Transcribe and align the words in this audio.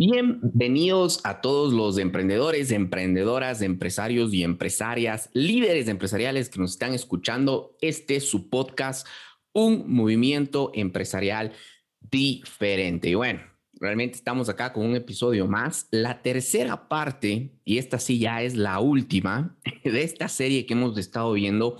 Bienvenidos 0.00 1.18
a 1.24 1.40
todos 1.40 1.72
los 1.72 1.98
emprendedores, 1.98 2.70
emprendedoras, 2.70 3.62
empresarios 3.62 4.32
y 4.32 4.44
empresarias, 4.44 5.28
líderes 5.32 5.88
empresariales 5.88 6.48
que 6.48 6.60
nos 6.60 6.70
están 6.70 6.94
escuchando. 6.94 7.76
Este 7.80 8.14
es 8.14 8.30
su 8.30 8.48
podcast, 8.48 9.08
Un 9.52 9.92
Movimiento 9.92 10.70
Empresarial 10.72 11.50
Diferente. 11.98 13.08
Y 13.08 13.16
bueno, 13.16 13.40
realmente 13.72 14.16
estamos 14.16 14.48
acá 14.48 14.72
con 14.72 14.86
un 14.86 14.94
episodio 14.94 15.48
más, 15.48 15.88
la 15.90 16.22
tercera 16.22 16.88
parte, 16.88 17.58
y 17.64 17.78
esta 17.78 17.98
sí 17.98 18.20
ya 18.20 18.40
es 18.42 18.54
la 18.54 18.78
última 18.78 19.58
de 19.82 20.04
esta 20.04 20.28
serie 20.28 20.64
que 20.64 20.74
hemos 20.74 20.96
estado 20.96 21.32
viendo 21.32 21.76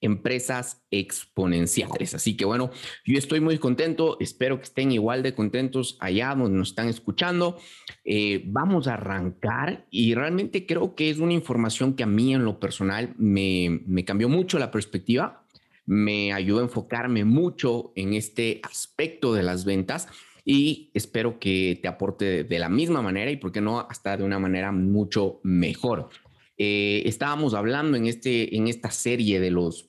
empresas 0.00 0.82
exponenciales. 0.90 2.14
Así 2.14 2.36
que 2.36 2.44
bueno, 2.44 2.70
yo 3.04 3.18
estoy 3.18 3.40
muy 3.40 3.58
contento, 3.58 4.16
espero 4.20 4.58
que 4.58 4.64
estén 4.64 4.92
igual 4.92 5.22
de 5.22 5.34
contentos 5.34 5.96
allá 6.00 6.34
donde 6.34 6.58
nos 6.58 6.70
están 6.70 6.88
escuchando. 6.88 7.58
Eh, 8.04 8.42
vamos 8.46 8.86
a 8.86 8.94
arrancar 8.94 9.86
y 9.90 10.14
realmente 10.14 10.66
creo 10.66 10.94
que 10.94 11.10
es 11.10 11.18
una 11.18 11.32
información 11.32 11.94
que 11.94 12.04
a 12.04 12.06
mí 12.06 12.34
en 12.34 12.44
lo 12.44 12.60
personal 12.60 13.14
me, 13.18 13.82
me 13.86 14.04
cambió 14.04 14.28
mucho 14.28 14.58
la 14.58 14.70
perspectiva, 14.70 15.44
me 15.86 16.32
ayudó 16.32 16.60
a 16.60 16.64
enfocarme 16.64 17.24
mucho 17.24 17.92
en 17.96 18.14
este 18.14 18.60
aspecto 18.62 19.34
de 19.34 19.42
las 19.42 19.64
ventas 19.64 20.08
y 20.50 20.90
espero 20.94 21.38
que 21.38 21.78
te 21.82 21.88
aporte 21.88 22.42
de, 22.42 22.58
la 22.58 22.70
misma 22.70 23.02
manera 23.02 23.30
y, 23.30 23.36
por 23.36 23.52
qué 23.52 23.60
no, 23.60 23.80
hasta 23.80 24.16
de 24.16 24.24
una 24.24 24.38
manera 24.38 24.72
mucho 24.72 25.40
mejor. 25.42 26.08
Eh, 26.56 27.02
estábamos 27.04 27.52
hablando 27.52 27.98
en, 27.98 28.06
este, 28.06 28.56
en 28.56 28.66
esta 28.66 28.90
serie 28.90 29.40
de 29.40 29.50
los 29.50 29.87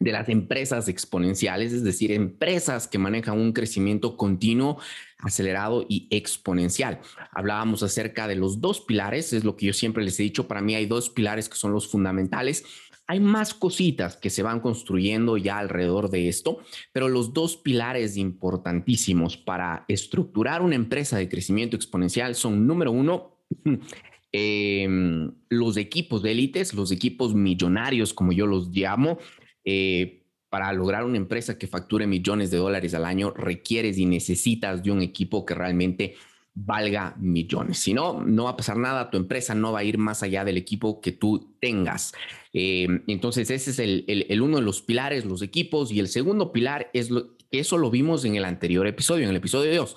de 0.00 0.12
las 0.12 0.30
empresas 0.30 0.88
exponenciales, 0.88 1.72
es 1.74 1.84
decir, 1.84 2.10
empresas 2.10 2.88
que 2.88 2.98
manejan 2.98 3.38
un 3.38 3.52
crecimiento 3.52 4.16
continuo, 4.16 4.78
acelerado 5.18 5.84
y 5.88 6.08
exponencial. 6.10 7.00
Hablábamos 7.30 7.82
acerca 7.82 8.26
de 8.26 8.34
los 8.34 8.62
dos 8.62 8.80
pilares, 8.80 9.34
es 9.34 9.44
lo 9.44 9.56
que 9.56 9.66
yo 9.66 9.72
siempre 9.74 10.02
les 10.02 10.18
he 10.18 10.22
dicho, 10.22 10.48
para 10.48 10.62
mí 10.62 10.74
hay 10.74 10.86
dos 10.86 11.10
pilares 11.10 11.50
que 11.50 11.56
son 11.56 11.72
los 11.72 11.86
fundamentales. 11.86 12.64
Hay 13.06 13.20
más 13.20 13.52
cositas 13.52 14.16
que 14.16 14.30
se 14.30 14.42
van 14.42 14.60
construyendo 14.60 15.36
ya 15.36 15.58
alrededor 15.58 16.10
de 16.10 16.28
esto, 16.28 16.60
pero 16.92 17.08
los 17.08 17.34
dos 17.34 17.56
pilares 17.58 18.16
importantísimos 18.16 19.36
para 19.36 19.84
estructurar 19.88 20.62
una 20.62 20.76
empresa 20.76 21.18
de 21.18 21.28
crecimiento 21.28 21.76
exponencial 21.76 22.34
son, 22.36 22.66
número 22.66 22.90
uno, 22.90 23.36
em, 24.32 25.32
los 25.50 25.76
equipos 25.76 26.22
de 26.22 26.30
élites, 26.30 26.72
los 26.72 26.90
equipos 26.90 27.34
millonarios, 27.34 28.14
como 28.14 28.32
yo 28.32 28.46
los 28.46 28.68
llamo, 28.68 29.18
eh, 29.64 30.22
para 30.48 30.72
lograr 30.72 31.04
una 31.04 31.16
empresa 31.16 31.58
que 31.58 31.66
facture 31.66 32.06
millones 32.06 32.50
de 32.50 32.58
dólares 32.58 32.94
al 32.94 33.04
año, 33.04 33.30
requieres 33.30 33.98
y 33.98 34.06
necesitas 34.06 34.82
de 34.82 34.90
un 34.90 35.00
equipo 35.00 35.46
que 35.46 35.54
realmente 35.54 36.16
valga 36.54 37.14
millones. 37.18 37.78
Si 37.78 37.94
no, 37.94 38.22
no 38.24 38.44
va 38.44 38.50
a 38.50 38.56
pasar 38.56 38.76
nada, 38.76 39.10
tu 39.10 39.16
empresa 39.16 39.54
no 39.54 39.72
va 39.72 39.80
a 39.80 39.84
ir 39.84 39.98
más 39.98 40.22
allá 40.22 40.44
del 40.44 40.56
equipo 40.56 41.00
que 41.00 41.12
tú 41.12 41.54
tengas. 41.60 42.12
Eh, 42.52 42.88
entonces, 43.06 43.50
ese 43.50 43.70
es 43.70 43.78
el, 43.78 44.42
uno 44.42 44.56
de 44.56 44.62
los 44.62 44.82
pilares, 44.82 45.24
los 45.24 45.42
equipos, 45.42 45.92
y 45.92 46.00
el 46.00 46.08
segundo 46.08 46.52
pilar 46.52 46.90
es 46.92 47.10
lo, 47.10 47.36
eso 47.50 47.78
lo 47.78 47.90
vimos 47.90 48.24
en 48.24 48.36
el 48.36 48.44
anterior 48.44 48.86
episodio, 48.86 49.24
en 49.24 49.30
el 49.30 49.36
episodio 49.36 49.74
2. 49.74 49.96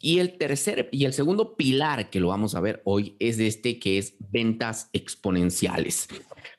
Y 0.00 0.18
el 0.18 0.36
tercer 0.36 0.88
y 0.90 1.04
el 1.04 1.12
segundo 1.12 1.56
pilar 1.56 2.10
que 2.10 2.18
lo 2.18 2.28
vamos 2.28 2.56
a 2.56 2.60
ver 2.60 2.82
hoy 2.84 3.14
es 3.20 3.38
este 3.38 3.78
que 3.78 3.98
es 3.98 4.16
ventas 4.18 4.90
exponenciales. 4.92 6.08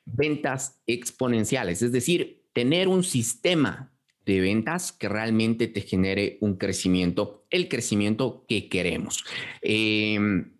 Ventas 0.06 0.80
exponenciales, 0.86 1.82
es 1.82 1.92
decir, 1.92 2.43
tener 2.54 2.88
un 2.88 3.04
sistema 3.04 3.92
de 4.24 4.40
ventas 4.40 4.92
que 4.92 5.08
realmente 5.08 5.68
te 5.68 5.82
genere 5.82 6.38
un 6.40 6.56
crecimiento, 6.56 7.44
el 7.50 7.68
crecimiento 7.68 8.46
que 8.48 8.70
queremos. 8.70 9.24
Em, 9.60 10.54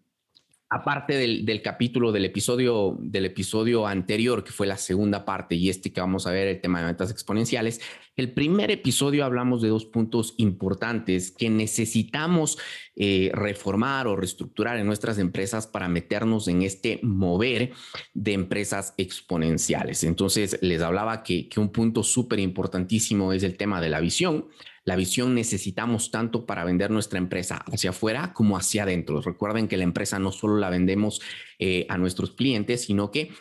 aparte 0.75 1.17
del, 1.17 1.63
capítulo 1.63 2.11
del 2.11 2.25
episodio, 2.25 2.97
del 2.99 3.27
episodio 3.27 3.87
anterior, 3.87 4.43
que 4.43 4.51
fue 4.51 4.67
la 4.67 4.77
segunda 4.77 5.25
parte, 5.25 5.55
y 5.55 5.69
este 5.69 5.93
que 5.93 6.01
vamos 6.01 6.27
a 6.27 6.33
ver, 6.33 6.49
el 6.49 6.61
tema 6.61 6.81
de 6.81 6.87
ventas 6.87 7.13
exponenciales, 7.13 7.81
el 8.17 8.33
primer 8.33 8.73
episodio 8.73 9.25
hablamos 9.25 9.63
de 9.63 9.69
dos 9.69 9.85
puntos 9.85 10.35
importantes 10.37 11.31
que 11.31 11.49
necesitamos 11.49 12.59
eh, 12.97 13.31
reformar 13.33 14.09
o 14.09 14.17
reestructurar 14.17 14.77
en 14.79 14.87
nuestras 14.87 15.19
empresas 15.19 15.69
para 15.69 15.89
meternos 15.89 16.49
en 16.49 16.63
este 16.63 16.99
mover 17.05 17.71
de 18.13 18.33
empresas 18.33 18.95
exponenciales. 18.97 20.03
Entonces, 20.03 20.59
les 20.61 20.83
hablaba 20.83 21.23
que, 21.23 21.49
que 21.49 21.61
un 21.61 21.71
punto 21.71 22.03
súper 22.03 22.41
importantísimo 22.41 23.33
es 23.33 23.45
el 23.45 23.57
tema 23.57 23.81
de 23.81 23.91
la 23.91 24.01
visión 24.01 24.47
la 24.85 24.97
visión 24.97 25.35
necesitamos 25.35 26.11
tanto 26.11 26.45
para 26.45 26.65
vender 26.65 26.91
nuestra 26.91 27.19
empresa 27.19 27.65
hacia 27.73 27.91
afuera 27.91 28.33
como 28.35 28.57
hacia 28.57 28.83
adentro. 28.83 29.23
Recuerden 29.23 29.67
que 29.67 29.79
la 29.79 29.85
empresa 29.85 30.19
no 30.19 30.31
solo 30.31 30.59
la 30.59 30.71
vendemos 30.71 31.23
eh, 31.59 31.87
a 31.89 31.97
nuestros 31.97 32.33
clientes, 32.33 32.85
sino 32.85 33.11
que 33.11 33.33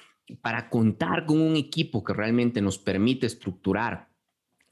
para 0.42 0.70
contar 0.70 1.26
con 1.26 1.42
un 1.42 1.58
equipo 1.58 2.04
que 2.04 2.14
realmente 2.14 2.62
nos 2.62 2.78
permite 2.78 3.28
estructurar 3.28 4.09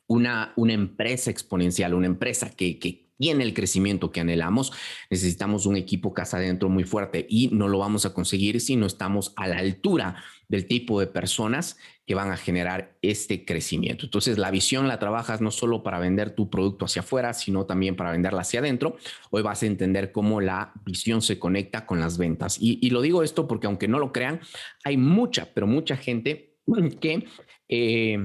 una, 0.07 0.53
una 0.55 0.73
empresa 0.73 1.29
exponencial, 1.29 1.93
una 1.93 2.07
empresa 2.07 2.49
que, 2.51 2.79
que 2.79 3.10
tiene 3.21 3.43
el 3.43 3.53
crecimiento 3.53 4.11
que 4.11 4.19
anhelamos, 4.19 4.73
necesitamos 5.11 5.67
un 5.67 5.77
equipo 5.77 6.11
casa 6.11 6.37
adentro 6.37 6.69
muy 6.69 6.85
fuerte 6.85 7.27
y 7.29 7.49
no 7.49 7.67
lo 7.67 7.77
vamos 7.77 8.03
a 8.07 8.15
conseguir 8.15 8.59
si 8.59 8.75
no 8.75 8.87
estamos 8.87 9.31
a 9.35 9.47
la 9.47 9.59
altura 9.59 10.15
del 10.49 10.65
tipo 10.65 10.99
de 10.99 11.05
personas 11.05 11.77
que 12.07 12.15
van 12.15 12.31
a 12.31 12.35
generar 12.35 12.97
este 13.03 13.45
crecimiento. 13.45 14.07
Entonces, 14.07 14.39
la 14.39 14.49
visión 14.49 14.87
la 14.87 14.97
trabajas 14.97 15.39
no 15.39 15.51
solo 15.51 15.83
para 15.83 15.99
vender 15.99 16.31
tu 16.31 16.49
producto 16.49 16.85
hacia 16.85 17.03
afuera, 17.03 17.35
sino 17.35 17.67
también 17.67 17.95
para 17.95 18.11
venderla 18.11 18.41
hacia 18.41 18.59
adentro. 18.59 18.97
Hoy 19.29 19.43
vas 19.43 19.61
a 19.61 19.67
entender 19.67 20.11
cómo 20.11 20.41
la 20.41 20.73
visión 20.83 21.21
se 21.21 21.37
conecta 21.37 21.85
con 21.85 21.99
las 21.99 22.17
ventas. 22.17 22.57
Y, 22.59 22.89
lo 22.89 23.01
digo 23.01 23.21
esto 23.21 23.47
porque 23.47 23.67
aunque 23.67 23.87
no 23.87 23.99
lo 23.99 24.11
crean, 24.11 24.41
hay 24.83 24.97
mucha, 24.97 25.53
pero 25.53 25.67
mucha 25.67 25.95
gente 25.95 26.57
que... 26.99 27.27
Eh, 27.69 28.17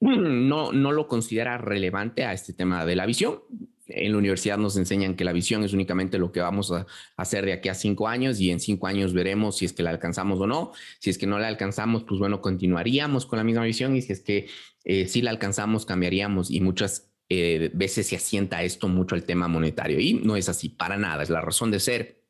no, 0.00 0.70
no 0.70 0.92
lo 0.92 1.08
considera 1.08 1.56
relevante 1.56 2.26
a 2.26 2.34
este 2.34 2.52
tema 2.52 2.84
de 2.84 2.94
la 2.94 3.06
visión 3.06 3.40
en 3.86 4.12
la 4.12 4.18
universidad 4.18 4.56
nos 4.56 4.76
enseñan 4.76 5.14
que 5.14 5.24
la 5.24 5.32
visión 5.32 5.62
es 5.62 5.72
únicamente 5.72 6.18
lo 6.18 6.32
que 6.32 6.40
vamos 6.40 6.72
a 6.72 6.86
hacer 7.16 7.44
de 7.44 7.52
aquí 7.52 7.68
a 7.68 7.74
cinco 7.74 8.08
años 8.08 8.40
y 8.40 8.50
en 8.50 8.60
cinco 8.60 8.86
años 8.86 9.12
veremos 9.12 9.58
si 9.58 9.66
es 9.66 9.72
que 9.72 9.82
la 9.82 9.90
alcanzamos 9.90 10.40
o 10.40 10.46
no. 10.46 10.72
Si 11.00 11.10
es 11.10 11.18
que 11.18 11.26
no 11.26 11.38
la 11.38 11.48
alcanzamos, 11.48 12.04
pues 12.04 12.18
bueno, 12.18 12.40
continuaríamos 12.40 13.26
con 13.26 13.36
la 13.36 13.44
misma 13.44 13.64
visión 13.64 13.94
y 13.96 14.02
si 14.02 14.12
es 14.12 14.20
que 14.20 14.48
eh, 14.84 15.06
sí 15.06 15.22
la 15.22 15.30
alcanzamos, 15.30 15.84
cambiaríamos 15.84 16.50
y 16.50 16.60
muchas 16.60 17.10
eh, 17.28 17.70
veces 17.74 18.06
se 18.06 18.16
asienta 18.16 18.62
esto 18.62 18.88
mucho 18.88 19.14
al 19.14 19.24
tema 19.24 19.48
monetario 19.48 20.00
y 20.00 20.14
no 20.14 20.36
es 20.36 20.48
así 20.48 20.68
para 20.68 20.96
nada, 20.96 21.22
es 21.22 21.30
la 21.30 21.40
razón 21.40 21.70
de 21.70 21.80
ser, 21.80 22.22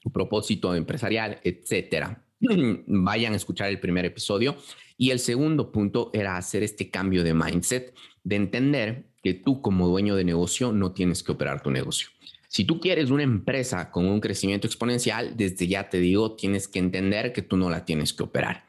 tu 0.00 0.10
propósito 0.10 0.74
empresarial, 0.74 1.40
etcétera. 1.44 2.24
Vayan 2.86 3.32
a 3.32 3.36
escuchar 3.36 3.70
el 3.70 3.80
primer 3.80 4.04
episodio 4.04 4.56
y 4.96 5.10
el 5.10 5.18
segundo 5.18 5.72
punto 5.72 6.10
era 6.12 6.36
hacer 6.36 6.62
este 6.62 6.90
cambio 6.90 7.24
de 7.24 7.34
mindset, 7.34 7.94
de 8.22 8.36
entender 8.36 9.13
que 9.24 9.32
tú 9.32 9.62
como 9.62 9.88
dueño 9.88 10.14
de 10.16 10.24
negocio 10.24 10.70
no 10.70 10.92
tienes 10.92 11.22
que 11.22 11.32
operar 11.32 11.62
tu 11.62 11.70
negocio. 11.70 12.08
Si 12.46 12.64
tú 12.64 12.78
quieres 12.78 13.10
una 13.10 13.22
empresa 13.22 13.90
con 13.90 14.04
un 14.06 14.20
crecimiento 14.20 14.66
exponencial, 14.66 15.34
desde 15.34 15.66
ya 15.66 15.88
te 15.88 15.98
digo, 15.98 16.36
tienes 16.36 16.68
que 16.68 16.78
entender 16.78 17.32
que 17.32 17.40
tú 17.40 17.56
no 17.56 17.70
la 17.70 17.86
tienes 17.86 18.12
que 18.12 18.22
operar. 18.22 18.64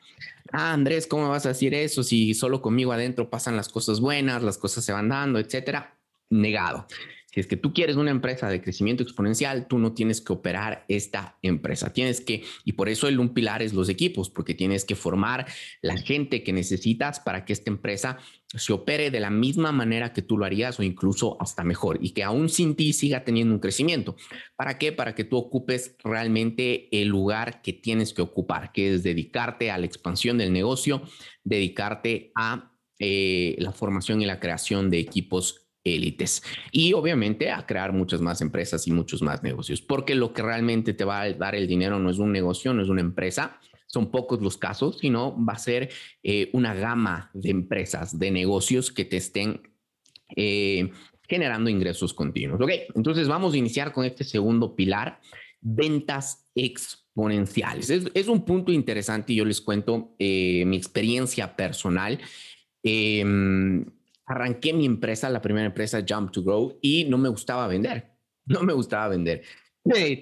Ah, 0.53 0.71
Andrés, 0.71 1.07
¿cómo 1.07 1.27
vas 1.27 1.45
a 1.45 1.49
decir 1.49 1.73
eso 1.73 2.03
si 2.03 2.33
solo 2.33 2.61
conmigo 2.61 2.93
adentro 2.93 3.29
pasan 3.29 3.57
las 3.57 3.67
cosas 3.67 3.99
buenas, 3.99 4.41
las 4.43 4.57
cosas 4.57 4.85
se 4.85 4.93
van 4.93 5.09
dando, 5.09 5.39
etcétera? 5.39 5.93
Negado. 6.29 6.87
Si 7.35 7.41
es 7.41 7.47
que 7.47 7.57
tú 7.57 7.73
quieres 7.73 7.97
una 7.97 8.11
empresa 8.11 8.47
de 8.47 8.61
crecimiento 8.61 9.03
exponencial, 9.03 9.67
tú 9.67 9.77
no 9.77 9.91
tienes 9.91 10.21
que 10.21 10.31
operar 10.31 10.85
esta 10.87 11.37
empresa. 11.41 11.91
Tienes 11.91 12.21
que, 12.21 12.45
y 12.63 12.71
por 12.71 12.87
eso 12.87 13.09
el 13.09 13.19
un 13.19 13.33
pilar 13.33 13.61
es 13.61 13.73
los 13.73 13.89
equipos, 13.89 14.29
porque 14.29 14.53
tienes 14.53 14.85
que 14.85 14.95
formar 14.95 15.45
la 15.81 15.97
gente 15.97 16.43
que 16.43 16.53
necesitas 16.53 17.19
para 17.19 17.43
que 17.43 17.51
esta 17.51 17.69
empresa 17.69 18.19
se 18.47 18.71
opere 18.71 19.11
de 19.11 19.19
la 19.19 19.31
misma 19.31 19.73
manera 19.73 20.13
que 20.13 20.21
tú 20.21 20.37
lo 20.37 20.45
harías 20.45 20.79
o 20.79 20.83
incluso 20.83 21.35
hasta 21.41 21.65
mejor 21.65 21.99
y 22.01 22.11
que 22.11 22.23
aún 22.23 22.47
sin 22.47 22.73
ti 22.73 22.93
siga 22.93 23.25
teniendo 23.25 23.53
un 23.53 23.59
crecimiento. 23.59 24.15
¿Para 24.55 24.77
qué? 24.77 24.93
Para 24.93 25.13
que 25.13 25.25
tú 25.25 25.35
ocupes 25.35 25.97
realmente 26.05 26.87
el 27.01 27.09
lugar 27.09 27.61
que 27.61 27.73
tienes 27.73 28.13
que 28.13 28.21
ocupar, 28.21 28.71
que 28.71 28.93
es 28.93 29.03
dedicarte 29.03 29.71
a 29.71 29.77
la 29.77 29.85
expansión 29.85 30.37
del 30.37 30.53
negocio, 30.53 31.01
dedicarte 31.43 32.31
a 32.33 32.71
eh, 32.97 33.57
la 33.59 33.73
formación 33.73 34.21
y 34.21 34.25
la 34.25 34.39
creación 34.39 34.89
de 34.89 34.99
equipos 34.99 35.64
élites 35.85 36.43
y 36.71 36.93
obviamente 36.93 37.51
a 37.51 37.65
crear 37.65 37.93
muchas 37.93 38.19
más 38.19 38.41
empresas 38.41 38.87
y 38.87 38.91
muchos 38.91 39.21
más 39.21 39.43
negocios, 39.43 39.81
porque 39.81 40.15
lo 40.15 40.33
que 40.33 40.41
realmente 40.41 40.93
te 40.93 41.05
va 41.05 41.21
a 41.21 41.33
dar 41.33 41.55
el 41.55 41.67
dinero 41.67 41.99
no 41.99 42.09
es 42.09 42.17
un 42.17 42.31
negocio, 42.31 42.73
no 42.73 42.81
es 42.81 42.89
una 42.89 43.01
empresa, 43.01 43.59
son 43.87 44.11
pocos 44.11 44.41
los 44.41 44.57
casos, 44.57 44.97
sino 44.99 45.37
va 45.45 45.53
a 45.53 45.59
ser 45.59 45.89
eh, 46.23 46.49
una 46.53 46.73
gama 46.73 47.29
de 47.33 47.51
empresas, 47.51 48.17
de 48.19 48.31
negocios 48.31 48.91
que 48.91 49.05
te 49.05 49.17
estén 49.17 49.61
eh, 50.35 50.91
generando 51.29 51.69
ingresos 51.69 52.13
continuos. 52.13 52.59
Ok, 52.59 52.71
entonces 52.95 53.27
vamos 53.27 53.53
a 53.53 53.57
iniciar 53.57 53.93
con 53.93 54.05
este 54.05 54.23
segundo 54.23 54.75
pilar, 54.75 55.21
ventas 55.61 56.47
exponenciales. 56.55 57.89
Es, 57.89 58.27
un 58.27 58.43
punto 58.43 58.71
interesante 58.71 59.33
y 59.33 59.37
yo 59.37 59.45
les 59.45 59.61
cuento 59.61 60.15
eh, 60.19 60.63
mi 60.65 60.77
experiencia 60.77 61.55
personal. 61.55 62.19
Arranqué 64.25 64.73
mi 64.73 64.85
empresa, 64.85 65.29
la 65.29 65.41
primera 65.41 65.67
empresa 65.67 66.03
Jump 66.07 66.31
to 66.31 66.43
Grow, 66.43 66.77
y 66.81 67.05
no 67.05 67.17
me 67.17 67.29
gustaba 67.29 67.67
vender. 67.67 68.11
No 68.47 68.61
me 68.61 68.73
gustaba 68.73 69.07
vender. 69.07 69.41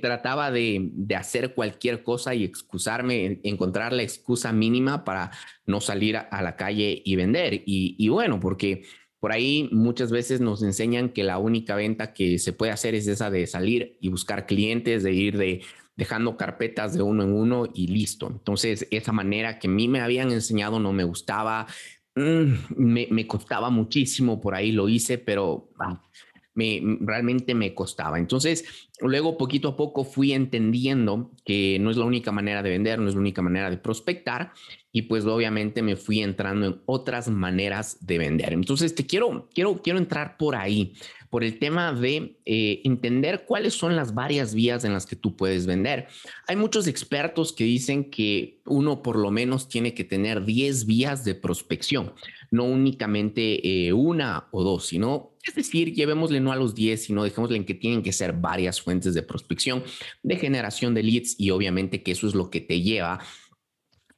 trataba 0.01 0.51
de, 0.51 0.91
hacer 1.17 1.53
cualquier 1.53 2.03
cosa 2.03 2.33
y 2.35 2.43
excusarme, 2.43 3.41
encontrar 3.43 3.93
la 3.93 4.03
excusa 4.03 4.53
mínima 4.53 5.03
para 5.03 5.31
no 5.65 5.81
salir 5.81 6.17
a, 6.17 6.41
la 6.41 6.55
calle 6.55 7.01
y 7.03 7.15
vender. 7.15 7.63
Y, 7.65 8.07
bueno, 8.09 8.39
porque 8.39 8.83
por 9.19 9.31
ahí 9.31 9.69
muchas 9.71 10.11
veces 10.11 10.41
nos 10.41 10.63
enseñan 10.63 11.09
que 11.09 11.23
la 11.23 11.37
única 11.37 11.75
venta 11.75 12.13
que 12.13 12.39
se 12.39 12.53
puede 12.53 12.71
hacer 12.71 12.95
es 12.95 13.07
esa 13.07 13.29
de 13.29 13.45
salir 13.47 13.97
y 14.01 14.09
buscar 14.09 14.45
clientes, 14.45 15.03
de 15.03 15.13
ir 15.13 15.37
de 15.37 15.61
dejando 15.95 16.37
carpetas 16.37 16.93
de 16.93 17.03
uno 17.03 17.23
en 17.23 17.33
uno 17.33 17.67
y 17.73 17.87
listo. 17.87 18.27
Entonces, 18.27 18.87
esa 18.91 19.11
manera 19.11 19.59
que 19.59 19.67
a 19.67 19.71
mí 19.71 19.87
me 19.87 20.01
habían 20.01 20.31
enseñado 20.31 20.79
no 20.79 20.91
me 20.91 21.03
gustaba, 21.03 21.67
mm, 22.15 22.53
me, 22.75 23.27
costaba 23.27 23.69
muchísimo, 23.69 24.39
por 24.41 24.55
ahí 24.55 24.71
lo 24.71 24.89
hice, 24.89 25.17
pero 25.17 25.69
me, 26.55 26.81
realmente 27.01 27.55
me 27.55 27.73
costaba. 27.73 28.19
Entonces, 28.19 28.89
luego 28.99 29.37
poquito 29.37 29.69
a 29.69 29.75
poco 29.75 30.03
fui 30.03 30.33
entendiendo 30.33 31.31
que 31.45 31.77
no 31.79 31.91
es 31.91 31.97
la 31.97 32.05
única 32.05 32.31
manera 32.31 32.61
de 32.61 32.69
vender, 32.69 32.99
no 32.99 33.09
es 33.09 33.15
la 33.15 33.21
única 33.21 33.41
manera 33.41 33.69
de 33.69 33.77
prospectar 33.77 34.53
y 34.91 35.03
pues 35.03 35.25
obviamente 35.25 35.81
me 35.81 35.95
fui 35.95 36.21
entrando 36.21 36.67
en 36.67 36.81
otras 36.85 37.29
maneras 37.29 37.97
de 38.05 38.17
vender. 38.17 38.53
Entonces, 38.53 38.93
te 38.95 39.05
quiero 39.05 39.49
quiero 39.53 39.81
quiero 39.81 39.99
entrar 39.99 40.37
por 40.37 40.55
ahí, 40.55 40.93
por 41.33 41.43
el 41.43 41.57
tema 41.57 41.93
de 41.93 42.37
eh, 42.45 42.81
entender 42.83 43.45
cuáles 43.47 43.73
son 43.73 43.95
las 43.95 44.13
varias 44.13 44.53
vías 44.53 44.85
en 44.85 44.93
las 44.93 45.07
que 45.07 45.15
tú 45.15 45.35
puedes 45.35 45.65
vender. 45.65 46.05
Hay 46.45 46.55
muchos 46.55 46.85
expertos 46.85 47.53
que 47.53 47.63
dicen 47.63 48.11
que 48.11 48.61
uno 48.67 49.01
por 49.01 49.17
lo 49.17 49.31
menos 49.31 49.67
tiene 49.67 49.95
que 49.95 50.03
tener 50.03 50.45
10 50.45 50.85
vías 50.85 51.25
de 51.25 51.33
prospección, 51.33 52.13
no 52.51 52.65
únicamente 52.65 53.87
eh, 53.87 53.93
una 53.93 54.47
o 54.51 54.61
dos, 54.61 54.85
sino 54.85 55.31
es 55.41 55.55
decir, 55.55 55.95
llevémosle 55.95 56.39
no 56.39 56.51
a 56.51 56.55
los 56.55 56.75
10, 56.75 57.03
sino 57.03 57.23
dejémosle 57.23 57.57
en 57.57 57.65
que 57.65 57.73
tienen 57.73 58.03
que 58.03 58.13
ser 58.13 58.33
varias 58.33 58.79
fuentes 58.79 59.15
de 59.15 59.23
prospección, 59.23 59.83
de 60.21 60.35
generación 60.35 60.93
de 60.93 61.01
leads 61.01 61.33
y 61.39 61.49
obviamente 61.49 62.03
que 62.03 62.11
eso 62.11 62.27
es 62.27 62.35
lo 62.35 62.51
que 62.51 62.61
te 62.61 62.81
lleva 62.81 63.19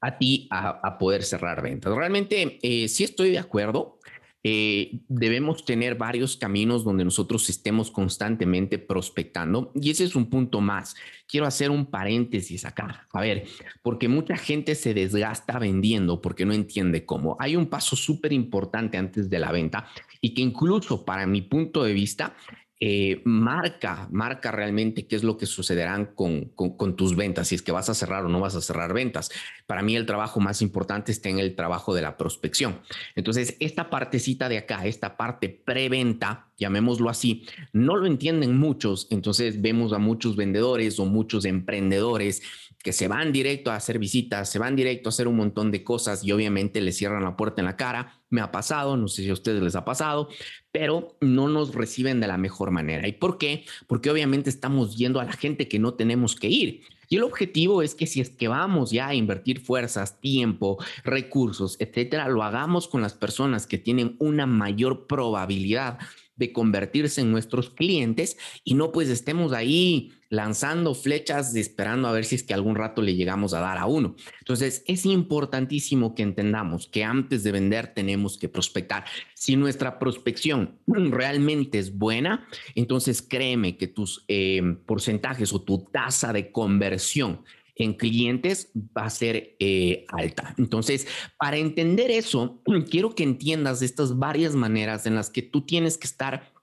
a 0.01 0.17
ti 0.17 0.49
a, 0.51 0.97
poder 0.97 1.23
cerrar 1.23 1.61
ventas. 1.61 1.95
Realmente 1.95 2.59
eh, 2.61 2.89
sí 2.89 3.05
estoy 3.05 3.31
de 3.31 3.39
acuerdo. 3.39 3.99
Eh, 4.47 4.99
debemos 5.07 5.65
tener 5.65 5.95
varios 5.95 6.37
caminos 6.37 6.83
donde 6.83 7.03
nosotros 7.03 7.49
estemos 7.49 7.89
constantemente 7.89 8.77
prospectando 8.77 9.71
y 9.73 9.89
ese 9.89 10.03
es 10.03 10.15
un 10.15 10.29
punto 10.29 10.61
más. 10.61 10.95
Quiero 11.27 11.47
hacer 11.47 11.71
un 11.71 11.87
paréntesis 11.87 12.63
acá, 12.63 13.07
a 13.11 13.21
ver, 13.21 13.45
porque 13.81 14.07
mucha 14.07 14.37
gente 14.37 14.75
se 14.75 14.93
desgasta 14.93 15.57
vendiendo 15.57 16.21
porque 16.21 16.45
no 16.45 16.53
entiende 16.53 17.07
cómo. 17.07 17.35
Hay 17.39 17.55
un 17.55 17.65
paso 17.65 17.95
súper 17.95 18.33
importante 18.33 18.99
antes 18.99 19.31
de 19.31 19.39
la 19.39 19.51
venta 19.51 19.87
y 20.21 20.35
que 20.35 20.43
incluso 20.43 21.03
para 21.05 21.25
mi 21.25 21.41
punto 21.41 21.83
de 21.83 21.93
vista 21.93 22.35
eh, 22.81 23.21
marca, 23.23 24.09
marca 24.11 24.51
realmente 24.51 25.07
qué 25.07 25.15
es 25.15 25.23
lo 25.23 25.37
que 25.37 25.45
sucederán 25.45 26.07
con, 26.13 26.49
con, 26.55 26.95
tus 26.97 27.15
ventas, 27.15 27.47
si 27.47 27.55
es 27.55 27.61
que 27.61 27.71
vas 27.71 27.87
a 27.89 27.93
cerrar 27.93 28.25
o 28.25 28.29
no 28.29 28.41
vas 28.41 28.55
a 28.55 28.61
cerrar 28.61 28.93
ventas. 28.93 29.29
Para 29.65 29.81
mí 29.81 29.95
el 29.95 30.05
trabajo 30.05 30.41
más 30.41 30.61
importante 30.61 31.13
está 31.13 31.29
en 31.29 31.39
el 31.39 31.55
trabajo 31.55 31.95
de 31.95 32.01
la 32.01 32.17
prospección. 32.17 32.81
Entonces, 33.15 33.55
esta 33.61 33.89
partecita 33.89 34.49
de 34.49 34.57
acá, 34.57 34.85
esta 34.85 35.15
parte 35.15 35.47
preventa, 35.47 36.49
llamémoslo 36.57 37.09
así, 37.09 37.45
no 37.71 37.95
lo 37.95 38.07
entienden 38.07 38.57
muchos. 38.57 39.07
Entonces, 39.09 39.61
vemos 39.61 39.93
a 39.93 39.97
muchos 39.97 40.35
vendedores 40.35 40.99
o 40.99 41.05
muchos 41.05 41.45
emprendedores 41.45 42.41
que 42.85 42.93
se 42.93 43.07
van 43.07 43.31
directo 43.31 43.71
a 43.71 43.77
hacer 43.77 43.97
visitas, 43.97 44.47
se 44.47 44.59
van 44.59 44.75
directo 44.75 45.09
a 45.09 45.11
hacer 45.11 45.27
un 45.27 45.37
montón 45.37 45.71
de 45.71 45.83
cosas 45.83 46.23
y 46.23 46.31
obviamente 46.31 46.81
le 46.81 46.91
cierran 46.91 47.23
la 47.23 47.35
puerta 47.35 47.59
en 47.59 47.65
la 47.65 47.77
cara. 47.77 48.21
Me 48.29 48.41
ha 48.41 48.51
pasado, 48.51 48.95
no 48.95 49.07
sé 49.07 49.23
si 49.23 49.29
a 49.31 49.33
ustedes 49.33 49.63
les 49.63 49.75
ha 49.75 49.83
pasado, 49.83 50.29
pero 50.71 51.17
no 51.19 51.49
nos 51.49 51.73
reciben 51.73 52.19
de 52.19 52.27
la 52.27 52.37
mejor 52.37 52.69
manera. 52.69 53.07
¿Y 53.07 53.13
por 53.13 53.39
qué? 53.39 53.65
Porque 53.87 54.11
obviamente 54.11 54.51
estamos 54.51 54.97
yendo 54.97 55.19
a 55.19 55.25
la 55.25 55.33
gente 55.33 55.67
que 55.67 55.79
no 55.79 55.95
tenemos 55.95 56.35
que 56.35 56.47
ir. 56.47 56.83
Y 57.09 57.15
el 57.15 57.23
objetivo 57.23 57.81
es 57.81 57.95
que 57.95 58.05
si 58.05 58.21
es 58.21 58.29
que 58.29 58.49
vamos 58.49 58.91
ya 58.91 59.07
a 59.07 59.15
invertir 59.15 59.61
fuerzas, 59.61 60.21
tiempo, 60.21 60.77
recursos, 61.03 61.77
etcétera, 61.79 62.27
lo 62.27 62.43
hagamos 62.43 62.87
con 62.87 63.01
las 63.01 63.15
personas 63.15 63.65
que 63.65 63.79
tienen 63.79 64.15
una 64.19 64.45
mayor 64.45 65.07
probabilidad 65.07 65.97
de 66.35 66.51
convertirse 66.51 67.21
en 67.21 67.31
nuestros 67.31 67.69
clientes 67.69 68.37
y 68.63 68.73
no 68.73 68.91
pues 68.91 69.09
estemos 69.09 69.53
ahí 69.53 70.11
lanzando 70.29 70.95
flechas 70.95 71.55
esperando 71.55 72.07
a 72.07 72.11
ver 72.11 72.25
si 72.25 72.35
es 72.35 72.43
que 72.43 72.53
algún 72.53 72.75
rato 72.75 73.01
le 73.01 73.15
llegamos 73.15 73.53
a 73.53 73.59
dar 73.59 73.77
a 73.77 73.85
uno. 73.85 74.15
Entonces 74.39 74.83
es 74.87 75.05
importantísimo 75.05 76.15
que 76.15 76.23
entendamos 76.23 76.87
que 76.87 77.03
antes 77.03 77.43
de 77.43 77.51
vender 77.51 77.93
tenemos 77.93 78.37
que 78.37 78.49
prospectar. 78.49 79.05
Si 79.33 79.55
nuestra 79.55 79.99
prospección 79.99 80.79
realmente 80.87 81.79
es 81.79 81.95
buena, 81.95 82.47
entonces 82.75 83.21
créeme 83.21 83.77
que 83.77 83.87
tus 83.87 84.25
eh, 84.27 84.61
porcentajes 84.85 85.53
o 85.53 85.61
tu 85.61 85.85
tasa 85.91 86.33
de 86.33 86.51
conversión 86.51 87.41
en 87.75 87.93
clientes 87.93 88.71
va 88.75 89.05
a 89.05 89.09
ser 89.09 89.55
eh, 89.59 90.05
alta. 90.07 90.55
Entonces, 90.57 91.07
para 91.37 91.57
entender 91.57 92.09
eso, 92.11 92.61
quiero 92.89 93.15
que 93.15 93.23
entiendas 93.23 93.81
estas 93.81 94.17
varias 94.17 94.55
maneras 94.55 95.05
en 95.05 95.15
las 95.15 95.29
que 95.29 95.41
tú 95.41 95.61
tienes 95.61 95.97
que 95.97 96.07
estar 96.07 96.53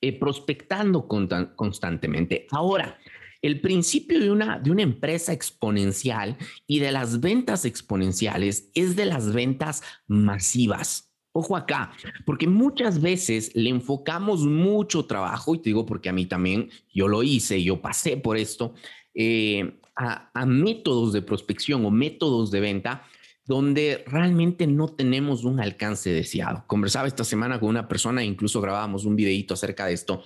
eh, 0.00 0.18
prospectando 0.18 1.06
constantemente. 1.06 2.46
Ahora, 2.50 2.98
el 3.40 3.60
principio 3.60 4.20
de 4.20 4.30
una, 4.30 4.58
de 4.58 4.70
una 4.70 4.82
empresa 4.82 5.32
exponencial 5.32 6.36
y 6.66 6.78
de 6.78 6.92
las 6.92 7.20
ventas 7.20 7.64
exponenciales 7.64 8.70
es 8.74 8.94
de 8.94 9.06
las 9.06 9.32
ventas 9.32 9.82
masivas. 10.06 11.12
Ojo 11.34 11.56
acá, 11.56 11.92
porque 12.26 12.46
muchas 12.46 13.00
veces 13.00 13.52
le 13.54 13.70
enfocamos 13.70 14.42
mucho 14.42 15.06
trabajo, 15.06 15.54
y 15.54 15.58
te 15.58 15.70
digo 15.70 15.86
porque 15.86 16.10
a 16.10 16.12
mí 16.12 16.26
también, 16.26 16.68
yo 16.92 17.08
lo 17.08 17.22
hice, 17.22 17.62
yo 17.62 17.80
pasé 17.80 18.18
por 18.18 18.36
esto, 18.36 18.74
eh, 19.14 19.80
a, 19.96 20.46
métodos 20.46 21.12
de 21.12 21.22
prospección 21.22 21.84
o 21.84 21.90
métodos 21.90 22.50
de 22.50 22.60
venta 22.60 23.04
donde 23.44 24.04
realmente 24.06 24.66
no 24.66 24.88
tenemos 24.88 25.44
un 25.44 25.60
alcance 25.60 26.10
deseado. 26.10 26.64
Conversaba 26.66 27.08
esta 27.08 27.24
semana 27.24 27.58
con 27.58 27.68
una 27.68 27.88
persona, 27.88 28.22
incluso 28.22 28.60
grabábamos 28.60 29.04
un 29.04 29.16
videito 29.16 29.54
acerca 29.54 29.86
de 29.86 29.94
esto, 29.94 30.22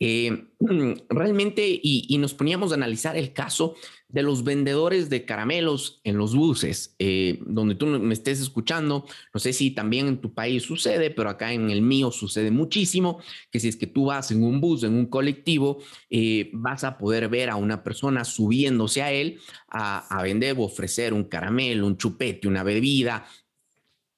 eh, 0.00 0.46
realmente, 1.10 1.78
y, 1.82 2.16
nos 2.18 2.34
poníamos 2.34 2.72
a 2.72 2.74
analizar 2.74 3.16
el 3.16 3.32
caso 3.32 3.76
de 4.08 4.22
los 4.22 4.42
vendedores 4.42 5.08
de 5.10 5.24
caramelos 5.24 6.00
en 6.04 6.16
los 6.16 6.34
buses, 6.34 6.96
eh, 6.98 7.38
donde 7.46 7.74
tú 7.74 7.86
me 7.86 8.14
estés 8.14 8.40
escuchando, 8.40 9.06
no 9.32 9.40
sé 9.40 9.52
si 9.52 9.70
también 9.70 10.08
en 10.08 10.20
tu 10.20 10.34
país 10.34 10.64
sucede, 10.64 11.10
pero 11.10 11.28
acá 11.28 11.52
en 11.52 11.70
el 11.70 11.82
mío 11.82 12.10
sucede 12.10 12.50
muchísimo, 12.50 13.20
que 13.52 13.60
si 13.60 13.68
es 13.68 13.76
que 13.76 13.86
tú 13.86 14.06
vas 14.06 14.30
en 14.30 14.42
un 14.42 14.60
bus, 14.60 14.82
en 14.82 14.94
un 14.94 15.06
colectivo, 15.06 15.78
eh, 16.08 16.50
vas 16.54 16.82
a 16.82 16.98
poder 16.98 17.28
ver 17.28 17.50
a 17.50 17.56
una 17.56 17.84
persona 17.84 18.24
subiéndose 18.24 19.02
a 19.02 19.12
él 19.12 19.38
a, 19.68 19.98
a 20.18 20.22
vender 20.22 20.56
o 20.58 20.62
ofrecer 20.62 21.12
un 21.12 21.24
caramelo, 21.24 21.86
un 21.86 21.98
chupete, 21.98 22.48
una 22.48 22.64
bebida, 22.64 23.26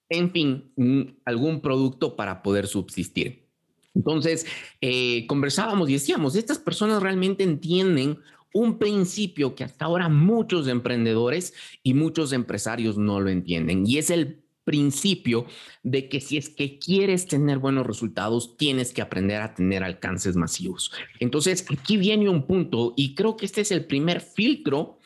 en 0.09 0.30
fin, 0.30 1.16
algún 1.25 1.61
producto 1.61 2.16
para 2.16 2.42
poder 2.42 2.66
subsistir. 2.66 3.41
Entonces, 3.94 4.46
eh, 4.80 5.26
conversábamos 5.26 5.88
y 5.90 5.94
decíamos, 5.94 6.37
estas 6.37 6.58
personas 6.58 7.02
realmente 7.02 7.44
entienden 7.44 8.18
un 8.54 8.78
principio 8.78 9.54
que 9.54 9.64
hasta 9.64 9.87
ahora 9.87 10.08
muchos 10.08 10.68
emprendedores 10.68 11.54
y 11.82 11.94
muchos 11.94 12.32
empresarios 12.32 12.99
no 12.99 13.20
lo 13.20 13.30
entienden 13.30 13.87
y 13.87 13.99
es 13.99 14.11
el 14.11 14.42
principio 14.64 15.46
de 15.82 16.08
que 16.08 16.20
si 16.20 16.37
es 16.37 16.49
que 16.49 16.78
quieres 16.78 17.26
tener 17.26 17.58
buenos 17.58 17.87
resultados, 17.87 18.56
tienes 18.56 18.92
que 18.92 19.02
aprender 19.02 19.42
a 19.42 19.54
tener 19.54 19.82
alcances 19.82 20.37
masivos. 20.37 20.92
Entonces, 21.18 21.66
aquí 21.68 21.96
viene 21.96 22.28
un 22.28 22.46
punto 22.46 22.94
y 22.96 23.14
creo 23.14 23.37
que 23.37 23.46
este 23.46 23.62
es 23.62 23.72
el 23.72 23.87
primer 23.87 24.20
filtro 24.20 24.99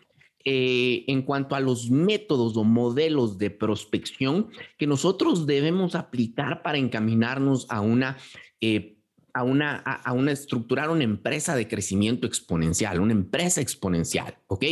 eh, 0.45 1.05
en 1.09 1.23
cuanto 1.23 1.55
a 1.55 1.61
los 1.61 1.91
métodos 1.91 2.57
o 2.57 2.65
modelos 2.65 3.39
de 3.39 3.51
prospección 3.51 4.49
que 4.79 4.87
nosotros 4.87 5.47
debemos 5.47 5.95
aplicar 5.95 6.63
para 6.63 6.79
encaminarnos 6.79 7.67
a 7.69 7.81
una 7.81 8.19
eh, 8.61 8.97
a 9.37 9.43
una, 9.43 9.77
a, 9.77 10.15
una 10.15 10.33
estructurar 10.33 10.89
una 10.89 11.05
empresa 11.05 11.55
de 11.55 11.69
crecimiento 11.69 12.27
exponencial, 12.27 13.01
una 13.01 13.13
empresa 13.13 13.61
exponencial, 13.61 14.35
¿ok? 14.47 14.65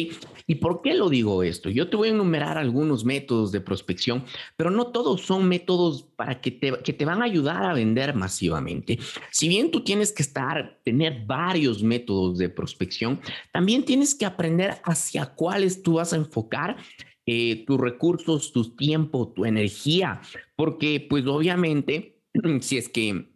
¿Y 0.47 0.55
por 0.55 0.81
qué 0.81 0.95
lo 0.95 1.11
digo 1.11 1.43
esto? 1.43 1.69
Yo 1.69 1.91
te 1.91 1.99
voy 1.99 2.09
a 2.09 2.13
enumerar 2.13 2.57
algunos 2.57 3.05
métodos 3.05 3.53
de 3.53 3.61
prospección, 3.61 4.25
pero 4.57 4.71
no 4.71 4.87
todos 4.87 5.21
son 5.21 5.47
métodos 5.47 6.05
para 6.17 6.41
que 6.41 6.51
te, 6.51 6.73
que 6.83 6.95
te 6.95 7.05
van 7.05 7.21
a 7.21 7.27
ayudar 7.27 7.63
a 7.63 7.75
vender 7.75 8.15
masivamente. 8.15 8.99
Si 9.31 9.49
bien 9.49 9.71
tú 9.71 9.85
tienes 9.85 10.13
que 10.13 10.23
estar, 10.23 10.81
tener 10.83 11.27
varios 11.27 11.83
métodos 11.83 12.39
de 12.39 12.49
prospección, 12.49 13.21
también 13.53 13.85
tienes 13.85 14.15
que 14.15 14.25
aprender 14.25 14.79
hacia 14.85 15.27
cuáles 15.27 15.83
tú 15.83 15.95
vas 15.95 16.15
a 16.15 16.17
enfocar 16.17 16.79
eh, 17.27 17.65
tus 17.67 17.79
recursos, 17.79 18.51
tu 18.51 18.75
tiempo, 18.77 19.31
tu 19.35 19.45
energía, 19.45 20.23
porque 20.57 21.07
pues 21.07 21.27
obviamente, 21.27 22.23
si 22.61 22.79
es 22.79 22.89
que 22.89 23.34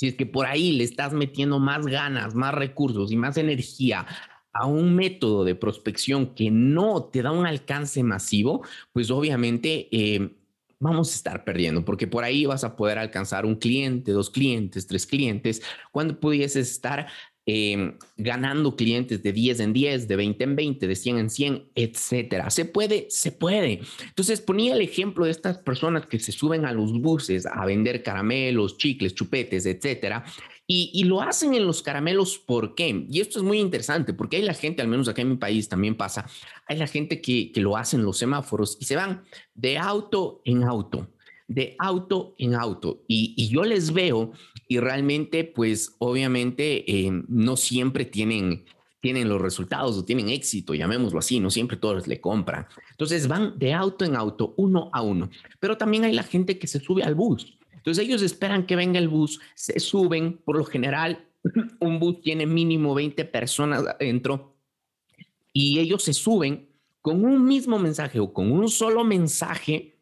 si 0.00 0.08
es 0.08 0.14
que 0.14 0.24
por 0.24 0.46
ahí 0.46 0.72
le 0.72 0.84
estás 0.84 1.12
metiendo 1.12 1.58
más 1.58 1.86
ganas, 1.86 2.34
más 2.34 2.54
recursos 2.54 3.12
y 3.12 3.16
más 3.16 3.36
energía 3.36 4.06
a 4.50 4.64
un 4.64 4.94
método 4.94 5.44
de 5.44 5.54
prospección 5.54 6.34
que 6.34 6.50
no 6.50 7.04
te 7.04 7.20
da 7.20 7.32
un 7.32 7.44
alcance 7.44 8.02
masivo, 8.02 8.64
pues 8.94 9.10
obviamente 9.10 9.88
eh, 9.92 10.38
vamos 10.78 11.12
a 11.12 11.16
estar 11.16 11.44
perdiendo, 11.44 11.84
porque 11.84 12.06
por 12.06 12.24
ahí 12.24 12.46
vas 12.46 12.64
a 12.64 12.76
poder 12.76 12.96
alcanzar 12.96 13.44
un 13.44 13.56
cliente, 13.56 14.12
dos 14.12 14.30
clientes, 14.30 14.86
tres 14.86 15.06
clientes, 15.06 15.60
cuando 15.92 16.18
pudieses 16.18 16.70
estar 16.70 17.06
em, 17.46 17.96
ganando 18.16 18.76
clientes 18.76 19.22
de 19.22 19.32
10 19.32 19.60
en 19.60 19.72
10, 19.72 20.08
de 20.08 20.16
20 20.16 20.44
en 20.44 20.56
20, 20.56 20.86
de 20.86 20.96
100 20.96 21.18
en 21.18 21.30
100, 21.30 21.70
etcétera. 21.74 22.50
Se 22.50 22.64
puede, 22.64 23.06
se 23.10 23.32
puede. 23.32 23.80
Entonces 24.06 24.40
ponía 24.40 24.74
el 24.74 24.80
ejemplo 24.80 25.24
de 25.24 25.30
estas 25.30 25.58
personas 25.58 26.06
que 26.06 26.18
se 26.18 26.32
suben 26.32 26.64
a 26.64 26.72
los 26.72 26.92
buses 27.00 27.46
a 27.46 27.64
vender 27.66 28.02
caramelos, 28.02 28.76
chicles, 28.76 29.14
chupetes, 29.14 29.66
etcétera. 29.66 30.24
Y, 30.72 31.02
lo 31.02 31.20
hacen 31.20 31.54
en 31.54 31.66
los 31.66 31.82
caramelos, 31.82 32.38
¿por 32.38 32.76
qué? 32.76 33.04
Y 33.10 33.20
esto 33.20 33.40
es 33.40 33.44
muy 33.44 33.58
interesante, 33.58 34.14
porque 34.14 34.36
hay 34.36 34.42
la 34.44 34.54
gente, 34.54 34.80
al 34.80 34.86
menos 34.86 35.08
acá 35.08 35.20
en 35.20 35.30
mi 35.30 35.36
país 35.36 35.68
también 35.68 35.96
pasa, 35.96 36.30
hay 36.64 36.76
la 36.78 36.86
gente 36.86 37.20
que, 37.20 37.50
que 37.50 37.60
lo 37.60 37.76
hace 37.76 37.96
en 37.96 38.04
los 38.04 38.18
semáforos 38.18 38.76
y 38.78 38.84
se 38.84 38.94
van 38.94 39.24
de 39.52 39.78
auto 39.78 40.42
en 40.44 40.62
auto 40.62 41.08
de 41.50 41.74
auto 41.80 42.36
en 42.38 42.54
auto 42.54 43.02
y, 43.08 43.48
yo 43.48 43.64
les 43.64 43.92
veo 43.92 44.30
y 44.68 44.78
realmente 44.78 45.42
pues 45.42 45.96
obviamente 45.98 46.88
eh, 46.88 47.10
no 47.26 47.56
siempre 47.56 48.04
tienen 48.04 48.64
tienen 49.00 49.28
los 49.28 49.40
resultados 49.40 49.96
o 49.96 50.04
tienen 50.04 50.28
éxito, 50.28 50.74
llamémoslo 50.74 51.18
así, 51.18 51.40
no 51.40 51.50
siempre 51.50 51.78
todos 51.78 52.06
le 52.06 52.20
compran. 52.20 52.66
Entonces 52.90 53.26
van 53.28 53.58
de 53.58 53.72
auto 53.72 54.04
en 54.04 54.14
auto, 54.14 54.52
uno 54.58 54.90
a 54.92 55.00
uno, 55.00 55.30
pero 55.58 55.78
también 55.78 56.04
hay 56.04 56.12
la 56.12 56.22
gente 56.22 56.58
que 56.58 56.66
se 56.66 56.80
sube 56.80 57.02
al 57.02 57.14
bus. 57.14 57.58
Entonces 57.72 58.04
ellos 58.04 58.20
esperan 58.20 58.66
que 58.66 58.76
venga 58.76 58.98
el 58.98 59.08
bus, 59.08 59.40
se 59.54 59.80
suben, 59.80 60.38
por 60.44 60.58
lo 60.58 60.66
general 60.66 61.26
un 61.80 61.98
bus 61.98 62.20
tiene 62.20 62.46
mínimo 62.46 62.94
20 62.94 63.24
personas 63.24 63.86
adentro 63.86 64.54
y 65.52 65.78
ellos 65.78 66.04
se 66.04 66.12
suben 66.12 66.68
con 67.00 67.24
un 67.24 67.44
mismo 67.44 67.78
mensaje 67.78 68.20
o 68.20 68.32
con 68.32 68.52
un 68.52 68.68
solo 68.68 69.02
mensaje. 69.02 69.96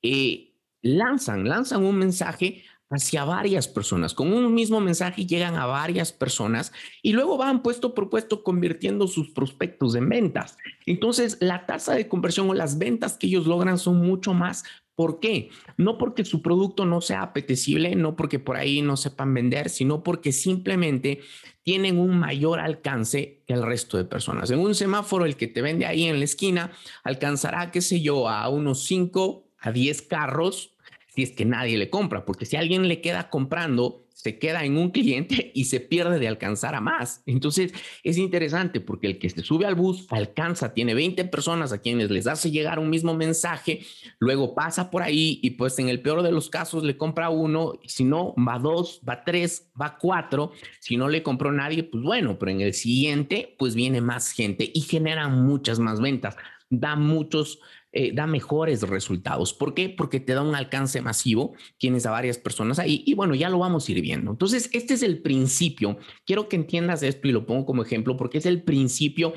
Eh, 0.00 0.53
lanzan, 0.84 1.48
lanzan 1.48 1.82
un 1.82 1.96
mensaje 1.96 2.62
hacia 2.90 3.24
varias 3.24 3.66
personas. 3.66 4.14
Con 4.14 4.32
un 4.32 4.54
mismo 4.54 4.80
mensaje 4.80 5.26
llegan 5.26 5.56
a 5.56 5.66
varias 5.66 6.12
personas 6.12 6.72
y 7.02 7.12
luego 7.12 7.38
van 7.38 7.62
puesto 7.62 7.94
por 7.94 8.10
puesto 8.10 8.44
convirtiendo 8.44 9.08
sus 9.08 9.30
prospectos 9.30 9.94
en 9.94 10.08
ventas. 10.08 10.56
Entonces, 10.86 11.38
la 11.40 11.66
tasa 11.66 11.94
de 11.94 12.06
conversión 12.06 12.48
o 12.50 12.54
las 12.54 12.78
ventas 12.78 13.16
que 13.16 13.26
ellos 13.26 13.46
logran 13.46 13.78
son 13.78 13.96
mucho 13.96 14.34
más. 14.34 14.64
¿Por 14.94 15.18
qué? 15.18 15.48
No 15.76 15.98
porque 15.98 16.24
su 16.24 16.40
producto 16.40 16.84
no 16.84 17.00
sea 17.00 17.22
apetecible, 17.22 17.96
no 17.96 18.14
porque 18.14 18.38
por 18.38 18.56
ahí 18.56 18.80
no 18.80 18.96
sepan 18.96 19.34
vender, 19.34 19.70
sino 19.70 20.04
porque 20.04 20.30
simplemente 20.30 21.20
tienen 21.64 21.98
un 21.98 22.16
mayor 22.16 22.60
alcance 22.60 23.42
que 23.46 23.54
el 23.54 23.62
resto 23.64 23.96
de 23.96 24.04
personas. 24.04 24.50
En 24.50 24.60
un 24.60 24.74
semáforo, 24.74 25.24
el 25.24 25.36
que 25.36 25.48
te 25.48 25.62
vende 25.62 25.86
ahí 25.86 26.04
en 26.04 26.18
la 26.18 26.24
esquina 26.24 26.70
alcanzará, 27.02 27.72
qué 27.72 27.80
sé 27.80 28.02
yo, 28.02 28.28
a 28.28 28.48
unos 28.50 28.84
5 28.84 29.48
a 29.58 29.72
10 29.72 30.02
carros 30.02 30.73
si 31.14 31.22
es 31.22 31.30
que 31.30 31.44
nadie 31.44 31.78
le 31.78 31.90
compra, 31.90 32.24
porque 32.24 32.46
si 32.46 32.56
alguien 32.56 32.88
le 32.88 33.00
queda 33.00 33.30
comprando, 33.30 34.04
se 34.14 34.38
queda 34.38 34.64
en 34.64 34.78
un 34.78 34.90
cliente 34.90 35.52
y 35.54 35.66
se 35.66 35.80
pierde 35.80 36.18
de 36.18 36.28
alcanzar 36.28 36.74
a 36.74 36.80
más. 36.80 37.22
Entonces 37.26 37.72
es 38.02 38.16
interesante 38.16 38.80
porque 38.80 39.06
el 39.06 39.18
que 39.18 39.28
se 39.28 39.42
sube 39.42 39.66
al 39.66 39.74
bus 39.74 40.06
alcanza, 40.10 40.72
tiene 40.72 40.94
20 40.94 41.24
personas 41.26 41.72
a 41.72 41.78
quienes 41.78 42.10
les 42.10 42.26
hace 42.26 42.50
llegar 42.50 42.78
un 42.78 42.90
mismo 42.90 43.14
mensaje, 43.14 43.80
luego 44.18 44.54
pasa 44.54 44.90
por 44.90 45.02
ahí 45.02 45.40
y 45.42 45.50
pues 45.50 45.78
en 45.78 45.88
el 45.88 46.00
peor 46.00 46.22
de 46.22 46.32
los 46.32 46.48
casos 46.48 46.84
le 46.84 46.96
compra 46.96 47.28
uno, 47.28 47.74
si 47.86 48.04
no, 48.04 48.34
va 48.36 48.58
dos, 48.58 49.00
va 49.08 49.24
tres, 49.24 49.70
va 49.80 49.98
cuatro, 49.98 50.52
si 50.80 50.96
no 50.96 51.08
le 51.08 51.22
compró 51.22 51.52
nadie, 51.52 51.84
pues 51.84 52.02
bueno, 52.02 52.38
pero 52.38 52.50
en 52.50 52.60
el 52.60 52.74
siguiente 52.74 53.54
pues 53.58 53.74
viene 53.74 54.00
más 54.00 54.32
gente 54.32 54.70
y 54.72 54.80
genera 54.80 55.28
muchas 55.28 55.78
más 55.78 56.00
ventas, 56.00 56.36
da 56.70 56.96
muchos 56.96 57.60
eh, 57.96 58.10
da 58.12 58.26
mejores 58.26 58.82
resultados. 58.82 59.54
¿Por 59.54 59.72
qué? 59.72 59.88
Porque 59.88 60.18
te 60.18 60.34
da 60.34 60.42
un 60.42 60.56
alcance 60.56 61.00
masivo, 61.00 61.54
tienes 61.78 62.06
a 62.06 62.10
varias 62.10 62.38
personas 62.38 62.80
ahí 62.80 63.04
y 63.06 63.14
bueno, 63.14 63.36
ya 63.36 63.48
lo 63.48 63.60
vamos 63.60 63.88
ir 63.88 64.00
viendo. 64.00 64.32
Entonces, 64.32 64.68
este 64.72 64.94
es 64.94 65.04
el 65.04 65.22
principio. 65.22 65.96
Quiero 66.26 66.48
que 66.48 66.56
entiendas 66.56 67.04
esto 67.04 67.28
y 67.28 67.30
lo 67.32 67.46
pongo 67.46 67.64
como 67.64 67.84
ejemplo 67.84 68.16
porque 68.16 68.38
es 68.38 68.46
el 68.46 68.64
principio 68.64 69.32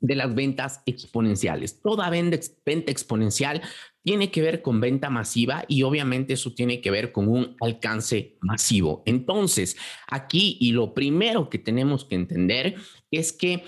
de 0.00 0.16
las 0.16 0.34
ventas 0.34 0.80
exponenciales. 0.86 1.82
Toda 1.82 2.08
venta, 2.08 2.38
venta 2.64 2.90
exponencial 2.90 3.60
tiene 4.02 4.30
que 4.30 4.40
ver 4.40 4.62
con 4.62 4.80
venta 4.80 5.10
masiva 5.10 5.66
y 5.68 5.82
obviamente 5.82 6.32
eso 6.32 6.54
tiene 6.54 6.80
que 6.80 6.90
ver 6.90 7.12
con 7.12 7.28
un 7.28 7.56
alcance 7.60 8.38
masivo. 8.40 9.02
Entonces, 9.04 9.76
aquí 10.06 10.56
y 10.60 10.72
lo 10.72 10.94
primero 10.94 11.50
que 11.50 11.58
tenemos 11.58 12.06
que 12.06 12.14
entender 12.14 12.76
es 13.10 13.34
que 13.34 13.64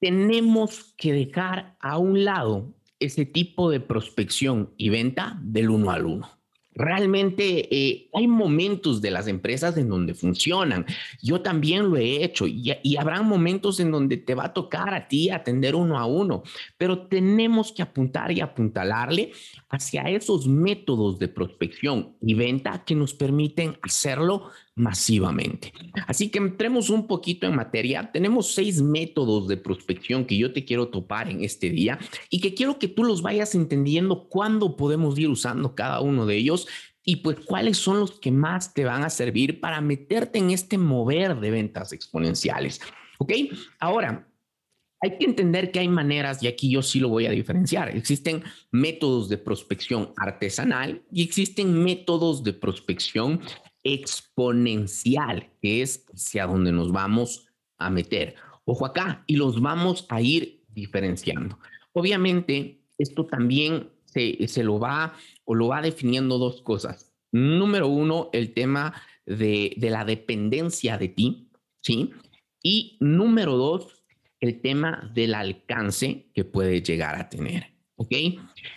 tenemos 0.00 0.94
que 0.98 1.12
dejar 1.12 1.76
a 1.78 1.98
un 1.98 2.24
lado 2.24 2.74
ese 2.98 3.26
tipo 3.26 3.70
de 3.70 3.80
prospección 3.80 4.72
y 4.76 4.88
venta 4.88 5.38
del 5.42 5.70
uno 5.70 5.90
al 5.90 6.06
uno. 6.06 6.36
Realmente 6.78 7.74
eh, 7.74 8.10
hay 8.12 8.28
momentos 8.28 9.00
de 9.00 9.10
las 9.10 9.28
empresas 9.28 9.78
en 9.78 9.88
donde 9.88 10.12
funcionan. 10.12 10.84
Yo 11.22 11.40
también 11.40 11.88
lo 11.88 11.96
he 11.96 12.22
hecho 12.22 12.46
y, 12.46 12.70
y 12.82 12.96
habrá 12.98 13.22
momentos 13.22 13.80
en 13.80 13.90
donde 13.90 14.18
te 14.18 14.34
va 14.34 14.44
a 14.44 14.52
tocar 14.52 14.92
a 14.92 15.08
ti 15.08 15.30
atender 15.30 15.74
uno 15.74 15.98
a 15.98 16.04
uno, 16.04 16.42
pero 16.76 17.06
tenemos 17.06 17.72
que 17.72 17.80
apuntar 17.80 18.30
y 18.30 18.42
apuntalarle 18.42 19.32
hacia 19.70 20.02
esos 20.02 20.46
métodos 20.46 21.18
de 21.18 21.28
prospección 21.28 22.14
y 22.20 22.34
venta 22.34 22.84
que 22.84 22.94
nos 22.94 23.14
permiten 23.14 23.78
hacerlo 23.80 24.50
masivamente. 24.76 25.72
Así 26.06 26.28
que 26.28 26.38
entremos 26.38 26.90
un 26.90 27.06
poquito 27.06 27.46
en 27.46 27.56
materia. 27.56 28.10
Tenemos 28.12 28.54
seis 28.54 28.80
métodos 28.80 29.48
de 29.48 29.56
prospección 29.56 30.26
que 30.26 30.36
yo 30.36 30.52
te 30.52 30.64
quiero 30.64 30.88
topar 30.88 31.30
en 31.30 31.42
este 31.42 31.70
día 31.70 31.98
y 32.28 32.40
que 32.40 32.54
quiero 32.54 32.78
que 32.78 32.86
tú 32.86 33.02
los 33.02 33.22
vayas 33.22 33.54
entendiendo 33.54 34.28
cuándo 34.28 34.76
podemos 34.76 35.18
ir 35.18 35.30
usando 35.30 35.74
cada 35.74 36.00
uno 36.00 36.26
de 36.26 36.36
ellos 36.36 36.68
y 37.02 37.16
pues 37.16 37.38
cuáles 37.40 37.78
son 37.78 38.00
los 38.00 38.20
que 38.20 38.30
más 38.30 38.74
te 38.74 38.84
van 38.84 39.02
a 39.02 39.10
servir 39.10 39.60
para 39.60 39.80
meterte 39.80 40.38
en 40.38 40.50
este 40.50 40.76
mover 40.76 41.40
de 41.40 41.50
ventas 41.50 41.92
exponenciales. 41.92 42.80
¿Ok? 43.18 43.32
Ahora, 43.78 44.28
hay 45.00 45.18
que 45.18 45.26
entender 45.26 45.70
que 45.70 45.78
hay 45.78 45.88
maneras, 45.88 46.42
y 46.42 46.48
aquí 46.48 46.70
yo 46.70 46.82
sí 46.82 47.00
lo 47.00 47.08
voy 47.08 47.26
a 47.26 47.30
diferenciar. 47.30 47.94
Existen 47.94 48.42
métodos 48.72 49.28
de 49.28 49.38
prospección 49.38 50.12
artesanal 50.16 51.02
y 51.12 51.22
existen 51.22 51.82
métodos 51.84 52.42
de 52.42 52.54
prospección 52.54 53.40
exponencial, 53.86 55.50
que 55.62 55.82
es 55.82 56.04
hacia 56.12 56.46
donde 56.46 56.72
nos 56.72 56.90
vamos 56.90 57.46
a 57.78 57.88
meter. 57.88 58.34
Ojo 58.64 58.84
acá, 58.84 59.22
y 59.26 59.36
los 59.36 59.60
vamos 59.60 60.06
a 60.08 60.20
ir 60.20 60.64
diferenciando. 60.68 61.58
Obviamente, 61.92 62.82
esto 62.98 63.26
también 63.26 63.90
se, 64.04 64.48
se 64.48 64.64
lo 64.64 64.78
va 64.78 65.14
o 65.44 65.54
lo 65.54 65.68
va 65.68 65.82
definiendo 65.82 66.38
dos 66.38 66.62
cosas. 66.62 67.14
Número 67.32 67.86
uno, 67.86 68.28
el 68.32 68.52
tema 68.54 68.92
de, 69.24 69.74
de 69.76 69.90
la 69.90 70.04
dependencia 70.04 70.98
de 70.98 71.08
ti, 71.08 71.50
¿sí? 71.80 72.10
Y 72.62 72.96
número 73.00 73.56
dos, 73.56 74.04
el 74.40 74.60
tema 74.60 75.10
del 75.14 75.34
alcance 75.34 76.30
que 76.34 76.44
puede 76.44 76.82
llegar 76.82 77.14
a 77.14 77.28
tener. 77.28 77.75
¿Ok? 77.96 78.12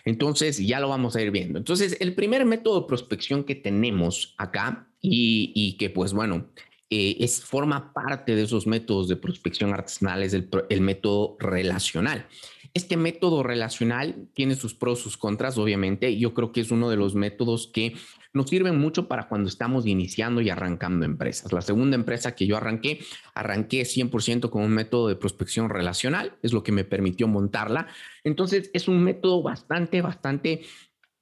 Entonces, 0.05 0.57
ya 0.57 0.79
lo 0.79 0.89
vamos 0.89 1.15
a 1.15 1.21
ir 1.21 1.31
viendo. 1.31 1.59
Entonces, 1.59 1.97
el 1.99 2.15
primer 2.15 2.45
método 2.45 2.81
de 2.81 2.87
prospección 2.87 3.43
que 3.43 3.55
tenemos 3.55 4.33
acá 4.37 4.87
y, 5.01 5.75
que, 5.77 5.89
pues 5.89 6.13
bueno, 6.13 6.47
eh, 6.89 7.17
es, 7.19 7.43
forma 7.43 7.93
parte 7.93 8.35
de 8.35 8.43
esos 8.43 8.65
métodos 8.65 9.07
de 9.07 9.17
prospección 9.17 9.73
artesanal, 9.73 10.23
es 10.23 10.33
el, 10.33 10.49
el 10.69 10.81
método 10.81 11.35
relacional. 11.39 12.27
Este 12.73 12.97
método 12.97 13.43
relacional 13.43 14.27
tiene 14.33 14.55
sus 14.55 14.73
pros, 14.73 14.99
sus 14.99 15.17
contras, 15.17 15.57
obviamente. 15.57 16.17
Yo 16.17 16.33
creo 16.33 16.51
que 16.51 16.61
es 16.61 16.71
uno 16.71 16.89
de 16.89 16.97
los 16.97 17.15
métodos 17.15 17.67
que 17.67 17.95
nos 18.33 18.49
sirven 18.49 18.77
mucho 18.77 19.07
para 19.07 19.27
cuando 19.27 19.49
estamos 19.49 19.85
iniciando 19.85 20.41
y 20.41 20.49
arrancando 20.49 21.05
empresas. 21.05 21.51
La 21.51 21.61
segunda 21.61 21.95
empresa 21.95 22.35
que 22.35 22.45
yo 22.45 22.57
arranqué, 22.57 22.99
arranqué 23.33 23.83
100% 23.83 24.49
con 24.49 24.63
un 24.63 24.71
método 24.71 25.07
de 25.07 25.15
prospección 25.15 25.69
relacional, 25.69 26.37
es 26.43 26.53
lo 26.53 26.63
que 26.63 26.71
me 26.71 26.83
permitió 26.83 27.27
montarla. 27.27 27.87
Entonces, 28.23 28.69
es 28.73 28.87
un 28.87 29.03
método 29.03 29.41
bastante, 29.41 30.01
bastante 30.01 30.61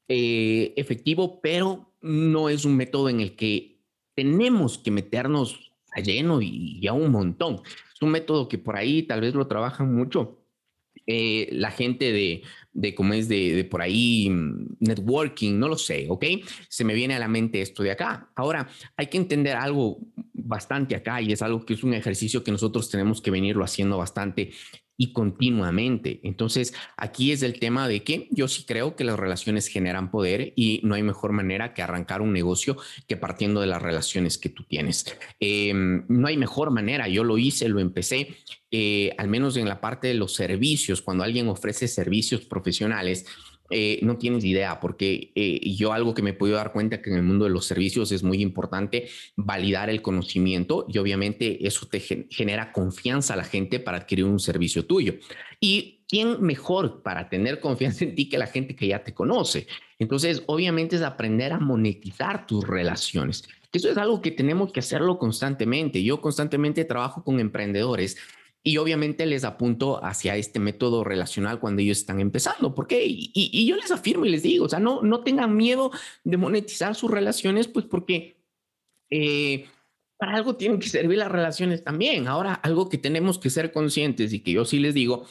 eh, 0.07 0.73
efectivo, 0.75 1.39
pero 1.41 1.93
no 2.01 2.49
es 2.49 2.65
un 2.65 2.75
método 2.75 3.09
en 3.09 3.21
el 3.21 3.35
que 3.35 3.79
tenemos 4.15 4.77
que 4.77 4.91
meternos 4.91 5.71
a 5.93 6.01
lleno 6.01 6.41
y, 6.41 6.79
y 6.81 6.87
a 6.87 6.93
un 6.93 7.11
montón. 7.11 7.61
Es 7.93 8.01
un 8.01 8.11
método 8.11 8.49
que 8.49 8.57
por 8.57 8.75
ahí 8.75 9.03
tal 9.03 9.21
vez 9.21 9.33
lo 9.33 9.47
trabajan 9.47 9.93
mucho 9.93 10.37
eh, 11.09 11.47
la 11.53 11.71
gente 11.71 12.11
de, 12.11 12.43
de 12.77 12.93
cómo 12.93 13.13
es 13.13 13.27
de, 13.27 13.67
por 13.69 13.81
ahí, 13.81 14.29
mm, 14.29 14.77
networking, 14.81 15.57
no 15.57 15.67
lo 15.67 15.77
sé, 15.77 16.05
¿ok? 16.07 16.25
Se 16.69 16.83
me 16.83 16.93
viene 16.93 17.15
a 17.15 17.19
la 17.19 17.27
mente 17.27 17.59
esto 17.59 17.81
de 17.81 17.89
acá. 17.89 18.29
Ahora, 18.35 18.69
hay 18.95 19.07
que 19.07 19.17
entender 19.17 19.55
algo 19.55 19.97
bastante 20.31 20.95
acá 20.95 21.19
y 21.19 21.31
es 21.31 21.41
algo 21.41 21.65
que 21.65 21.73
es 21.73 21.83
un 21.83 21.95
ejercicio 21.95 22.43
que 22.43 22.51
nosotros 22.51 22.89
tenemos 22.91 23.19
que 23.19 23.31
venirlo 23.31 23.63
haciendo 23.63 23.97
bastante 23.97 24.51
y 24.97 25.13
continuamente. 25.13 26.19
Entonces, 26.23 26.73
aquí 26.97 27.31
es 27.31 27.43
el 27.43 27.59
tema 27.59 27.87
de 27.87 28.03
que 28.03 28.27
yo 28.31 28.47
sí 28.47 28.65
creo 28.65 28.95
que 28.95 29.03
las 29.03 29.17
relaciones 29.17 29.67
generan 29.67 30.09
poder 30.09 30.53
y 30.55 30.81
no 30.83 30.95
hay 30.95 31.03
mejor 31.03 31.31
manera 31.31 31.73
que 31.73 31.83
arrancar 31.83 32.21
un 32.21 32.33
negocio 32.33 32.77
que 33.07 33.15
partiendo 33.15 33.61
de 33.61 33.67
las 33.67 33.81
relaciones 33.81 34.37
que 34.37 34.49
tú 34.49 34.63
tienes. 34.63 35.05
Em, 35.39 36.03
no 36.07 36.27
hay 36.27 36.37
mejor 36.37 36.71
manera, 36.71 37.07
yo 37.07 37.23
lo 37.23 37.37
hice, 37.37 37.69
lo 37.69 37.79
empecé, 37.79 38.35
eh, 38.71 39.13
al 39.17 39.27
menos 39.27 39.55
en 39.55 39.69
la 39.69 39.79
parte 39.79 40.07
de 40.07 40.15
los 40.15 40.33
servicios, 40.33 41.01
cuando 41.01 41.23
alguien 41.23 41.47
ofrece 41.47 41.87
servicios 41.87 42.41
profesionales, 42.41 43.25
eh, 43.69 43.99
no 44.01 44.17
tienes 44.17 44.43
idea, 44.45 44.79
porque 44.79 45.31
eh, 45.35 45.59
yo 45.75 45.93
algo 45.93 46.13
que 46.13 46.21
me 46.21 46.29
he 46.29 46.33
podido 46.33 46.57
dar 46.57 46.71
cuenta 46.71 47.01
que 47.01 47.09
en 47.09 47.17
el 47.17 47.23
mundo 47.23 47.45
de 47.45 47.51
los 47.51 47.65
servicios 47.65 48.11
es 48.11 48.23
muy 48.23 48.41
importante 48.41 49.07
validar 49.35 49.89
el 49.89 50.01
conocimiento 50.01 50.85
y 50.87 50.97
obviamente 50.97 51.65
eso 51.67 51.85
te 51.87 51.99
genera 51.99 52.71
confianza 52.71 53.33
a 53.33 53.37
la 53.37 53.43
gente 53.43 53.79
para 53.79 53.97
adquirir 53.97 54.25
un 54.25 54.39
servicio 54.39 54.85
tuyo. 54.85 55.15
Y 55.59 55.99
quién 56.07 56.41
mejor 56.41 57.01
para 57.01 57.29
tener 57.29 57.59
confianza 57.59 58.05
en 58.05 58.15
ti 58.15 58.29
que 58.29 58.37
la 58.37 58.47
gente 58.47 58.75
que 58.75 58.87
ya 58.87 59.03
te 59.03 59.13
conoce. 59.13 59.67
Entonces, 59.99 60.43
obviamente 60.45 60.95
es 60.95 61.01
aprender 61.01 61.51
a 61.51 61.59
monetizar 61.59 62.47
tus 62.47 62.65
relaciones. 62.65 63.43
Eso 63.73 63.89
es 63.89 63.97
algo 63.97 64.21
que 64.21 64.31
tenemos 64.31 64.71
que 64.71 64.79
hacerlo 64.79 65.19
constantemente. 65.19 66.01
Yo 66.01 66.21
constantemente 66.21 66.85
trabajo 66.85 67.23
con 67.23 67.39
emprendedores 67.39 68.17
y 68.67 68.79
obviamente 68.79 69.25
les 69.25 69.45
apunto 69.45 70.03
hacia 70.03 70.35
este 70.35 70.59
método 70.59 71.05
relacional 71.05 71.57
cuando 71.61 71.81
ellos 71.81 71.99
están 71.99 72.19
empezando. 72.19 72.75
¿Por 72.75 72.85
qué? 72.85 73.05
Y, 73.07 73.65
yo 73.65 73.77
les 73.77 73.91
afirmo 73.91 74.25
y 74.25 74.29
les 74.29 74.43
digo, 74.43 74.65
o 74.65 74.69
sea, 74.69 74.79
no, 74.79 75.01
no 75.03 75.21
tengan 75.21 75.55
miedo 75.55 75.89
de 76.25 76.35
monetizar 76.35 76.93
sus 76.93 77.09
relaciones, 77.09 77.69
pues 77.69 77.85
porque 77.85 78.35
eh, 79.09 79.67
para 80.17 80.35
algo 80.35 80.57
tienen 80.57 80.79
que 80.79 80.89
servir 80.89 81.17
las 81.17 81.31
relaciones 81.31 81.85
también. 81.85 82.27
Ahora, 82.27 82.55
algo 82.55 82.89
que 82.89 82.97
tenemos 82.97 83.39
que 83.39 83.49
ser 83.49 83.71
conscientes 83.71 84.33
y 84.33 84.41
que 84.41 84.51
yo 84.51 84.65
sí 84.65 84.79
les 84.79 84.93
digo, 84.93 85.25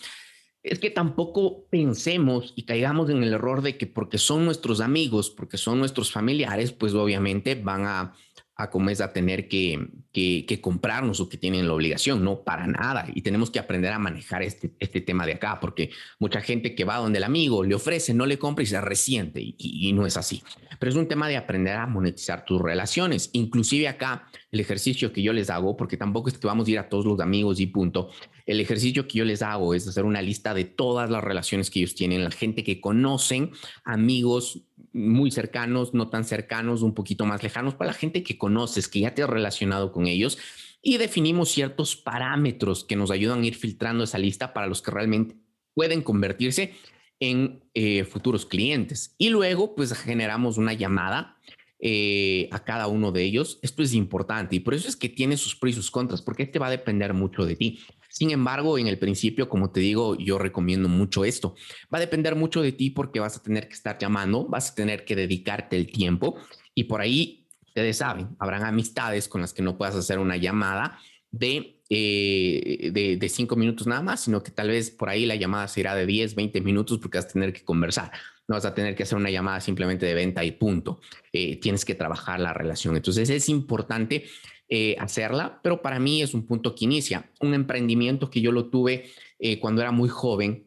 es 0.62 0.78
que 0.78 0.88
tampoco 0.88 1.66
pensemos 1.68 2.54
y 2.56 2.62
caigamos 2.62 3.10
en 3.10 3.22
el 3.22 3.34
error 3.34 3.60
de 3.60 3.76
que 3.76 3.86
porque 3.86 4.16
son 4.16 4.46
nuestros 4.46 4.80
amigos, 4.80 5.28
porque 5.28 5.58
son 5.58 5.78
nuestros 5.78 6.10
familiares, 6.10 6.72
pues 6.72 6.94
obviamente 6.94 7.54
van 7.54 7.84
a 7.84 8.14
a 8.56 8.70
como 8.70 8.88
es 8.88 9.02
a 9.02 9.12
tener 9.12 9.48
que, 9.48 9.88
que, 10.12 10.60
comprarnos 10.62 11.20
o 11.20 11.28
que 11.28 11.36
tienen 11.36 11.66
la 11.66 11.74
obligación, 11.74 12.24
no 12.24 12.42
para 12.42 12.66
nada. 12.66 13.06
Y 13.14 13.20
tenemos 13.20 13.50
que 13.50 13.58
aprender 13.58 13.92
a 13.92 13.98
manejar 13.98 14.42
este, 14.42 14.72
este 14.78 15.02
tema 15.02 15.26
de 15.26 15.34
acá, 15.34 15.60
porque 15.60 15.90
mucha 16.18 16.40
gente 16.40 16.74
que 16.74 16.84
va 16.84 16.96
donde 16.96 17.18
el 17.18 17.24
amigo 17.24 17.62
le 17.62 17.74
ofrece, 17.74 18.14
no 18.14 18.24
le 18.24 18.38
compra 18.38 18.62
y 18.62 18.66
se 18.66 18.80
resiente, 18.80 19.42
y, 19.42 19.54
y 19.58 19.92
no 19.92 20.06
es 20.06 20.16
así. 20.16 20.42
Pero 20.78 20.90
es 20.90 20.96
un 20.96 21.06
tema 21.06 21.28
de 21.28 21.36
aprender 21.36 21.76
a 21.76 21.86
monetizar 21.86 22.46
tus 22.46 22.60
relaciones. 22.60 23.28
Inclusive 23.34 23.88
acá, 23.88 24.26
el 24.56 24.60
ejercicio 24.60 25.12
que 25.12 25.22
yo 25.22 25.32
les 25.32 25.50
hago, 25.50 25.76
porque 25.76 25.96
tampoco 25.96 26.28
es 26.28 26.38
que 26.38 26.46
vamos 26.46 26.66
a 26.66 26.70
ir 26.70 26.78
a 26.78 26.88
todos 26.88 27.04
los 27.04 27.20
amigos 27.20 27.60
y 27.60 27.66
punto, 27.66 28.10
el 28.46 28.60
ejercicio 28.60 29.06
que 29.06 29.18
yo 29.18 29.24
les 29.24 29.42
hago 29.42 29.74
es 29.74 29.86
hacer 29.86 30.04
una 30.04 30.22
lista 30.22 30.54
de 30.54 30.64
todas 30.64 31.10
las 31.10 31.22
relaciones 31.22 31.70
que 31.70 31.80
ellos 31.80 31.94
tienen, 31.94 32.24
la 32.24 32.30
gente 32.30 32.64
que 32.64 32.80
conocen, 32.80 33.50
amigos 33.84 34.62
muy 34.92 35.30
cercanos, 35.30 35.92
no 35.94 36.08
tan 36.08 36.24
cercanos, 36.24 36.82
un 36.82 36.94
poquito 36.94 37.26
más 37.26 37.42
lejanos, 37.42 37.74
para 37.74 37.88
la 37.88 37.96
gente 37.96 38.22
que 38.22 38.38
conoces, 38.38 38.88
que 38.88 39.00
ya 39.00 39.14
te 39.14 39.22
has 39.22 39.30
relacionado 39.30 39.92
con 39.92 40.06
ellos 40.06 40.38
y 40.82 40.98
definimos 40.98 41.50
ciertos 41.50 41.96
parámetros 41.96 42.84
que 42.84 42.96
nos 42.96 43.10
ayudan 43.10 43.42
a 43.42 43.46
ir 43.46 43.56
filtrando 43.56 44.04
esa 44.04 44.18
lista 44.18 44.52
para 44.54 44.66
los 44.66 44.82
que 44.82 44.90
realmente 44.90 45.36
pueden 45.74 46.00
convertirse 46.00 46.74
en 47.20 47.64
eh, 47.74 48.04
futuros 48.04 48.46
clientes. 48.46 49.14
Y 49.18 49.30
luego, 49.30 49.74
pues 49.74 49.92
generamos 49.94 50.58
una 50.58 50.74
llamada 50.74 51.35
eh, 51.78 52.48
a 52.52 52.64
cada 52.64 52.86
uno 52.86 53.12
de 53.12 53.22
ellos. 53.22 53.58
Esto 53.62 53.82
es 53.82 53.92
importante 53.92 54.56
y 54.56 54.60
por 54.60 54.72
eso 54.72 54.88
es 54.88 54.96
que 54.96 55.08
tiene 55.08 55.36
sus 55.36 55.54
pros 55.54 55.72
y 55.72 55.74
sus 55.74 55.90
contras, 55.90 56.22
porque 56.22 56.44
este 56.44 56.58
va 56.58 56.68
a 56.68 56.70
depender 56.70 57.12
mucho 57.12 57.44
de 57.44 57.54
ti. 57.54 57.80
Sin 58.08 58.30
embargo, 58.30 58.78
en 58.78 58.86
el 58.86 58.98
principio, 58.98 59.48
como 59.50 59.70
te 59.70 59.80
digo, 59.80 60.16
yo 60.16 60.38
recomiendo 60.38 60.88
mucho 60.88 61.24
esto. 61.26 61.54
Va 61.92 61.98
a 61.98 62.00
depender 62.00 62.34
mucho 62.34 62.62
de 62.62 62.72
ti 62.72 62.88
porque 62.88 63.20
vas 63.20 63.36
a 63.36 63.42
tener 63.42 63.68
que 63.68 63.74
estar 63.74 63.98
llamando, 63.98 64.46
vas 64.46 64.70
a 64.70 64.74
tener 64.74 65.04
que 65.04 65.14
dedicarte 65.14 65.76
el 65.76 65.92
tiempo 65.92 66.36
y 66.74 66.84
por 66.84 67.02
ahí, 67.02 67.46
ustedes 67.66 67.98
saben, 67.98 68.28
habrán 68.38 68.64
amistades 68.64 69.28
con 69.28 69.42
las 69.42 69.52
que 69.52 69.62
no 69.62 69.76
puedas 69.76 69.96
hacer 69.96 70.18
una 70.18 70.38
llamada 70.38 70.98
de, 71.30 71.82
eh, 71.90 72.90
de, 72.90 73.18
de, 73.18 73.28
cinco 73.28 73.54
minutos 73.56 73.86
nada 73.86 74.00
más, 74.00 74.20
sino 74.20 74.42
que 74.42 74.50
tal 74.50 74.68
vez 74.68 74.90
por 74.90 75.10
ahí 75.10 75.26
la 75.26 75.36
llamada 75.36 75.68
será 75.68 75.94
de 75.94 76.06
10, 76.06 76.34
20 76.36 76.60
minutos 76.62 76.98
porque 76.98 77.18
vas 77.18 77.26
a 77.26 77.32
tener 77.32 77.52
que 77.52 77.64
conversar. 77.64 78.12
No 78.48 78.54
vas 78.54 78.64
a 78.64 78.74
tener 78.74 78.94
que 78.94 79.02
hacer 79.02 79.18
una 79.18 79.30
llamada 79.30 79.60
simplemente 79.60 80.06
de 80.06 80.14
venta 80.14 80.44
y 80.44 80.52
punto. 80.52 81.00
Eh, 81.32 81.56
tienes 81.56 81.84
que 81.84 81.94
trabajar 81.94 82.40
la 82.40 82.52
relación. 82.52 82.96
Entonces 82.96 83.28
es 83.30 83.48
importante 83.48 84.24
eh, 84.68 84.96
hacerla, 84.98 85.60
pero 85.62 85.82
para 85.82 85.98
mí 85.98 86.22
es 86.22 86.34
un 86.34 86.46
punto 86.46 86.74
que 86.74 86.84
inicia. 86.84 87.30
Un 87.40 87.54
emprendimiento 87.54 88.30
que 88.30 88.40
yo 88.40 88.52
lo 88.52 88.68
tuve 88.68 89.06
eh, 89.38 89.60
cuando 89.60 89.82
era 89.82 89.92
muy 89.92 90.08
joven, 90.08 90.66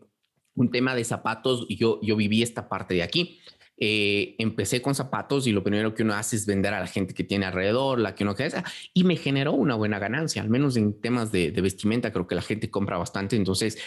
un 0.55 0.71
tema 0.71 0.93
de 0.95 1.03
zapatos, 1.03 1.65
yo, 1.69 1.99
yo 2.01 2.15
viví 2.15 2.41
esta 2.41 2.67
parte 2.67 2.93
de 2.93 3.03
aquí. 3.03 3.39
Eh, 3.81 4.35
empecé 4.39 4.81
con 4.81 4.93
zapatos 4.93 5.47
y 5.47 5.53
lo 5.53 5.63
primero 5.63 5.93
que 5.93 6.03
uno 6.03 6.13
hace 6.13 6.35
es 6.35 6.45
vender 6.45 6.73
a 6.73 6.81
la 6.81 6.87
gente 6.87 7.13
que 7.13 7.23
tiene 7.23 7.45
alrededor, 7.45 7.99
la 7.99 8.13
que 8.13 8.25
uno 8.25 8.35
quiere, 8.35 8.61
y 8.93 9.05
me 9.05 9.15
generó 9.15 9.53
una 9.53 9.75
buena 9.75 9.99
ganancia, 9.99 10.41
al 10.41 10.49
menos 10.49 10.75
en 10.75 10.99
temas 10.99 11.31
de, 11.31 11.51
de 11.51 11.61
vestimenta, 11.61 12.11
creo 12.11 12.27
que 12.27 12.35
la 12.35 12.41
gente 12.41 12.69
compra 12.69 12.97
bastante, 12.97 13.37
entonces 13.37 13.77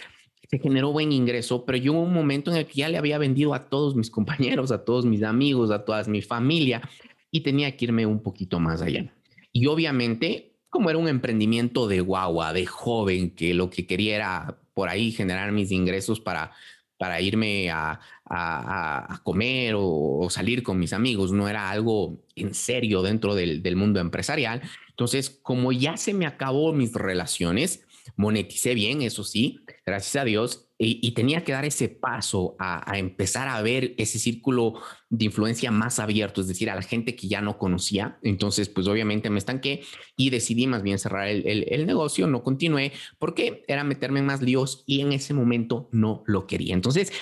se 0.48 0.58
generó 0.58 0.92
buen 0.92 1.12
ingreso, 1.12 1.64
pero 1.64 1.78
yo 1.78 1.92
un 1.92 2.12
momento 2.12 2.50
en 2.50 2.58
el 2.58 2.66
que 2.66 2.74
ya 2.74 2.88
le 2.88 2.98
había 2.98 3.18
vendido 3.18 3.54
a 3.54 3.68
todos 3.68 3.94
mis 3.96 4.10
compañeros, 4.10 4.70
a 4.70 4.84
todos 4.84 5.04
mis 5.06 5.22
amigos, 5.22 5.70
a 5.70 5.84
toda 5.84 6.04
mi 6.04 6.22
familia, 6.22 6.82
y 7.30 7.40
tenía 7.40 7.76
que 7.76 7.86
irme 7.86 8.04
un 8.06 8.22
poquito 8.22 8.60
más 8.60 8.82
allá. 8.82 9.12
Y 9.52 9.66
obviamente, 9.66 10.56
como 10.68 10.90
era 10.90 10.98
un 10.98 11.08
emprendimiento 11.08 11.88
de 11.88 12.00
guagua, 12.00 12.52
de 12.52 12.66
joven, 12.66 13.30
que 13.30 13.54
lo 13.54 13.70
que 13.70 13.86
quería 13.86 14.16
era 14.16 14.58
por 14.74 14.88
ahí 14.88 15.12
generar 15.12 15.52
mis 15.52 15.70
ingresos 15.70 16.20
para, 16.20 16.52
para 16.98 17.20
irme 17.20 17.70
a, 17.70 18.00
a, 18.26 19.20
comer 19.22 19.74
o, 19.76 20.26
salir 20.30 20.62
con 20.62 20.78
mis 20.78 20.92
amigos, 20.92 21.32
no 21.32 21.48
era 21.48 21.70
algo 21.70 22.22
en 22.36 22.54
serio 22.54 23.02
dentro 23.02 23.34
del, 23.34 23.62
del 23.62 23.76
mundo 23.76 24.00
empresarial. 24.00 24.62
Entonces, 24.88 25.30
como 25.30 25.72
ya 25.72 25.96
se 25.96 26.14
me 26.14 26.26
acabó 26.26 26.72
mis 26.72 26.92
relaciones, 26.92 27.84
moneticé 28.16 28.74
bien, 28.74 29.02
eso 29.02 29.24
sí, 29.24 29.60
gracias 29.84 30.22
a 30.22 30.24
Dios, 30.24 30.68
y, 30.84 31.12
tenía 31.12 31.44
que 31.44 31.52
dar 31.52 31.64
ese 31.64 31.88
paso 31.88 32.56
a, 32.58 32.98
empezar 32.98 33.46
a 33.46 33.62
ver 33.62 33.94
ese 33.98 34.18
círculo 34.18 34.74
de 35.10 35.26
influencia 35.26 35.70
más 35.70 36.00
abierto, 36.00 36.40
es 36.40 36.48
decir, 36.48 36.70
a 36.70 36.74
la 36.74 36.82
gente 36.82 37.14
que 37.14 37.28
ya 37.28 37.40
no 37.40 37.56
conocía. 37.56 38.18
Entonces, 38.22 38.68
pues 38.68 38.88
obviamente 38.88 39.30
me 39.30 39.38
estanqué 39.38 39.82
y 40.16 40.30
decidí 40.30 40.66
más 40.66 40.82
bien 40.82 40.98
cerrar 40.98 41.28
el, 41.28 41.66
el 41.68 41.86
negocio, 41.86 42.26
no 42.26 42.42
continué 42.42 42.92
porque 43.20 43.62
era 43.68 43.84
meterme 43.84 44.20
en 44.20 44.26
más 44.26 44.42
líos 44.42 44.82
y 44.84 45.02
en 45.02 45.12
ese 45.12 45.34
momento 45.34 45.88
no 45.92 46.24
lo 46.26 46.48
quería. 46.48 46.74
Entonces, 46.74 47.12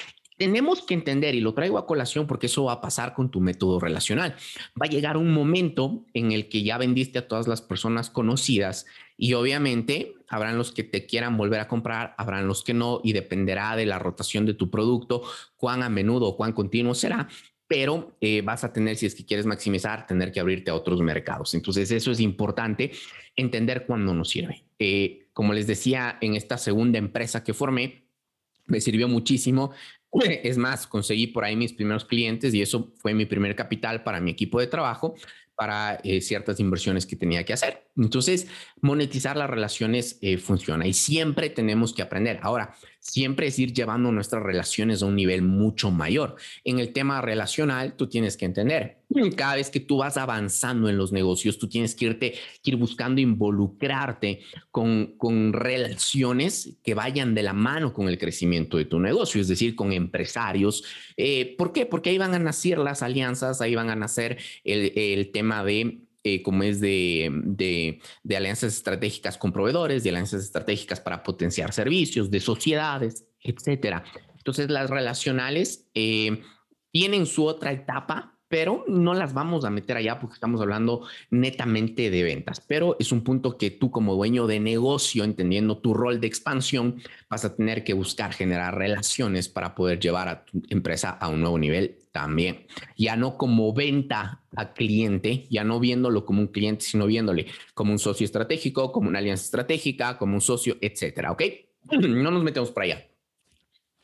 tenemos 0.40 0.80
que 0.80 0.94
entender, 0.94 1.34
y 1.34 1.40
lo 1.40 1.52
traigo 1.52 1.76
a 1.76 1.86
colación 1.86 2.26
porque 2.26 2.46
eso 2.46 2.64
va 2.64 2.72
a 2.72 2.80
pasar 2.80 3.12
con 3.12 3.30
tu 3.30 3.42
método 3.42 3.78
relacional. 3.78 4.36
Va 4.80 4.86
a 4.86 4.88
llegar 4.88 5.18
un 5.18 5.34
momento 5.34 6.06
en 6.14 6.32
el 6.32 6.48
que 6.48 6.62
ya 6.62 6.78
vendiste 6.78 7.18
a 7.18 7.28
todas 7.28 7.46
las 7.46 7.60
personas 7.60 8.08
conocidas 8.08 8.86
y 9.18 9.34
obviamente 9.34 10.14
habrán 10.28 10.56
los 10.56 10.72
que 10.72 10.82
te 10.82 11.04
quieran 11.04 11.36
volver 11.36 11.60
a 11.60 11.68
comprar, 11.68 12.14
habrán 12.16 12.48
los 12.48 12.64
que 12.64 12.72
no, 12.72 13.02
y 13.04 13.12
dependerá 13.12 13.76
de 13.76 13.84
la 13.84 13.98
rotación 13.98 14.46
de 14.46 14.54
tu 14.54 14.70
producto, 14.70 15.24
cuán 15.58 15.82
a 15.82 15.90
menudo 15.90 16.28
o 16.28 16.36
cuán 16.38 16.54
continuo 16.54 16.94
será, 16.94 17.28
pero 17.66 18.16
eh, 18.22 18.40
vas 18.40 18.64
a 18.64 18.72
tener, 18.72 18.96
si 18.96 19.04
es 19.04 19.14
que 19.14 19.26
quieres 19.26 19.44
maximizar, 19.44 20.06
tener 20.06 20.32
que 20.32 20.40
abrirte 20.40 20.70
a 20.70 20.74
otros 20.74 21.02
mercados. 21.02 21.52
Entonces, 21.52 21.90
eso 21.90 22.12
es 22.12 22.18
importante, 22.18 22.92
entender 23.36 23.84
cuándo 23.84 24.14
nos 24.14 24.30
sirve. 24.30 24.64
Eh, 24.78 25.26
como 25.34 25.52
les 25.52 25.66
decía, 25.66 26.16
en 26.22 26.34
esta 26.34 26.56
segunda 26.56 26.96
empresa 26.96 27.44
que 27.44 27.52
formé, 27.52 28.06
me 28.70 28.80
sirvió 28.80 29.08
muchísimo 29.08 29.72
es 30.12 30.58
más, 30.58 30.86
conseguí 30.86 31.28
por 31.28 31.44
ahí 31.44 31.56
mis 31.56 31.72
primeros 31.72 32.04
clientes 32.04 32.52
y 32.54 32.62
eso 32.62 32.92
fue 32.96 33.14
mi 33.14 33.26
primer 33.26 33.54
capital 33.54 34.02
para 34.02 34.20
mi 34.20 34.32
equipo 34.32 34.60
de 34.60 34.66
trabajo 34.66 35.14
para 35.54 36.00
eh, 36.04 36.22
ciertas 36.22 36.58
inversiones 36.58 37.04
que 37.04 37.16
tenía 37.16 37.44
que 37.44 37.52
hacer. 37.52 37.84
Entonces, 37.96 38.46
monetizar 38.80 39.36
las 39.36 39.50
relaciones 39.50 40.18
eh, 40.22 40.38
funciona 40.38 40.86
y 40.86 40.94
siempre 40.94 41.50
tenemos 41.50 41.92
que 41.92 42.00
aprender. 42.00 42.40
Ahora, 42.42 42.74
siempre 43.10 43.48
es 43.48 43.58
ir 43.58 43.72
llevando 43.72 44.12
nuestras 44.12 44.42
relaciones 44.42 45.02
a 45.02 45.06
un 45.06 45.16
nivel 45.16 45.42
mucho 45.42 45.90
mayor. 45.90 46.36
En 46.64 46.78
el 46.78 46.92
tema 46.92 47.20
relacional, 47.20 47.94
tú 47.96 48.08
tienes 48.08 48.36
que 48.36 48.44
entender, 48.44 48.98
cada 49.36 49.56
vez 49.56 49.70
que 49.70 49.80
tú 49.80 49.98
vas 49.98 50.16
avanzando 50.16 50.88
en 50.88 50.96
los 50.96 51.10
negocios, 51.10 51.58
tú 51.58 51.68
tienes 51.68 51.94
que 51.94 52.06
irte, 52.06 52.34
ir 52.62 52.76
buscando 52.76 53.20
involucrarte 53.20 54.40
con, 54.70 55.14
con 55.16 55.52
relaciones 55.52 56.78
que 56.84 56.94
vayan 56.94 57.34
de 57.34 57.42
la 57.42 57.52
mano 57.52 57.92
con 57.92 58.08
el 58.08 58.18
crecimiento 58.18 58.76
de 58.76 58.84
tu 58.84 59.00
negocio, 59.00 59.40
es 59.40 59.48
decir, 59.48 59.74
con 59.74 59.92
empresarios. 59.92 60.84
Eh, 61.16 61.56
¿Por 61.58 61.72
qué? 61.72 61.86
Porque 61.86 62.10
ahí 62.10 62.18
van 62.18 62.34
a 62.34 62.38
nacer 62.38 62.78
las 62.78 63.02
alianzas, 63.02 63.60
ahí 63.60 63.74
van 63.74 63.90
a 63.90 63.96
nacer 63.96 64.38
el, 64.62 64.92
el 64.94 65.32
tema 65.32 65.64
de 65.64 66.09
eh, 66.24 66.42
como 66.42 66.62
es 66.62 66.80
de, 66.80 67.30
de, 68.22 68.36
alianzas 68.36 68.74
estratégicas 68.74 69.38
con 69.38 69.52
proveedores, 69.52 70.04
de 70.04 70.10
alianzas 70.10 70.42
estratégicas 70.42 71.00
para 71.00 71.22
potenciar 71.22 71.72
servicios, 71.72 72.30
de 72.30 72.40
sociedades, 72.40 73.24
etcétera. 73.42 74.04
Entonces, 74.36 74.70
las 74.70 74.90
relacionales 74.90 75.88
eh, 75.94 76.42
tienen 76.92 77.26
su 77.26 77.44
otra 77.44 77.72
etapa 77.72 78.40
pero 78.50 78.84
no 78.88 79.14
las 79.14 79.32
vamos 79.32 79.64
a 79.64 79.70
meter 79.70 79.96
allá 79.96 80.18
porque 80.18 80.34
estamos 80.34 80.60
hablando 80.60 81.06
netamente 81.30 82.10
de 82.10 82.24
ventas. 82.24 82.60
Pero 82.60 82.96
es 82.98 83.12
un 83.12 83.22
punto 83.22 83.56
que 83.56 83.70
tú 83.70 83.92
como 83.92 84.16
dueño 84.16 84.48
de 84.48 84.58
negocio, 84.58 85.22
entendiendo 85.22 85.78
tu 85.78 85.94
rol 85.94 86.20
de 86.20 86.26
expansión, 86.26 87.00
vas 87.28 87.44
a 87.44 87.54
tener 87.54 87.84
que 87.84 87.92
buscar 87.92 88.32
generar 88.32 88.76
relaciones 88.76 89.48
para 89.48 89.76
poder 89.76 90.00
llevar 90.00 90.26
a 90.28 90.44
tu 90.44 90.64
empresa 90.68 91.10
a 91.10 91.28
un 91.28 91.42
nuevo 91.42 91.60
nivel 91.60 91.99
también. 92.12 92.66
Ya 92.96 93.16
no 93.16 93.36
como 93.36 93.72
venta 93.72 94.42
a 94.56 94.72
cliente, 94.72 95.46
ya 95.50 95.64
no 95.64 95.80
viéndolo 95.80 96.24
como 96.24 96.40
un 96.40 96.48
cliente, 96.48 96.84
sino 96.84 97.06
viéndole 97.06 97.46
como 97.74 97.92
un 97.92 97.98
socio 97.98 98.24
estratégico, 98.24 98.92
como 98.92 99.08
una 99.08 99.18
alianza 99.18 99.44
estratégica, 99.44 100.18
como 100.18 100.34
un 100.34 100.40
socio, 100.40 100.76
etcétera. 100.80 101.32
¿Ok? 101.32 101.42
No 101.90 102.30
nos 102.30 102.42
metemos 102.42 102.70
para 102.70 102.84
allá. 102.86 103.06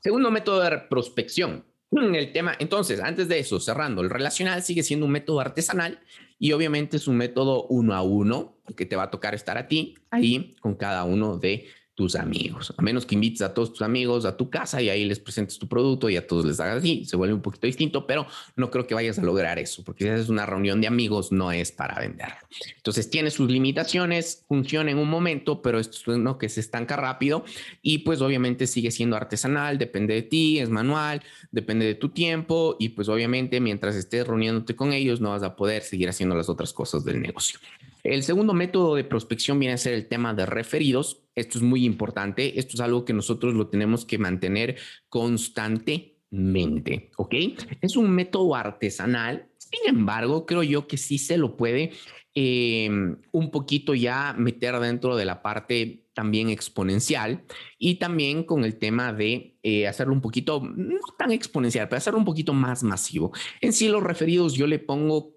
Segundo 0.02 0.30
método 0.30 0.62
de 0.62 0.78
prospección 0.88 1.64
el 1.90 2.32
tema, 2.32 2.54
entonces, 2.58 3.00
antes 3.00 3.28
de 3.28 3.38
eso, 3.38 3.60
cerrando, 3.60 4.02
el 4.02 4.10
relacional 4.10 4.62
sigue 4.62 4.82
siendo 4.82 5.06
un 5.06 5.12
método 5.12 5.40
artesanal 5.40 6.00
y 6.38 6.52
obviamente 6.52 6.96
es 6.96 7.08
un 7.08 7.16
método 7.16 7.66
uno 7.68 7.94
a 7.94 8.02
uno, 8.02 8.56
que 8.76 8.86
te 8.86 8.96
va 8.96 9.04
a 9.04 9.10
tocar 9.10 9.34
estar 9.34 9.56
a 9.56 9.68
ti 9.68 9.94
ahí 10.10 10.54
con 10.60 10.74
cada 10.74 11.04
uno 11.04 11.38
de 11.38 11.66
tus 11.96 12.14
amigos, 12.14 12.74
a 12.76 12.82
menos 12.82 13.06
que 13.06 13.14
invites 13.14 13.40
a 13.40 13.54
todos 13.54 13.72
tus 13.72 13.82
amigos 13.82 14.26
a 14.26 14.36
tu 14.36 14.50
casa 14.50 14.82
y 14.82 14.90
ahí 14.90 15.06
les 15.06 15.18
presentes 15.18 15.58
tu 15.58 15.66
producto 15.66 16.10
y 16.10 16.16
a 16.16 16.26
todos 16.26 16.44
les 16.44 16.60
hagas 16.60 16.76
así, 16.76 17.06
se 17.06 17.16
vuelve 17.16 17.34
un 17.34 17.40
poquito 17.40 17.66
distinto, 17.66 18.06
pero 18.06 18.26
no 18.54 18.70
creo 18.70 18.86
que 18.86 18.94
vayas 18.94 19.18
a 19.18 19.22
lograr 19.22 19.58
eso, 19.58 19.82
porque 19.82 20.04
si 20.04 20.10
es 20.10 20.28
una 20.28 20.44
reunión 20.44 20.80
de 20.82 20.86
amigos, 20.86 21.32
no 21.32 21.50
es 21.52 21.72
para 21.72 21.98
vender. 21.98 22.34
Entonces 22.76 23.08
tiene 23.08 23.30
sus 23.30 23.50
limitaciones, 23.50 24.44
funciona 24.46 24.90
en 24.90 24.98
un 24.98 25.08
momento, 25.08 25.62
pero 25.62 25.80
esto 25.80 25.96
es 25.96 26.06
uno 26.06 26.36
que 26.36 26.50
se 26.50 26.60
estanca 26.60 26.96
rápido 26.96 27.44
y 27.80 27.98
pues 27.98 28.20
obviamente 28.20 28.66
sigue 28.66 28.90
siendo 28.90 29.16
artesanal, 29.16 29.78
depende 29.78 30.12
de 30.12 30.22
ti, 30.22 30.58
es 30.58 30.68
manual, 30.68 31.22
depende 31.50 31.86
de 31.86 31.94
tu 31.94 32.10
tiempo 32.10 32.76
y 32.78 32.90
pues 32.90 33.08
obviamente 33.08 33.58
mientras 33.58 33.96
estés 33.96 34.26
reuniéndote 34.26 34.76
con 34.76 34.92
ellos 34.92 35.22
no 35.22 35.30
vas 35.30 35.42
a 35.42 35.56
poder 35.56 35.82
seguir 35.82 36.10
haciendo 36.10 36.36
las 36.36 36.50
otras 36.50 36.74
cosas 36.74 37.06
del 37.06 37.22
negocio. 37.22 37.58
El 38.04 38.22
segundo 38.22 38.52
método 38.52 38.94
de 38.94 39.02
prospección 39.02 39.58
viene 39.58 39.74
a 39.74 39.78
ser 39.78 39.94
el 39.94 40.06
tema 40.06 40.32
de 40.32 40.46
referidos. 40.46 41.22
Esto 41.36 41.58
es 41.58 41.62
muy 41.62 41.84
importante. 41.84 42.58
Esto 42.58 42.74
es 42.74 42.80
algo 42.80 43.04
que 43.04 43.12
nosotros 43.12 43.54
lo 43.54 43.68
tenemos 43.68 44.04
que 44.04 44.18
mantener 44.18 44.76
constantemente. 45.08 47.10
¿Ok? 47.16 47.34
Es 47.80 47.96
un 47.96 48.10
método 48.10 48.56
artesanal. 48.56 49.48
Sin 49.58 49.80
embargo, 49.86 50.46
creo 50.46 50.62
yo 50.62 50.88
que 50.88 50.96
sí 50.96 51.18
se 51.18 51.36
lo 51.36 51.56
puede 51.56 51.92
eh, 52.34 52.88
un 53.32 53.50
poquito 53.50 53.94
ya 53.94 54.34
meter 54.36 54.78
dentro 54.80 55.16
de 55.16 55.24
la 55.24 55.42
parte 55.42 56.02
también 56.12 56.50
exponencial 56.50 57.44
y 57.78 57.96
también 57.96 58.44
con 58.44 58.64
el 58.64 58.78
tema 58.78 59.12
de 59.12 59.58
eh, 59.62 59.86
hacerlo 59.86 60.12
un 60.12 60.20
poquito, 60.20 60.60
no 60.60 61.00
tan 61.18 61.32
exponencial, 61.32 61.88
pero 61.88 61.98
hacerlo 61.98 62.18
un 62.18 62.24
poquito 62.24 62.52
más 62.52 62.82
masivo. 62.82 63.32
En 63.60 63.72
sí, 63.72 63.88
los 63.88 64.02
referidos 64.02 64.54
yo 64.54 64.66
le 64.66 64.78
pongo 64.78 65.34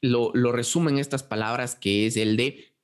lo, 0.00 0.30
lo 0.34 0.52
resumo 0.52 0.88
en 0.88 0.98
estas 0.98 1.22
palabras 1.22 1.74
que 1.74 2.06
es 2.06 2.16
el 2.16 2.36
de 2.36 2.75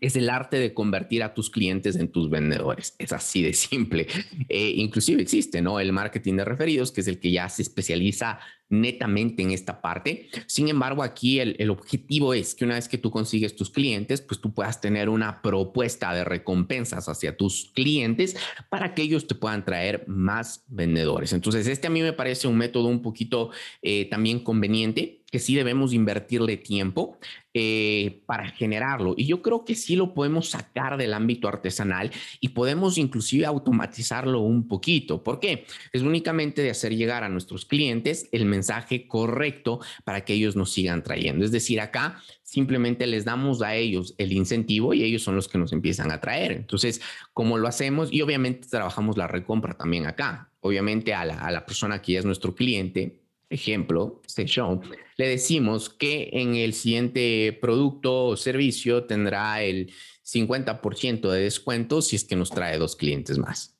es 0.00 0.16
el 0.16 0.30
arte 0.30 0.58
de 0.58 0.74
convertir 0.74 1.22
a 1.22 1.34
tus 1.34 1.50
clientes 1.50 1.96
en 1.96 2.08
tus 2.08 2.30
vendedores. 2.30 2.94
Es 2.98 3.12
así 3.12 3.42
de 3.42 3.52
simple. 3.52 4.06
Eh, 4.48 4.72
inclusive 4.76 5.22
existe, 5.22 5.62
¿no? 5.62 5.80
El 5.80 5.92
marketing 5.92 6.36
de 6.36 6.44
referidos, 6.44 6.92
que 6.92 7.02
es 7.02 7.08
el 7.08 7.18
que 7.20 7.30
ya 7.30 7.48
se 7.48 7.62
especializa 7.62 8.40
netamente 8.70 9.42
en 9.42 9.50
esta 9.50 9.82
parte. 9.82 10.28
Sin 10.46 10.68
embargo, 10.68 11.02
aquí 11.02 11.40
el, 11.40 11.56
el, 11.58 11.70
objetivo 11.70 12.34
es 12.34 12.54
que 12.54 12.64
una 12.64 12.76
vez 12.76 12.88
que 12.88 12.98
tú 12.98 13.10
consigues 13.10 13.56
tus 13.56 13.68
clientes, 13.68 14.20
pues 14.20 14.40
tú 14.40 14.54
puedas 14.54 14.80
tener 14.80 15.08
una 15.08 15.42
propuesta 15.42 16.14
de 16.14 16.24
recompensas 16.24 17.08
hacia 17.08 17.36
tus 17.36 17.72
clientes 17.74 18.36
para 18.68 18.94
que 18.94 19.02
ellos 19.02 19.26
te 19.26 19.34
puedan 19.34 19.64
traer 19.64 20.04
más 20.06 20.64
vendedores. 20.68 21.32
Entonces, 21.32 21.66
este 21.66 21.88
a 21.88 21.90
mí 21.90 22.00
me 22.00 22.12
parece 22.12 22.46
un 22.46 22.56
método 22.56 22.88
un 22.88 23.02
poquito 23.02 23.50
eh, 23.82 24.08
también 24.08 24.38
conveniente 24.38 25.19
que 25.30 25.38
sí 25.38 25.54
debemos 25.54 25.92
invertirle 25.92 26.56
tiempo 26.56 27.18
eh, 27.54 28.22
para 28.26 28.48
generarlo. 28.50 29.14
Y 29.16 29.26
yo 29.26 29.42
creo 29.42 29.64
que 29.64 29.74
sí 29.74 29.96
lo 29.96 30.12
podemos 30.14 30.50
sacar 30.50 30.96
del 30.96 31.14
ámbito 31.14 31.48
artesanal 31.48 32.10
y 32.40 32.48
podemos 32.50 32.98
inclusive 32.98 33.46
automatizarlo 33.46 34.40
un 34.40 34.66
poquito. 34.66 35.22
¿Por 35.22 35.40
qué? 35.40 35.66
Es 35.92 36.02
únicamente 36.02 36.62
de 36.62 36.70
hacer 36.70 36.94
llegar 36.94 37.24
a 37.24 37.28
nuestros 37.28 37.64
clientes 37.64 38.28
el 38.32 38.44
mensaje 38.44 39.06
correcto 39.06 39.80
para 40.04 40.24
que 40.24 40.34
ellos 40.34 40.56
nos 40.56 40.72
sigan 40.72 41.02
trayendo. 41.02 41.44
Es 41.44 41.52
decir, 41.52 41.80
acá 41.80 42.20
simplemente 42.42 43.06
les 43.06 43.24
damos 43.24 43.62
a 43.62 43.76
ellos 43.76 44.14
el 44.18 44.32
incentivo 44.32 44.92
y 44.94 45.04
ellos 45.04 45.22
son 45.22 45.36
los 45.36 45.48
que 45.48 45.58
nos 45.58 45.72
empiezan 45.72 46.10
a 46.10 46.20
traer. 46.20 46.52
Entonces, 46.52 47.00
¿cómo 47.32 47.58
lo 47.58 47.68
hacemos? 47.68 48.12
Y 48.12 48.22
obviamente 48.22 48.66
trabajamos 48.68 49.16
la 49.16 49.28
recompra 49.28 49.74
también 49.74 50.06
acá. 50.06 50.50
Obviamente 50.60 51.14
a 51.14 51.24
la, 51.24 51.34
a 51.34 51.50
la 51.50 51.64
persona 51.64 52.02
que 52.02 52.12
ya 52.12 52.18
es 52.18 52.24
nuestro 52.24 52.54
cliente, 52.54 53.19
ejemplo, 53.50 54.22
este 54.26 54.46
show, 54.46 54.80
le 55.16 55.28
decimos 55.28 55.90
que 55.90 56.30
en 56.32 56.54
el 56.54 56.72
siguiente 56.72 57.58
producto 57.60 58.26
o 58.26 58.36
servicio 58.36 59.04
tendrá 59.04 59.62
el 59.62 59.92
50% 60.24 61.30
de 61.30 61.40
descuento 61.40 62.00
si 62.00 62.16
es 62.16 62.24
que 62.24 62.36
nos 62.36 62.50
trae 62.50 62.78
dos 62.78 62.96
clientes 62.96 63.36
más. 63.36 63.76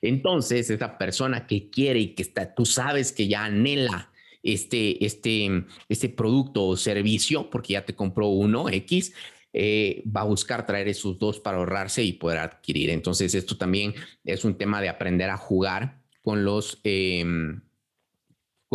Entonces, 0.00 0.70
esa 0.70 0.98
persona 0.98 1.46
que 1.46 1.68
quiere 1.68 1.98
y 1.98 2.14
que 2.14 2.22
está, 2.22 2.54
tú 2.54 2.64
sabes 2.64 3.12
que 3.12 3.26
ya 3.26 3.44
anhela 3.44 4.12
este, 4.42 5.04
este, 5.04 5.64
este 5.88 6.08
producto 6.08 6.66
o 6.66 6.76
servicio, 6.76 7.50
porque 7.50 7.72
ya 7.72 7.84
te 7.84 7.96
compró 7.96 8.28
uno 8.28 8.68
X, 8.68 9.12
eh, 9.52 10.04
va 10.04 10.20
a 10.20 10.24
buscar 10.24 10.64
traer 10.64 10.86
esos 10.86 11.18
dos 11.18 11.40
para 11.40 11.56
ahorrarse 11.56 12.04
y 12.04 12.12
poder 12.12 12.38
adquirir. 12.38 12.90
Entonces, 12.90 13.34
esto 13.34 13.56
también 13.56 13.94
es 14.24 14.44
un 14.44 14.56
tema 14.56 14.80
de 14.80 14.90
aprender 14.90 15.30
a 15.30 15.36
jugar 15.36 16.02
con 16.22 16.44
los... 16.44 16.78
Em, 16.84 17.65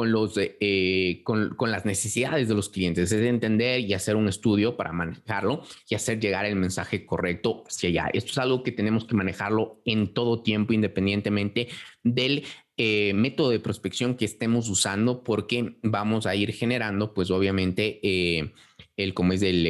con, 0.01 0.11
los, 0.11 0.33
eh, 0.35 1.21
con, 1.23 1.53
con, 1.53 1.69
las 1.69 1.85
necesidades 1.85 2.47
de 2.47 2.55
los 2.55 2.69
clientes, 2.69 3.11
es 3.11 3.19
de 3.19 3.27
entender 3.27 3.81
y 3.81 3.93
hacer 3.93 4.15
un 4.15 4.27
estudio 4.27 4.75
para 4.75 4.91
manejarlo 4.91 5.61
y 5.87 5.93
hacer 5.93 6.19
llegar 6.19 6.47
el 6.47 6.55
mensaje 6.55 7.05
correcto 7.05 7.63
hacia 7.67 7.89
allá. 7.89 8.09
Esto 8.11 8.31
es 8.31 8.37
algo 8.39 8.63
que 8.63 8.71
tenemos 8.71 9.05
que 9.05 9.13
manejarlo 9.13 9.79
en 9.85 10.11
todo 10.15 10.41
tiempo, 10.41 10.73
independientemente 10.73 11.67
del 12.01 12.45
eh, 12.77 13.13
método 13.13 13.51
de 13.51 13.59
prospección 13.59 14.15
que 14.15 14.25
estemos 14.25 14.69
usando, 14.69 15.23
porque 15.23 15.75
vamos 15.83 16.25
a 16.25 16.33
ir 16.33 16.51
generando, 16.51 17.13
pues 17.13 17.29
obviamente, 17.29 17.99
eh, 18.01 18.53
el, 18.97 19.13
como 19.13 19.33
es 19.33 19.43
el, 19.43 19.67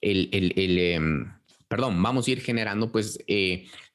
el, 0.00 0.28
el, 0.30 1.26
perdón, 1.66 2.00
vamos 2.00 2.28
a 2.28 2.30
ir 2.30 2.40
generando, 2.40 2.92
pues, 2.92 3.18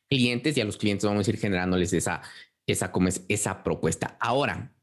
clientes 0.10 0.58
y 0.58 0.60
a 0.60 0.66
los 0.66 0.76
clientes 0.76 1.06
vamos 1.06 1.26
a 1.26 1.32
ir 1.32 1.38
generándoles 1.38 1.94
esa, 1.94 2.24
esa, 2.68 2.92
es, 3.08 3.26
esa 3.30 3.64
propuesta. 3.64 4.18
Ahora, 4.20 4.75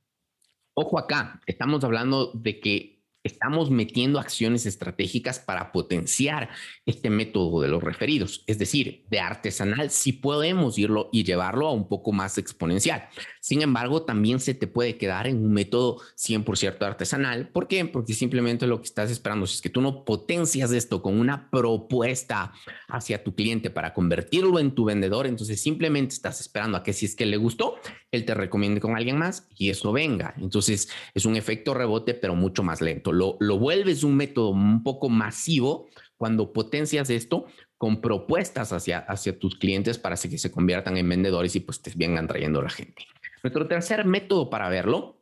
Ojo 0.74 0.98
acá, 0.98 1.38
estamos 1.44 1.84
hablando 1.84 2.32
de 2.32 2.58
que 2.58 3.02
estamos 3.24 3.70
metiendo 3.70 4.18
acciones 4.18 4.66
estratégicas 4.66 5.38
para 5.38 5.70
potenciar 5.70 6.48
este 6.86 7.10
método 7.10 7.60
de 7.60 7.68
los 7.68 7.82
referidos. 7.82 8.42
Es 8.46 8.58
decir, 8.58 9.04
de 9.10 9.20
artesanal 9.20 9.90
sí 9.90 10.12
podemos 10.12 10.78
irlo 10.78 11.08
y 11.12 11.24
llevarlo 11.24 11.68
a 11.68 11.72
un 11.72 11.88
poco 11.88 12.12
más 12.12 12.38
exponencial. 12.38 13.08
Sin 13.40 13.62
embargo, 13.62 14.02
también 14.02 14.40
se 14.40 14.54
te 14.54 14.66
puede 14.66 14.96
quedar 14.96 15.26
en 15.26 15.44
un 15.44 15.52
método 15.52 15.98
100% 16.16 16.82
artesanal. 16.82 17.48
¿Por 17.50 17.68
qué? 17.68 17.84
Porque 17.84 18.14
simplemente 18.14 18.66
lo 18.66 18.80
que 18.80 18.86
estás 18.86 19.10
esperando 19.10 19.44
es 19.44 19.60
que 19.60 19.70
tú 19.70 19.82
no 19.82 20.04
potencias 20.04 20.72
esto 20.72 21.02
con 21.02 21.20
una 21.20 21.50
propuesta 21.50 22.52
hacia 22.88 23.22
tu 23.22 23.34
cliente 23.34 23.70
para 23.70 23.92
convertirlo 23.92 24.58
en 24.58 24.74
tu 24.74 24.84
vendedor, 24.84 25.26
entonces 25.26 25.60
simplemente 25.60 26.14
estás 26.14 26.40
esperando 26.40 26.78
a 26.78 26.82
que 26.82 26.92
si 26.92 27.06
es 27.06 27.14
que 27.14 27.26
le 27.26 27.36
gustó, 27.36 27.76
él 28.12 28.26
te 28.26 28.34
recomiende 28.34 28.80
con 28.80 28.94
alguien 28.94 29.18
más 29.18 29.48
y 29.56 29.70
eso 29.70 29.90
venga. 29.90 30.34
Entonces 30.36 30.88
es 31.14 31.24
un 31.24 31.34
efecto 31.34 31.74
rebote, 31.74 32.14
pero 32.14 32.36
mucho 32.36 32.62
más 32.62 32.80
lento 32.80 33.10
lo, 33.10 33.36
vuelves 33.58 34.04
un 34.04 34.16
método 34.16 34.50
un 34.50 34.82
poco 34.82 35.08
masivo 35.08 35.88
cuando 36.16 36.52
potencias 36.52 37.10
esto 37.10 37.46
con 37.78 38.00
propuestas 38.00 38.72
hacia, 38.72 38.98
hacia 38.98 39.38
tus 39.38 39.56
clientes 39.56 39.98
para 39.98 40.16
que 40.16 40.38
se 40.38 40.52
conviertan 40.52 40.96
en 40.96 41.08
vendedores 41.08 41.56
y 41.56 41.60
pues 41.60 41.82
te 41.82 41.90
vengan 41.96 42.28
trayendo 42.28 42.62
la 42.62 42.70
gente. 42.70 43.06
Nuestro 43.42 43.66
tercer 43.66 44.04
método 44.04 44.50
para 44.50 44.68
verlo 44.68 45.18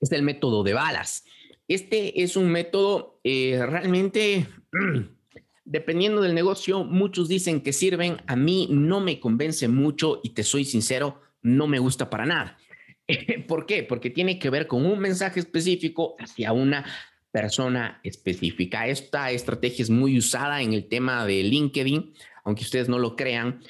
es 0.00 0.12
el 0.12 0.22
método 0.22 0.62
de 0.62 0.74
balas. 0.74 1.24
Este 1.66 2.22
es 2.22 2.36
un 2.36 2.50
método 2.50 3.20
eh, 3.24 3.60
realmente, 3.66 4.46
dependiendo 5.64 6.20
del 6.20 6.34
negocio, 6.34 6.84
muchos 6.84 7.26
dicen 7.26 7.62
que 7.62 7.72
sirven. 7.72 8.18
A 8.26 8.36
mí 8.36 8.68
no 8.70 9.00
me 9.00 9.18
convence 9.18 9.66
mucho 9.66 10.20
y 10.22 10.30
te 10.30 10.44
soy 10.44 10.64
sincero, 10.64 11.20
no 11.42 11.66
me 11.66 11.78
gusta 11.78 12.10
para 12.10 12.26
nada. 12.26 12.58
¿Por 13.48 13.66
qué? 13.66 13.82
Porque 13.82 14.10
tiene 14.10 14.38
que 14.38 14.50
ver 14.50 14.66
con 14.66 14.84
un 14.84 14.98
mensaje 14.98 15.40
específico 15.40 16.16
hacia 16.18 16.52
una 16.52 16.84
persona 17.30 18.00
específica. 18.02 18.86
Esta 18.86 19.30
estrategia 19.30 19.82
es 19.82 19.90
muy 19.90 20.18
usada 20.18 20.62
en 20.62 20.72
el 20.72 20.88
tema 20.88 21.26
de 21.26 21.42
LinkedIn, 21.42 22.14
aunque 22.44 22.64
ustedes 22.64 22.88
no 22.88 22.98
lo 22.98 23.16
crean. 23.16 23.60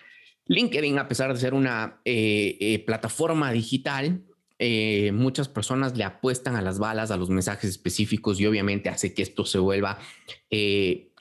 LinkedIn, 0.46 0.98
a 0.98 1.09
pesar 1.09 1.33
de 1.33 1.40
ser 1.40 1.54
una 1.54 2.00
eh, 2.04 2.57
eh, 2.61 2.78
plataforma 2.81 3.52
digital, 3.52 4.22
eh, 4.59 5.12
muchas 5.12 5.48
personas 5.48 5.96
le 5.96 6.04
apuestan 6.04 6.57
a 6.57 6.62
las 6.62 6.78
balas, 6.78 7.11
a 7.11 7.16
los 7.16 7.31
mensajes 7.31 7.70
específicos 7.70 8.40
y 8.40 8.46
obviamente 8.46 8.88
hace 8.88 9.14
que 9.14 9.22
esto 9.22 9.44
se 9.44 9.59
vuelva 9.59 9.98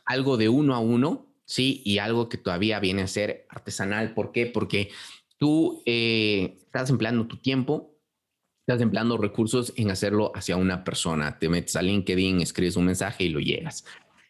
algo 0.06 0.38
de 0.38 0.50
uno 0.50 0.74
a 0.74 0.80
uno, 0.80 1.28
¿sí? 1.46 1.82
Y 1.86 1.98
algo 1.98 2.30
que 2.30 2.38
todavía 2.38 2.80
viene 2.80 3.02
a 3.02 3.08
ser 3.08 3.46
artesanal. 3.50 4.14
¿Por 4.14 4.32
qué? 4.32 4.46
Porque 4.46 4.90
tú 5.38 5.82
estás 5.86 6.90
empleando 6.90 7.28
tu 7.28 7.38
tiempo, 7.38 7.98
estás 8.68 8.82
empleando 8.82 9.18
recursos 9.18 9.72
en 9.78 9.92
hacerlo 9.92 10.32
hacia 10.36 10.58
una 10.58 10.84
persona. 10.84 11.40
Te 11.40 11.48
metes 11.50 11.76
a 11.76 11.82
LinkedIn, 11.82 12.42
escribes 12.42 12.76
un 12.76 12.86
mensaje 12.86 13.24
y 13.24 13.30
lo 13.30 13.40
llegas. 13.40 13.86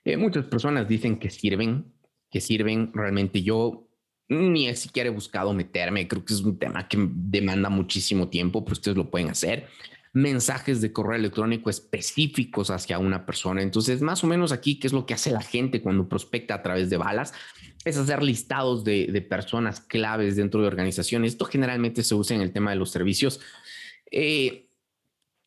Eh, 0.06 0.16
muchas 0.16 0.46
personas 0.46 0.88
dicen 0.88 1.18
que 1.18 1.30
sirven, 1.30 1.94
que 2.30 2.40
sirven. 2.40 2.92
Realmente 2.94 3.42
yo 3.42 3.88
ni 4.30 4.74
siquiera 4.76 5.10
he 5.10 5.12
buscado 5.12 5.54
meterme. 5.54 6.08
Creo 6.08 6.24
que 6.24 6.34
es 6.34 6.42
un 6.42 6.60
tema 6.60 6.88
que 6.88 6.98
demanda 7.00 7.70
muchísimo 7.70 8.30
tiempo, 8.30 8.64
pero 8.64 8.74
ustedes 8.74 8.98
lo 8.98 9.10
pueden 9.10 9.30
hacer. 9.30 9.68
Mensajes 10.14 10.82
de 10.82 10.92
correo 10.92 11.18
electrónico 11.18 11.70
específicos 11.70 12.70
hacia 12.70 13.00
una 13.00 13.26
persona. 13.26 13.62
Entonces, 13.62 14.02
más 14.02 14.24
o 14.24 14.28
menos 14.28 14.52
aquí, 14.52 14.80
¿qué 14.80 14.88
es 14.88 14.94
lo 14.94 15.06
que 15.06 15.14
hace 15.14 15.32
la 15.32 15.42
gente 15.42 15.82
cuando 15.82 16.08
prospecta 16.08 16.56
a 16.56 16.64
través 16.64 16.90
de 16.90 16.98
balas? 16.98 17.34
Es 17.88 17.98
hacer 17.98 18.22
listados 18.24 18.84
de, 18.84 19.08
de 19.08 19.22
personas 19.22 19.80
claves 19.80 20.36
dentro 20.36 20.62
de 20.62 20.68
organizaciones. 20.68 21.34
Esto 21.34 21.46
generalmente 21.46 22.04
se 22.04 22.16
usa 22.16 22.36
en 22.36 22.42
el 22.42 22.52
tema 22.52 22.72
de 22.72 22.78
los 22.78 22.92
servicios 22.92 23.40
Eh, 24.12 24.68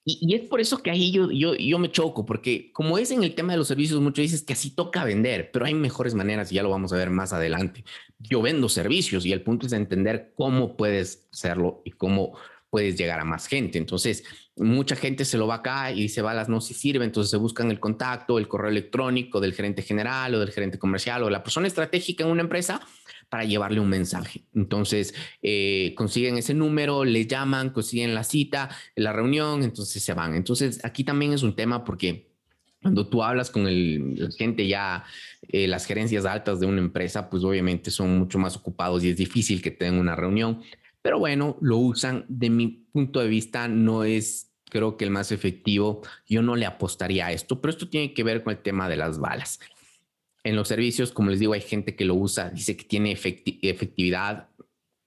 y, 0.04 0.34
es 0.34 0.48
por 0.48 0.60
eso 0.60 0.82
que 0.82 0.90
ahí 0.90 1.12
yo, 1.12 1.30
yo, 1.30 1.54
yo 1.54 1.78
me 1.78 1.90
choco, 1.90 2.24
porque 2.24 2.72
como 2.72 2.98
es 2.98 3.10
en 3.10 3.22
el 3.22 3.34
tema 3.34 3.52
de 3.52 3.58
los 3.58 3.68
servicios, 3.68 4.00
muchos 4.00 4.22
dices 4.22 4.42
que 4.42 4.54
así 4.54 4.70
toca 4.70 5.04
vender, 5.04 5.50
pero 5.52 5.66
hay 5.66 5.74
mejores 5.74 6.14
maneras 6.14 6.50
y 6.50 6.56
ya 6.56 6.62
lo 6.62 6.70
vamos 6.70 6.92
a 6.92 6.96
ver 6.96 7.10
más 7.10 7.32
adelante. 7.32 7.84
Yo 8.18 8.42
vendo 8.42 8.68
servicios 8.68 9.26
y 9.26 9.32
el 9.32 9.42
punto 9.42 9.66
es 9.66 9.72
entender 9.72 10.32
cómo 10.36 10.76
puedes 10.76 11.28
hacerlo 11.32 11.82
y 11.84 11.92
cómo 11.92 12.36
puedes 12.70 12.96
llegar 12.96 13.20
a 13.20 13.24
más 13.24 13.46
gente. 13.46 13.78
Entonces, 13.78 14.24
mucha 14.56 14.96
gente 14.96 15.24
se 15.24 15.36
lo 15.36 15.46
va 15.46 15.56
acá 15.56 15.92
y 15.92 16.02
dice, 16.02 16.22
balas 16.22 16.48
no 16.48 16.60
se 16.60 16.74
sirve, 16.74 17.04
entonces 17.04 17.30
se 17.30 17.36
buscan 17.36 17.70
el 17.70 17.80
contacto, 17.80 18.38
el 18.38 18.48
correo 18.48 18.70
electrónico 18.70 19.40
del 19.40 19.54
gerente 19.54 19.82
general 19.82 20.34
o 20.34 20.40
del 20.40 20.52
gerente 20.52 20.78
comercial 20.78 21.22
o 21.22 21.30
la 21.30 21.42
persona 21.42 21.66
estratégica 21.66 22.24
en 22.24 22.30
una 22.30 22.42
empresa 22.42 22.80
para 23.28 23.44
llevarle 23.44 23.80
un 23.80 23.88
mensaje. 23.88 24.44
Entonces, 24.54 25.14
eh, 25.42 25.94
consiguen 25.96 26.36
ese 26.36 26.54
número, 26.54 27.04
le 27.04 27.26
llaman, 27.26 27.70
consiguen 27.70 28.14
la 28.14 28.24
cita, 28.24 28.70
la 28.96 29.12
reunión, 29.12 29.62
entonces 29.62 30.02
se 30.02 30.14
van. 30.14 30.34
Entonces, 30.34 30.84
aquí 30.84 31.04
también 31.04 31.32
es 31.32 31.42
un 31.42 31.54
tema 31.54 31.84
porque 31.84 32.30
cuando 32.82 33.06
tú 33.08 33.22
hablas 33.22 33.50
con 33.50 33.66
el, 33.66 34.14
la 34.16 34.30
gente 34.30 34.66
ya, 34.66 35.04
eh, 35.48 35.68
las 35.68 35.84
gerencias 35.84 36.24
altas 36.24 36.60
de 36.60 36.66
una 36.66 36.80
empresa, 36.80 37.28
pues 37.28 37.44
obviamente 37.44 37.90
son 37.90 38.18
mucho 38.18 38.38
más 38.38 38.56
ocupados 38.56 39.04
y 39.04 39.10
es 39.10 39.16
difícil 39.16 39.60
que 39.60 39.70
tengan 39.70 40.00
una 40.00 40.16
reunión. 40.16 40.62
Pero 41.02 41.18
bueno, 41.18 41.56
lo 41.60 41.78
usan. 41.78 42.24
De 42.28 42.50
mi 42.50 42.68
punto 42.68 43.20
de 43.20 43.28
vista, 43.28 43.68
no 43.68 44.04
es, 44.04 44.52
creo 44.70 44.96
que 44.96 45.04
el 45.04 45.10
más 45.10 45.32
efectivo. 45.32 46.02
Yo 46.28 46.42
no 46.42 46.56
le 46.56 46.66
apostaría 46.66 47.26
a 47.26 47.32
esto, 47.32 47.60
pero 47.60 47.70
esto 47.70 47.88
tiene 47.88 48.12
que 48.12 48.24
ver 48.24 48.42
con 48.42 48.52
el 48.52 48.62
tema 48.62 48.88
de 48.88 48.96
las 48.96 49.18
balas. 49.18 49.60
En 50.42 50.56
los 50.56 50.68
servicios, 50.68 51.12
como 51.12 51.30
les 51.30 51.40
digo, 51.40 51.52
hay 51.52 51.60
gente 51.60 51.94
que 51.94 52.04
lo 52.04 52.14
usa, 52.14 52.50
dice 52.50 52.76
que 52.76 52.84
tiene 52.84 53.12
efectividad. 53.12 54.48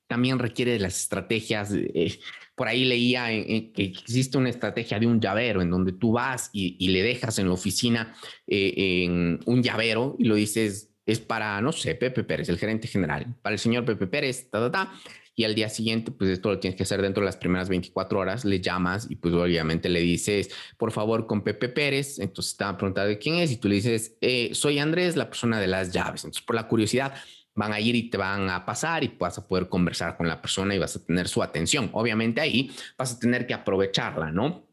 También 0.07 0.37
requiere 0.37 0.73
de 0.73 0.79
las 0.79 0.99
estrategias. 0.99 1.71
Eh, 1.73 2.19
por 2.55 2.67
ahí 2.67 2.85
leía 2.85 3.27
que 3.27 3.83
existe 3.83 4.37
una 4.37 4.49
estrategia 4.49 4.99
de 4.99 5.07
un 5.07 5.19
llavero 5.19 5.61
en 5.63 5.71
donde 5.71 5.91
tú 5.91 6.11
vas 6.11 6.51
y, 6.53 6.87
le 6.87 7.01
dejas 7.01 7.39
en 7.39 7.47
la 7.47 7.53
oficina 7.53 8.13
eh, 8.45 9.03
en 9.05 9.39
un 9.45 9.63
llavero 9.63 10.15
y 10.19 10.25
lo 10.25 10.35
dices, 10.35 10.91
es 11.07 11.19
para, 11.19 11.59
no 11.61 11.71
sé, 11.71 11.95
Pepe 11.95 12.23
Pérez, 12.23 12.49
el 12.49 12.59
gerente 12.59 12.87
general, 12.87 13.35
para 13.41 13.53
el 13.53 13.59
señor 13.59 13.85
Pepe 13.85 14.05
Pérez, 14.05 14.51
ta, 14.51 14.59
ta, 14.59 14.71
ta 14.71 14.93
y 15.35 15.45
al 15.45 15.55
día 15.55 15.69
siguiente, 15.69 16.11
pues 16.11 16.29
esto 16.29 16.51
lo 16.51 16.59
tienes 16.59 16.77
que 16.77 16.83
hacer 16.83 17.01
dentro 17.01 17.21
de 17.21 17.25
las 17.25 17.37
primeras 17.37 17.69
24 17.69 18.19
horas, 18.19 18.45
le 18.45 18.61
llamas 18.61 19.07
y 19.09 19.15
pues 19.15 19.33
obviamente 19.33 19.89
le 19.89 20.01
dices, 20.01 20.49
por 20.77 20.91
favor, 20.91 21.25
con 21.25 21.41
Pepe 21.41 21.69
Pérez, 21.69 22.19
entonces 22.19 22.55
te 22.55 22.63
van 22.63 22.75
a 22.75 22.77
preguntar 22.77 23.07
de 23.07 23.17
quién 23.17 23.35
es 23.35 23.51
y 23.51 23.57
tú 23.57 23.67
le 23.67 23.75
dices, 23.75 24.15
eh, 24.21 24.51
soy 24.53 24.79
Andrés, 24.79 25.15
la 25.15 25.29
persona 25.29 25.59
de 25.59 25.67
las 25.67 25.91
llaves. 25.91 26.23
Entonces, 26.23 26.43
por 26.43 26.55
la 26.55 26.67
curiosidad, 26.67 27.15
van 27.55 27.73
a 27.73 27.79
ir 27.79 27.95
y 27.95 28.09
te 28.09 28.17
van 28.17 28.49
a 28.49 28.65
pasar 28.65 29.03
y 29.03 29.15
vas 29.19 29.37
a 29.37 29.47
poder 29.47 29.69
conversar 29.69 30.17
con 30.17 30.27
la 30.27 30.41
persona 30.41 30.75
y 30.75 30.79
vas 30.79 30.95
a 30.95 31.05
tener 31.05 31.27
su 31.27 31.41
atención. 31.41 31.89
Obviamente 31.93 32.41
ahí 32.41 32.71
vas 32.97 33.13
a 33.13 33.19
tener 33.19 33.45
que 33.47 33.53
aprovecharla, 33.53 34.31
¿no? 34.31 34.67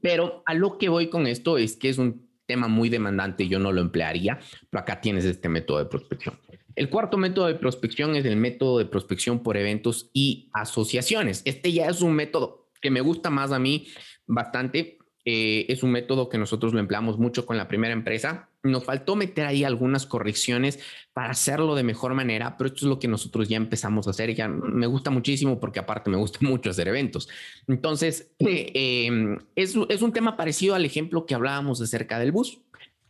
Pero 0.00 0.42
a 0.46 0.54
lo 0.54 0.78
que 0.78 0.88
voy 0.88 1.08
con 1.08 1.26
esto 1.26 1.58
es 1.58 1.76
que 1.76 1.88
es 1.88 1.98
un 1.98 2.26
tema 2.46 2.68
muy 2.68 2.88
demandante, 2.88 3.48
yo 3.48 3.58
no 3.58 3.72
lo 3.72 3.80
emplearía, 3.80 4.38
pero 4.70 4.80
acá 4.80 5.00
tienes 5.00 5.24
este 5.24 5.48
método 5.48 5.78
de 5.78 5.86
prospección. 5.86 6.38
El 6.76 6.90
cuarto 6.90 7.16
método 7.16 7.46
de 7.46 7.54
prospección 7.54 8.14
es 8.16 8.26
el 8.26 8.36
método 8.36 8.78
de 8.78 8.84
prospección 8.84 9.42
por 9.42 9.56
eventos 9.56 10.10
y 10.12 10.50
asociaciones. 10.52 11.40
Este 11.46 11.72
ya 11.72 11.88
es 11.88 12.02
un 12.02 12.12
método 12.12 12.68
que 12.82 12.90
me 12.90 13.00
gusta 13.00 13.30
más 13.30 13.50
a 13.50 13.58
mí 13.58 13.88
bastante. 14.26 14.98
Eh, 15.24 15.66
es 15.70 15.82
un 15.82 15.90
método 15.90 16.28
que 16.28 16.38
nosotros 16.38 16.74
lo 16.74 16.78
empleamos 16.78 17.18
mucho 17.18 17.46
con 17.46 17.56
la 17.56 17.66
primera 17.66 17.94
empresa. 17.94 18.50
Nos 18.62 18.84
faltó 18.84 19.16
meter 19.16 19.46
ahí 19.46 19.64
algunas 19.64 20.06
correcciones 20.06 20.78
para 21.14 21.30
hacerlo 21.30 21.74
de 21.74 21.82
mejor 21.82 22.12
manera, 22.12 22.56
pero 22.58 22.68
esto 22.68 22.80
es 22.80 22.88
lo 22.90 22.98
que 22.98 23.08
nosotros 23.08 23.48
ya 23.48 23.56
empezamos 23.56 24.06
a 24.06 24.10
hacer. 24.10 24.34
Ya 24.34 24.46
me 24.46 24.86
gusta 24.86 25.10
muchísimo 25.10 25.58
porque 25.58 25.80
aparte 25.80 26.10
me 26.10 26.18
gusta 26.18 26.40
mucho 26.42 26.68
hacer 26.68 26.88
eventos. 26.88 27.26
Entonces, 27.66 28.34
eh, 28.38 29.06
em, 29.06 29.38
es, 29.56 29.74
es 29.88 30.02
un 30.02 30.12
tema 30.12 30.36
parecido 30.36 30.74
al 30.74 30.84
ejemplo 30.84 31.24
que 31.24 31.34
hablábamos 31.34 31.80
acerca 31.80 32.18
del 32.18 32.32
bus. 32.32 32.60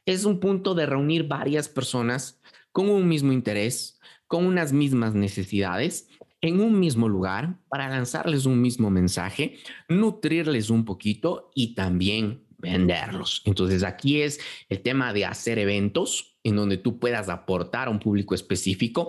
Es 0.06 0.24
un 0.24 0.38
punto 0.38 0.76
de 0.76 0.86
reunir 0.86 1.26
varias 1.26 1.68
personas 1.68 2.40
con 2.76 2.90
un 2.90 3.08
mismo 3.08 3.32
interés, 3.32 3.98
con 4.26 4.44
unas 4.44 4.74
mismas 4.74 5.14
necesidades, 5.14 6.10
en 6.42 6.60
un 6.60 6.78
mismo 6.78 7.08
lugar, 7.08 7.58
para 7.70 7.88
lanzarles 7.88 8.44
un 8.44 8.60
mismo 8.60 8.90
mensaje, 8.90 9.56
nutrirles 9.88 10.68
un 10.68 10.84
poquito 10.84 11.50
y 11.54 11.74
también 11.74 12.44
venderlos. 12.58 13.40
Entonces 13.46 13.82
aquí 13.82 14.20
es 14.20 14.40
el 14.68 14.82
tema 14.82 15.14
de 15.14 15.24
hacer 15.24 15.58
eventos 15.58 16.38
en 16.44 16.56
donde 16.56 16.76
tú 16.76 16.98
puedas 16.98 17.30
aportar 17.30 17.88
a 17.88 17.90
un 17.90 17.98
público 17.98 18.34
específico, 18.34 19.08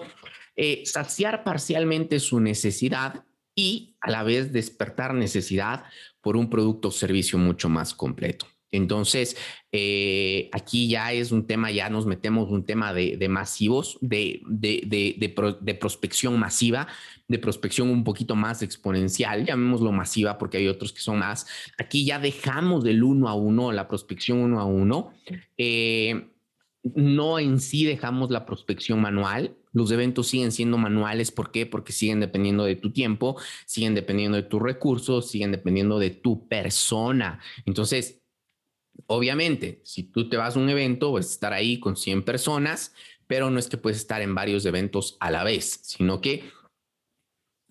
eh, 0.55 0.83
saciar 0.85 1.43
parcialmente 1.43 2.21
su 2.21 2.39
necesidad 2.39 3.25
y 3.53 3.97
a 3.99 4.09
la 4.09 4.23
vez 4.23 4.53
despertar 4.53 5.13
necesidad 5.13 5.83
por 6.21 6.37
un 6.37 6.49
producto 6.49 6.87
o 6.87 6.91
servicio 6.91 7.37
mucho 7.37 7.67
más 7.67 7.93
completo. 7.93 8.47
Entonces, 8.71 9.37
eh, 9.71 10.49
aquí 10.51 10.87
ya 10.89 11.13
es 11.13 11.31
un 11.31 11.47
tema, 11.47 11.71
ya 11.71 11.89
nos 11.89 12.05
metemos 12.05 12.49
un 12.49 12.65
tema 12.65 12.93
de, 12.93 13.27
masivos, 13.29 13.97
de, 14.01 14.41
de, 14.45 15.77
prospección 15.79 16.37
masiva, 16.39 16.87
de 17.27 17.39
prospección 17.39 17.89
un 17.89 18.03
poquito 18.03 18.35
más 18.35 18.61
exponencial, 18.61 19.45
llamémoslo 19.45 19.91
masiva 19.91 20.37
porque 20.37 20.57
hay 20.57 20.67
otros 20.67 20.91
que 20.91 20.99
son 20.99 21.19
más. 21.19 21.47
Aquí 21.77 22.05
ya 22.05 22.19
dejamos 22.19 22.83
del 22.83 23.03
uno 23.03 23.29
a 23.29 23.35
uno, 23.35 23.71
la 23.71 23.87
prospección 23.87 24.39
uno 24.39 24.59
a 24.59 24.65
uno. 24.65 25.13
Eh, 25.57 26.29
no 26.95 27.39
en 27.39 27.59
sí 27.59 27.85
dejamos 27.85 28.31
la 28.31 28.45
prospección 28.45 29.01
manual. 29.01 29.55
Los 29.73 29.91
eventos 29.91 30.27
siguen 30.27 30.51
siendo 30.51 30.77
manuales. 30.77 31.31
¿Por 31.31 31.51
qué? 31.51 31.65
Porque 31.65 31.91
siguen 31.91 32.19
dependiendo 32.19 32.63
de 32.63 32.75
tu 32.75 32.91
tiempo, 32.91 33.37
siguen 33.65 33.95
dependiendo 33.95 34.37
de 34.37 34.43
tus 34.43 34.61
recursos, 34.61 35.29
siguen 35.29 35.51
dependiendo 35.51 35.99
de 35.99 36.11
tu 36.11 36.47
persona. 36.47 37.39
Entonces, 37.65 38.21
Obviamente, 39.07 39.81
si 39.83 40.03
tú 40.03 40.29
te 40.29 40.37
vas 40.37 40.55
a 40.55 40.59
un 40.59 40.69
evento, 40.69 41.13
vas 41.13 41.27
a 41.27 41.31
estar 41.31 41.53
ahí 41.53 41.79
con 41.79 41.95
100 41.95 42.23
personas, 42.23 42.93
pero 43.25 43.49
no 43.49 43.59
es 43.59 43.67
que 43.67 43.77
puedes 43.77 43.97
estar 43.97 44.21
en 44.21 44.35
varios 44.35 44.65
eventos 44.65 45.17
a 45.19 45.31
la 45.31 45.43
vez, 45.43 45.79
sino 45.83 46.21
que 46.21 46.43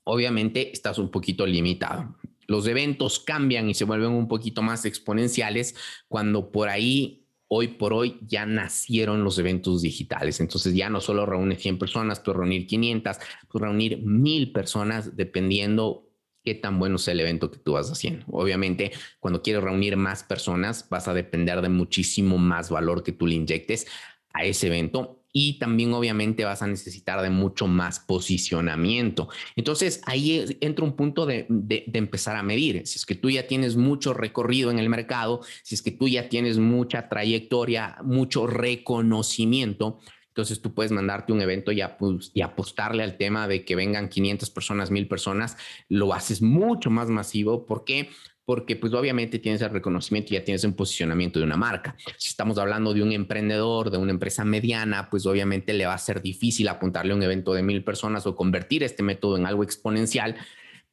obviamente 0.05 0.73
estás 0.73 0.99
un 0.99 1.11
poquito 1.11 1.47
limitado. 1.47 2.17
Los 2.47 2.67
eventos 2.67 3.19
cambian 3.21 3.69
y 3.69 3.75
se 3.75 3.85
vuelven 3.85 4.13
un 4.13 4.29
poquito 4.29 4.63
más 4.63 4.85
exponenciales 4.85 5.75
cuando 6.09 6.53
por 6.53 6.69
ahí 6.69 7.27
hoy 7.49 7.69
por 7.69 7.93
hoy 7.93 8.19
ya 8.23 8.47
nacieron 8.47 9.25
los 9.25 9.39
eventos 9.39 9.83
digitales. 9.83 10.41
Entonces 10.41 10.75
ya 10.75 10.91
no 10.91 11.01
solo 11.01 11.27
reúne 11.27 11.57
100 11.57 11.79
personas, 11.79 12.23
tú 12.23 12.33
reunir 12.33 12.67
500, 12.67 13.19
tú 13.51 13.59
reunir 13.59 14.03
1000 14.03 14.53
personas 14.53 15.17
dependiendo 15.17 16.06
qué 16.47 16.55
tan 16.55 16.79
bueno 16.79 16.95
es 16.95 17.09
el 17.09 17.19
evento 17.19 17.51
que 17.51 17.59
tú 17.59 17.73
vas 17.73 17.91
haciendo. 17.91 18.25
Obviamente, 18.31 18.93
cuando 19.19 19.43
quieres 19.43 19.65
reunir 19.65 19.97
más 19.97 20.23
personas, 20.23 20.89
vas 20.89 21.09
a 21.09 21.13
depender 21.13 21.61
de 21.61 21.69
muchísimo 21.69 22.39
más 22.39 22.71
valor 22.71 23.03
que 23.03 23.11
tú 23.11 23.27
le 23.27 23.35
inyectes 23.35 23.89
a 24.33 24.45
ese 24.45 24.69
evento 24.69 25.25
y 25.33 25.59
también 25.59 25.93
obviamente 25.93 26.45
vas 26.45 26.63
a 26.63 26.69
necesitar 26.69 27.21
de 27.21 27.31
mucho 27.31 27.67
más 27.67 27.99
posicionamiento. 27.99 29.29
Entonces 29.57 30.01
ahí 30.07 30.57
entra 30.61 30.85
un 30.85 30.95
punto 30.95 31.27
de, 31.27 31.47
de, 31.49 31.85
empezar 31.93 32.37
a 32.37 32.45
medir. 32.45 32.87
Si 32.87 32.97
es 32.97 33.05
que 33.05 33.17
tú 33.17 33.29
ya 33.29 33.49
tienes 33.49 33.77
mucho 33.77 34.15
recorrido 34.15 34.71
en 34.71 34.79
el 34.79 34.89
mercado, 34.89 35.41
si 35.65 35.75
es 35.75 35.83
que 35.83 35.91
tú 35.91 36.07
ya 36.07 36.29
tienes 36.29 36.59
mucha 36.59 37.09
trayectoria, 37.09 37.97
mucho 38.05 38.47
reconocimiento, 38.47 39.99
entonces 40.37 40.61
tú 40.61 40.75
puedes 40.75 40.93
mandarte 40.93 41.33
un 41.33 41.41
evento 41.41 41.73
y, 41.73 41.81
apostarle 41.81 43.03
al 43.03 43.17
tema 43.17 43.49
de 43.49 43.65
que 43.65 43.75
vengan 43.75 44.11
500 44.11 44.51
personas, 44.51 44.91
1000 44.91 45.09
personas, 45.09 45.57
lo 45.89 46.13
haces 46.13 46.43
mucho 46.43 46.91
más 46.91 47.09
masivo. 47.09 47.65
¿Por 47.65 47.87
qué? 47.87 48.11
Porque 48.45 48.77
pues 48.77 48.93
obviamente 48.93 49.39
tienes 49.39 49.63
el 49.63 49.71
reconocimiento 49.71 50.35
y 50.35 50.37
ya 50.37 50.45
tienes 50.45 50.63
un 50.65 50.75
posicionamiento 50.75 51.39
de 51.39 51.47
una 51.47 51.57
marca. 51.57 51.97
Si 52.19 52.29
estamos 52.29 52.59
hablando 52.59 52.93
de 52.93 53.03
un 53.03 53.13
emprendedor, 53.13 53.91
de 53.91 53.97
una 53.97 54.11
empresa 54.11 54.45
mediana, 54.45 55.09
pues 55.09 55.25
obviamente 55.25 55.73
le 55.73 55.87
va 55.87 55.95
a 55.95 55.99
ser 55.99 56.21
difícil 56.21 56.69
apuntarle 56.69 57.15
un 57.15 57.23
evento 57.23 57.55
de 57.55 57.63
mil 57.63 57.83
personas 57.83 58.27
o 58.27 58.37
convertir 58.37 58.83
este 58.83 59.03
método 59.03 59.39
en 59.39 59.47
algo 59.47 59.63
exponencial 59.63 60.37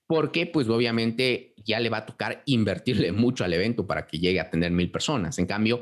porque 0.08 0.45
pues 0.45 0.69
obviamente 0.69 1.53
ya 1.65 1.82
le 1.82 1.89
va 1.89 1.97
a 1.97 2.06
tocar 2.06 2.43
invertirle 2.45 3.12
mucho 3.12 3.43
al 3.43 3.51
evento 3.53 3.88
para 3.88 4.08
que 4.08 4.19
llegue 4.19 4.39
a 4.39 4.49
tener 4.49 4.71
mil 4.71 4.91
personas. 4.91 5.38
En 5.39 5.47
cambio, 5.47 5.82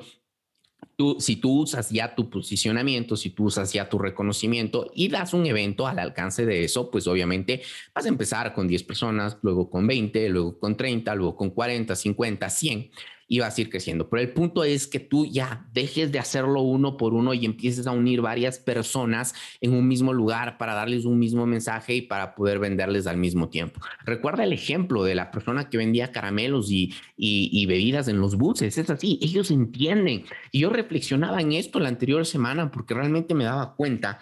si 1.19 1.35
tú 1.35 1.61
usas 1.61 1.89
ya 1.89 2.15
tu 2.15 2.29
posicionamiento, 2.29 3.15
si 3.15 3.31
tú 3.31 3.45
usas 3.45 3.73
ya 3.73 3.89
tu 3.89 3.97
reconocimiento 3.97 4.91
y 4.93 5.09
das 5.09 5.33
un 5.33 5.45
evento 5.45 5.87
al 5.87 5.99
alcance 5.99 6.45
de 6.45 6.63
eso, 6.63 6.91
pues 6.91 7.07
obviamente 7.07 7.61
vas 7.93 8.05
a 8.05 8.09
empezar 8.09 8.53
con 8.53 8.67
10 8.67 8.83
personas, 8.83 9.37
luego 9.41 9.69
con 9.69 9.87
20, 9.87 10.29
luego 10.29 10.59
con 10.59 10.77
30, 10.77 11.15
luego 11.15 11.35
con 11.35 11.49
40, 11.49 11.95
50, 11.95 12.49
100 12.49 12.91
y 13.31 13.39
a 13.39 13.49
ir 13.55 13.69
creciendo. 13.69 14.09
Pero 14.09 14.21
el 14.21 14.33
punto 14.33 14.65
es 14.65 14.87
que 14.87 14.99
tú 14.99 15.25
ya 15.25 15.65
dejes 15.73 16.11
de 16.11 16.19
hacerlo 16.19 16.63
uno 16.63 16.97
por 16.97 17.13
uno 17.13 17.33
y 17.33 17.45
empieces 17.45 17.87
a 17.87 17.91
unir 17.91 18.19
varias 18.19 18.59
personas 18.59 19.33
en 19.61 19.73
un 19.73 19.87
mismo 19.87 20.11
lugar 20.11 20.57
para 20.57 20.73
darles 20.73 21.05
un 21.05 21.17
mismo 21.17 21.45
mensaje 21.45 21.95
y 21.95 22.01
para 22.01 22.35
poder 22.35 22.59
venderles 22.59 23.07
al 23.07 23.15
mismo 23.15 23.47
tiempo. 23.47 23.79
Recuerda 24.03 24.43
el 24.43 24.51
ejemplo 24.51 25.05
de 25.05 25.15
la 25.15 25.31
persona 25.31 25.69
que 25.69 25.77
vendía 25.77 26.11
caramelos 26.11 26.69
y, 26.71 26.93
y, 27.15 27.65
bebidas 27.67 28.09
en 28.09 28.19
los 28.19 28.35
buses. 28.35 28.77
Es 28.77 28.89
así, 28.89 29.17
ellos 29.21 29.49
entienden. 29.49 30.25
Y 30.51 30.59
yo 30.59 30.69
reflexionaba 30.69 31.39
en 31.39 31.53
esto 31.53 31.79
la 31.79 31.87
anterior 31.87 32.25
semana 32.25 32.69
porque 32.69 32.95
realmente 32.95 33.33
me 33.33 33.45
daba 33.45 33.75
cuenta 33.77 34.19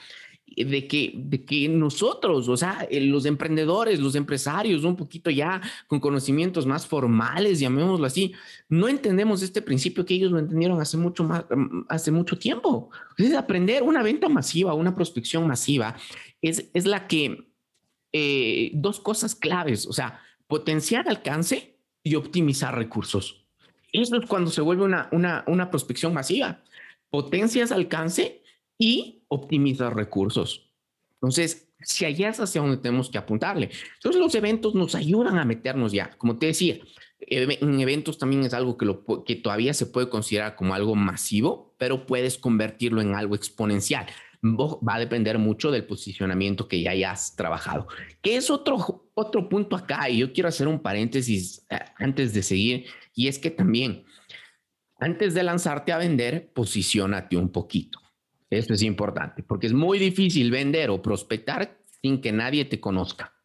de 0.56 0.88
que, 0.88 1.14
de 1.16 1.44
que 1.44 1.68
nosotros, 1.70 2.48
o 2.48 2.58
sea, 2.58 2.88
eh, 2.90 3.02
los 3.02 3.26
emprendedores, 3.26 4.00
los 4.00 4.16
empresarios, 4.16 4.84
un 4.84 4.96
poquito 4.96 5.30
ya 5.30 5.62
con 5.88 6.00
conocimientos 6.00 6.66
más 6.66 6.88
formales, 6.88 7.60
llamémoslo 7.60 8.06
así, 8.06 8.34
no 8.68 8.88
entendemos 8.88 9.42
este 9.42 9.62
principio 9.62 10.06
que 10.06 10.16
ellos 10.16 10.32
lo 10.32 10.40
entendieron 10.40 10.80
hace 10.82 10.98
mucho 10.98 11.24
más, 11.24 11.46
mm, 11.50 11.86
hace 11.90 12.12
mucho 12.12 12.38
tiempo. 12.38 12.90
Es 13.18 13.34
aprender 13.34 13.84
una 13.84 14.04
venta 14.04 14.30
masiva, 14.30 14.74
una 14.74 14.96
prospección 14.96 15.48
masiva, 15.48 15.96
es, 16.42 16.70
es 16.74 16.86
la 16.86 17.08
que, 17.08 17.50
eh, 18.12 18.72
dos 18.74 19.00
cosas 19.00 19.36
claves, 19.36 19.86
o 19.86 19.94
sea, 19.94 20.22
potenciar 20.48 21.08
alcance 21.08 21.78
y 22.02 22.16
optimizar 22.16 22.76
recursos. 22.76 23.46
Eso 23.92 24.18
es 24.18 24.26
cuando 24.28 24.50
se 24.50 24.62
vuelve 24.62 24.84
una, 24.84 25.10
una, 25.12 25.44
una 25.48 25.70
prospección 25.70 26.14
masiva. 26.14 26.64
Potencias 27.10 27.72
alcance 27.72 28.42
y 28.80 29.24
optimizar 29.28 29.96
recursos. 29.96 30.72
Entonces, 31.16 31.70
si 31.82 32.06
allá 32.06 32.30
es 32.30 32.40
hacia 32.40 32.62
donde 32.62 32.78
tenemos 32.78 33.10
que 33.10 33.18
apuntarle. 33.18 33.70
Entonces, 33.96 34.20
los 34.20 34.34
eventos 34.36 34.74
nos 34.74 34.96
ayudan 34.96 35.38
a 35.38 35.46
meternos 35.46 35.92
ya. 35.92 36.10
Como 36.18 36.38
te 36.38 36.48
decía, 36.48 36.80
en 37.20 37.80
eventos 37.80 38.18
también 38.18 38.44
es 38.44 38.54
algo 38.54 38.78
que, 38.78 38.86
lo, 38.86 39.04
que 39.26 39.36
todavía 39.36 39.74
se 39.74 39.86
puede 39.86 40.10
considerar 40.10 40.56
como 40.56 40.74
algo 40.74 40.96
masivo, 40.96 41.76
pero 41.78 42.06
puedes 42.06 42.38
convertirlo 42.38 43.02
en 43.02 43.16
algo 43.16 43.36
exponencial. 43.36 44.08
Va 44.42 44.96
a 44.96 45.00
depender 45.00 45.38
mucho 45.38 45.70
del 45.70 45.86
posicionamiento 45.86 46.70
que 46.70 46.82
ya 46.82 46.92
hayas 46.92 47.36
trabajado. 47.36 47.88
Que 48.22 48.38
es 48.38 48.50
otro, 48.50 49.10
otro 49.14 49.50
punto 49.50 49.76
acá, 49.76 50.10
y 50.10 50.20
yo 50.20 50.32
quiero 50.32 50.48
hacer 50.48 50.70
un 50.70 50.80
paréntesis 50.80 51.66
eh, 51.70 51.80
antes 51.98 52.34
de 52.34 52.42
seguir, 52.42 52.86
y 53.14 53.28
es 53.28 53.38
que 53.38 53.52
también, 53.52 54.06
antes 54.98 55.34
de 55.34 55.44
lanzarte 55.44 55.92
a 55.92 55.98
vender, 55.98 56.54
posicionate 56.54 57.36
un 57.36 57.50
poquito. 57.50 58.00
Esto 58.50 58.74
es 58.74 58.82
importante 58.82 59.44
porque 59.44 59.68
es 59.68 59.74
muy 59.74 60.00
difícil 60.00 60.52
vender 60.52 60.90
o 60.90 61.02
prospectar 61.02 61.78
sin 62.02 62.22
que 62.22 62.32
nadie 62.32 62.66
te 62.66 62.80
conozca. 62.80 63.39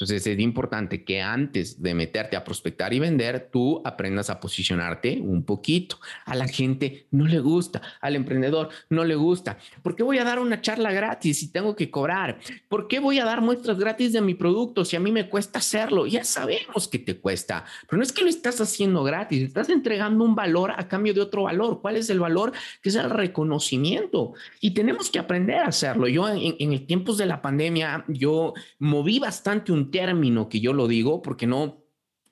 Entonces 0.00 0.26
es 0.26 0.38
importante 0.38 1.04
que 1.04 1.20
antes 1.20 1.82
de 1.82 1.92
meterte 1.92 2.34
a 2.34 2.42
prospectar 2.42 2.94
y 2.94 2.98
vender, 2.98 3.50
tú 3.52 3.82
aprendas 3.84 4.30
a 4.30 4.40
posicionarte 4.40 5.20
un 5.20 5.44
poquito. 5.44 5.98
A 6.24 6.34
la 6.34 6.48
gente 6.48 7.06
no 7.10 7.26
le 7.26 7.38
gusta, 7.38 7.82
al 8.00 8.16
emprendedor 8.16 8.70
no 8.88 9.04
le 9.04 9.14
gusta. 9.14 9.58
¿Por 9.82 9.94
qué 9.94 10.02
voy 10.02 10.16
a 10.16 10.24
dar 10.24 10.38
una 10.38 10.62
charla 10.62 10.90
gratis 10.90 11.40
si 11.40 11.52
tengo 11.52 11.76
que 11.76 11.90
cobrar? 11.90 12.38
¿Por 12.70 12.88
qué 12.88 12.98
voy 12.98 13.18
a 13.18 13.26
dar 13.26 13.42
muestras 13.42 13.78
gratis 13.78 14.14
de 14.14 14.22
mi 14.22 14.32
producto 14.32 14.86
si 14.86 14.96
a 14.96 15.00
mí 15.00 15.12
me 15.12 15.28
cuesta 15.28 15.58
hacerlo? 15.58 16.06
Ya 16.06 16.24
sabemos 16.24 16.88
que 16.88 16.98
te 16.98 17.18
cuesta, 17.18 17.66
pero 17.86 17.98
no 17.98 18.02
es 18.02 18.12
que 18.12 18.22
lo 18.22 18.30
estás 18.30 18.58
haciendo 18.62 19.02
gratis, 19.04 19.42
estás 19.42 19.68
entregando 19.68 20.24
un 20.24 20.34
valor 20.34 20.72
a 20.74 20.88
cambio 20.88 21.12
de 21.12 21.20
otro 21.20 21.42
valor. 21.42 21.82
¿Cuál 21.82 21.98
es 21.98 22.08
el 22.08 22.20
valor? 22.20 22.52
Que 22.80 22.88
es 22.88 22.94
el 22.94 23.10
reconocimiento. 23.10 24.32
Y 24.62 24.70
tenemos 24.70 25.10
que 25.10 25.18
aprender 25.18 25.58
a 25.58 25.66
hacerlo. 25.66 26.08
Yo 26.08 26.26
en, 26.26 26.56
en 26.58 26.86
tiempos 26.86 27.18
de 27.18 27.26
la 27.26 27.42
pandemia, 27.42 28.06
yo 28.08 28.54
moví 28.78 29.18
bastante 29.18 29.72
un 29.72 29.89
término 29.90 30.48
que 30.48 30.60
yo 30.60 30.72
lo 30.72 30.88
digo 30.88 31.22
porque 31.22 31.46
no, 31.46 31.84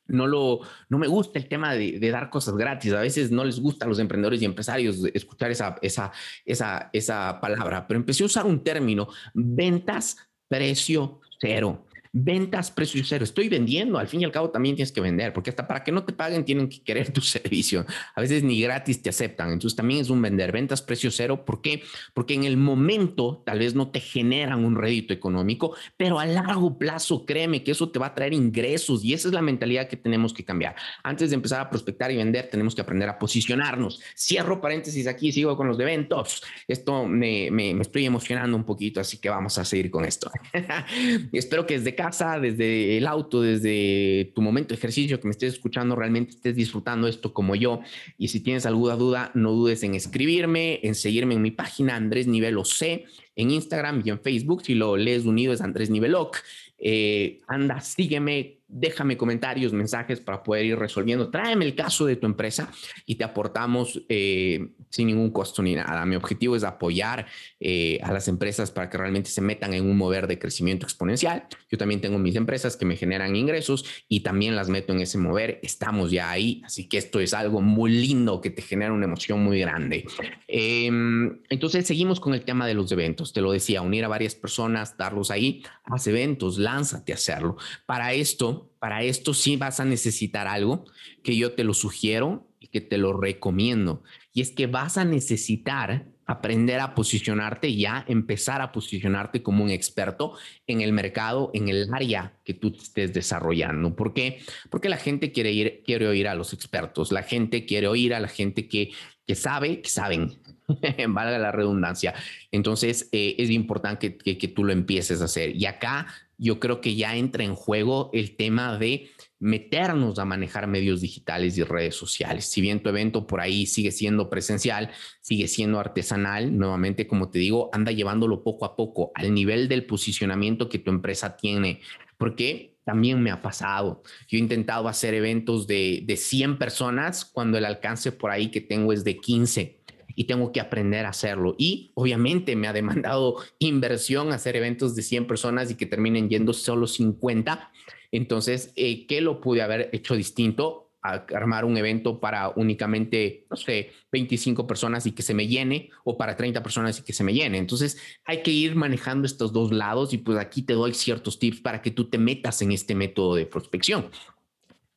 no, 0.07 0.27
lo, 0.27 0.61
no 0.89 0.99
me 0.99 1.07
gusta 1.07 1.39
el 1.39 1.49
tema 1.49 1.75
de, 1.75 1.99
dar 2.11 2.31
cosas 2.31 2.57
gratis. 2.57 2.93
A 2.93 3.01
veces 3.01 3.31
no 3.31 3.45
les 3.45 3.61
gusta 3.61 3.85
a 3.85 3.89
los 3.89 3.99
emprendedores 3.99 4.43
y 4.43 4.45
empresarios 4.45 5.05
escuchar 5.15 5.51
esa, 5.51 5.77
esa, 5.83 6.13
esa, 6.45 6.91
esa 6.93 7.41
palabra, 7.41 7.87
pero 7.87 7.99
empecé 7.99 8.23
a 8.23 8.27
usar 8.27 8.47
un 8.47 8.63
término, 8.63 9.09
ventas, 9.35 10.17
precio 10.49 11.21
cero. 11.41 11.85
Ventas, 12.21 12.73
precio 12.73 13.01
cero. 13.05 13.23
Estoy 13.23 13.49
vendiendo. 13.49 13.97
Al 13.97 14.09
fin 14.09 14.21
y 14.21 14.25
al 14.25 14.33
cabo 14.33 14.51
también 14.51 14.75
tienes 14.75 14.91
que 14.91 15.01
vender, 15.01 15.33
porque 15.33 15.51
hasta 15.51 15.69
para 15.69 15.85
que 15.85 15.93
no 15.93 16.03
te 16.05 16.13
paguen 16.13 16.45
tienen 16.45 16.69
que 16.69 16.83
querer 16.83 17.13
tu 17.13 17.21
servicio. 17.23 17.87
A 18.15 18.21
veces 18.21 18.43
ni 18.43 18.61
gratis 18.61 19.01
te 19.03 19.11
aceptan. 19.11 19.53
Entonces 19.53 19.77
también 19.77 20.01
es 20.01 20.11
un 20.11 20.21
vender. 20.21 20.51
Ventas, 20.51 20.83
precio 20.83 21.13
cero. 21.13 21.45
¿Por 21.45 21.63
qué? 21.63 21.85
Porque 22.15 22.35
en 22.35 22.43
el 22.43 22.57
momento 22.57 23.43
tal 23.47 23.61
vez 23.61 23.77
no 23.77 23.91
te 23.91 24.01
generan 24.01 24.65
un 24.65 24.75
rédito 24.75 25.15
económico, 25.15 25.77
pero 25.97 26.19
a 26.19 26.27
largo 26.27 26.77
plazo, 26.77 27.25
créeme 27.25 27.63
que 27.63 27.71
eso 27.71 27.91
te 27.91 28.01
va 28.01 28.07
a 28.07 28.15
traer 28.15 28.33
ingresos 28.33 29.05
y 29.05 29.15
esa 29.15 29.29
es 29.29 29.35
la 29.35 29.43
mentalidad 29.43 29.89
que 29.89 29.97
tenemos 29.97 30.35
que 30.35 30.45
cambiar. 30.45 30.75
Antes 31.05 31.31
de 31.31 31.37
empezar 31.37 31.61
a 31.61 31.71
prospectar 31.71 32.11
y 32.11 32.17
vender, 32.17 32.49
tenemos 32.51 32.75
que 32.75 32.81
aprender 32.81 33.09
a 33.09 33.19
posicionarnos. 33.19 34.01
Cierro 34.17 34.61
paréntesis 34.61 35.07
aquí, 35.07 35.31
sigo 35.31 35.57
con 35.57 35.69
los 35.69 35.79
eventos. 35.79 36.43
Esto 36.67 37.07
me, 37.07 37.49
me, 37.53 37.75
me 37.75 37.83
estoy 37.83 38.07
emocionando 38.07 38.57
un 38.57 38.65
poquito, 38.65 39.01
así 39.01 39.19
que 39.19 39.29
vamos 39.29 39.57
a 39.59 39.65
seguir 39.65 39.91
con 39.91 40.05
esto. 40.05 40.31
Espero 41.33 41.65
que 41.65 41.79
desde 41.79 41.95
desde 42.11 42.97
el 42.97 43.07
auto, 43.07 43.43
desde 43.43 44.33
tu 44.35 44.41
momento 44.41 44.71
de 44.71 44.79
ejercicio 44.79 45.21
que 45.21 45.29
me 45.29 45.33
estés 45.33 45.55
escuchando, 45.55 45.95
realmente 45.95 46.31
estés 46.31 46.57
disfrutando 46.57 47.07
esto 47.07 47.33
como 47.35 47.55
yo. 47.55 47.81
Y 48.17 48.29
si 48.29 48.41
tienes 48.41 48.67
alguna 48.67 48.97
duda, 48.97 49.31
no 49.35 49.53
dudes 49.53 49.83
en 49.83 49.95
escribirme, 49.95 50.81
en 50.83 50.95
seguirme 50.95 51.35
en 51.35 51.43
mi 51.43 51.51
página 51.51 51.97
Andrés 51.97 52.27
Nivelo 52.27 52.65
C, 52.65 53.05
en 53.37 53.51
Instagram 53.51 54.03
y 54.05 54.11
en 54.11 54.21
Facebook. 54.21 54.63
Si 54.65 54.75
lo 54.75 54.97
lees 54.97 55.27
unido 55.27 55.53
es 55.53 55.61
Andrés 55.61 55.91
Niveloc. 55.91 56.39
Eh, 56.79 57.41
anda, 57.47 57.81
sígueme, 57.81 58.59
déjame 58.69 59.17
comentarios, 59.17 59.73
mensajes 59.73 60.21
para 60.21 60.43
poder 60.43 60.65
ir 60.65 60.79
resolviendo. 60.79 61.31
Tráeme 61.31 61.65
el 61.65 61.75
caso 61.75 62.07
de 62.07 62.17
tu 62.17 62.27
empresa 62.27 62.71
y 63.05 63.17
te 63.17 63.25
aportamos 63.25 64.03
eh, 64.09 64.71
sin 64.91 65.09
ningún 65.09 65.31
costo 65.31 65.63
ni 65.63 65.75
nada. 65.75 66.05
Mi 66.07 66.17
objetivo 66.17 66.57
es 66.57 66.65
apoyar 66.65 67.27
eh, 67.61 67.99
a 68.03 68.13
las 68.13 68.29
empresas 68.29 68.71
para 68.71 68.89
que 68.91 68.99
realmente 68.99 69.31
se 69.31 69.41
metan 69.41 69.75
en 69.75 69.89
un 69.89 69.97
mover 69.97 70.27
de 70.27 70.39
crecimiento 70.39 70.87
exponencial. 70.87 71.47
Yo 71.71 71.79
también 71.79 72.01
tengo 72.01 72.19
mis 72.19 72.37
empresas 72.37 72.77
que 72.77 72.85
me 72.85 72.97
generan 72.97 73.37
ingresos 73.37 73.85
y 74.09 74.21
también 74.21 74.57
las 74.57 74.69
meto 74.69 74.93
en 74.93 75.01
ese 75.01 75.19
mover. 75.19 75.61
Estamos 75.63 76.11
ya 76.11 76.31
ahí, 76.31 76.63
así 76.65 76.89
que 76.89 76.99
esto 76.99 77.21
es 77.21 77.35
algo 77.35 77.61
muy 77.61 77.91
lindo 77.91 78.41
que 78.41 78.51
te 78.51 78.63
genera 78.63 78.93
una 78.93 79.07
emoción 79.07 79.43
muy 79.43 79.61
grande. 79.61 80.05
Em, 80.47 81.41
entonces 81.49 81.87
seguimos 81.87 82.21
con 82.21 82.35
el 82.35 82.45
tema 82.45 82.67
de 82.67 82.75
los 82.75 82.91
eventos. 82.93 83.33
Te 83.33 83.41
lo 83.41 83.53
decía, 83.53 83.83
unir 83.83 84.05
a 84.05 84.09
varias 84.09 84.35
personas, 84.35 84.97
darlos 84.97 85.31
ahí, 85.31 85.63
haz 85.85 86.07
eventos, 86.07 86.59
lánzate 86.59 87.13
a 87.13 87.17
hacerlo. 87.17 87.57
Para 87.87 88.13
esto, 88.13 88.71
para 88.79 89.03
esto 89.03 89.35
sí 89.35 89.57
vas 89.57 89.81
a 89.81 89.85
necesitar 89.85 90.47
algo 90.47 90.85
que 91.23 91.37
yo 91.37 91.53
te 91.53 91.65
lo 91.65 91.75
sugiero 91.75 92.47
y 92.61 92.69
que 92.69 92.81
te 92.81 92.99
lo 92.99 93.13
recomiendo. 93.13 94.03
Y 94.39 94.41
es 94.41 94.53
que 94.53 94.69
vas 94.69 94.97
a 94.97 95.05
necesitar 95.05 96.07
aprender 96.25 96.79
a 96.79 96.95
posicionarte 96.95 97.75
ya, 97.75 98.05
empezar 98.07 98.63
a 98.63 98.71
posicionarte 98.71 99.43
como 99.43 99.65
un 99.65 99.71
experto 99.71 100.35
en 100.69 100.81
el 100.81 100.93
mercado, 100.93 101.51
en 101.55 101.67
el 101.67 101.93
área 101.93 102.39
que 102.45 102.55
tú 102.55 102.73
estés 102.81 103.13
desarrollando. 103.13 103.97
¿Por 103.97 104.15
qué? 104.15 104.39
Porque 104.71 104.89
la 104.89 104.97
gente 104.97 105.33
quiere, 105.33 105.51
ir, 105.51 105.83
quiere 105.85 106.07
oír 106.07 106.29
a 106.29 106.37
los 106.37 106.53
expertos, 106.53 107.11
la 107.11 107.25
gente 107.25 107.67
quiere 107.67 107.89
oír 107.89 108.15
a 108.15 108.21
la 108.21 108.29
gente 108.29 108.69
que, 108.69 108.93
que 109.27 109.35
sabe, 109.35 109.81
que 109.81 109.91
saben, 109.91 110.39
valga 111.09 111.37
la 111.37 111.51
redundancia. 111.51 112.15
Entonces, 112.53 113.09
eh, 113.11 113.35
es 113.39 113.51
importante 113.51 114.19
que, 114.19 114.39
que, 114.39 114.47
tú 114.47 114.63
lo 114.63 114.73
empieces 114.73 115.21
a 115.21 115.25
hacer. 115.25 115.57
Y 115.57 115.67
acá 115.67 116.07
yo 116.37 116.61
creo 116.61 116.81
que 116.81 116.95
ya 116.95 117.17
entra 117.17 117.43
en 117.43 117.57
juego 117.57 118.11
el 118.13 118.37
tema 118.37 118.79
de 118.79 119.11
meternos 119.41 120.19
a 120.19 120.25
manejar 120.25 120.67
medios 120.67 121.01
digitales 121.01 121.57
y 121.59 121.63
redes 121.63 121.95
sociales. 121.95 122.47
Si 122.47 122.61
bien 122.61 122.83
tu 122.83 122.89
evento 122.89 123.27
por 123.27 123.41
ahí 123.41 123.67
sigue 123.67 123.91
siendo 123.91 124.29
presencial, 124.29 124.91
sigue 125.21 125.49
siendo 125.49 125.79
artesanal, 125.79 126.57
nuevamente, 126.57 127.07
como 127.07 127.31
te 127.31 127.39
digo, 127.39 127.71
anda 127.73 127.93
llevándolo 127.93 128.43
poco 128.43 128.65
a 128.65 128.77
poco 128.77 129.13
al 129.15 129.33
nivel 129.33 129.69
del 129.69 129.87
posicionamiento 129.87 130.69
que 130.69 130.79
tu 130.79 130.91
empresa 130.91 131.37
tiene. 131.37 131.81
Porque 132.17 132.75
también 132.85 133.23
me 133.23 133.31
ha 133.31 133.43
pasado. 133.43 134.03
Yo 134.29 134.39
he 134.39 134.41
intentado 134.41 134.89
hacer 134.89 135.15
eventos 135.15 135.67
de, 135.67 136.03
de 136.05 136.17
100 136.17 136.59
personas 136.59 137.25
cuando 137.25 137.59
el 137.59 137.65
alcance 137.65 138.13
por 138.13 138.31
ahí 138.31 138.51
que 138.51 138.61
tengo 138.61 138.93
es 138.93 139.05
de 139.05 139.19
15 139.19 139.79
y 140.19 140.25
tengo 140.25 140.51
que 140.51 140.61
aprender 140.61 141.07
a 141.07 141.11
hacerlo. 141.11 141.55
Y 141.59 141.93
obviamente 141.95 142.57
me 142.57 142.67
ha 142.67 142.73
demandado 142.73 143.37
inversión 143.61 144.33
hacer 144.33 144.57
eventos 144.57 144.97
de 144.97 145.03
100 145.03 145.29
personas 145.29 145.71
y 145.71 145.77
que 145.77 145.87
terminen 145.87 146.29
yendo 146.29 146.53
solo 146.53 146.89
50. 146.89 147.71
Entonces, 148.13 148.73
eh, 148.77 149.07
¿qué 149.07 149.21
lo 149.21 149.41
pude 149.41 149.63
haber 149.63 149.91
hecho 149.93 150.15
distinto? 150.15 150.93
A 151.03 151.27
armar 151.35 151.65
un 151.65 151.77
evento 151.77 152.19
para 152.19 152.49
únicamente, 152.51 153.47
no 153.51 153.57
sé, 153.57 153.93
25 154.11 154.67
personas 154.67 155.07
y 155.07 155.13
que 155.13 155.23
se 155.23 155.33
me 155.33 155.47
llene 155.47 155.91
o 156.05 156.19
para 156.19 156.37
30 156.37 156.63
personas 156.63 156.99
y 156.99 157.03
que 157.03 157.13
se 157.13 157.23
me 157.23 157.33
llene. 157.33 157.59
Entonces 157.59 157.99
hay 158.25 158.43
que 158.43 158.51
ir 158.51 158.75
manejando 158.75 159.27
estos 159.27 159.53
dos 159.53 159.73
lados 159.73 160.13
y 160.13 160.19
pues 160.19 160.39
aquí 160.39 160.63
te 160.63 160.73
doy 160.73 160.95
ciertos 160.95 161.39
tips 161.39 161.61
para 161.61 161.83
que 161.83 161.93
tú 161.93 162.11
te 162.11 162.19
metas 162.19 162.63
en 162.63 162.73
este 162.73 162.95
método 162.95 163.37
de 163.37 163.47
prospección. 163.47 164.11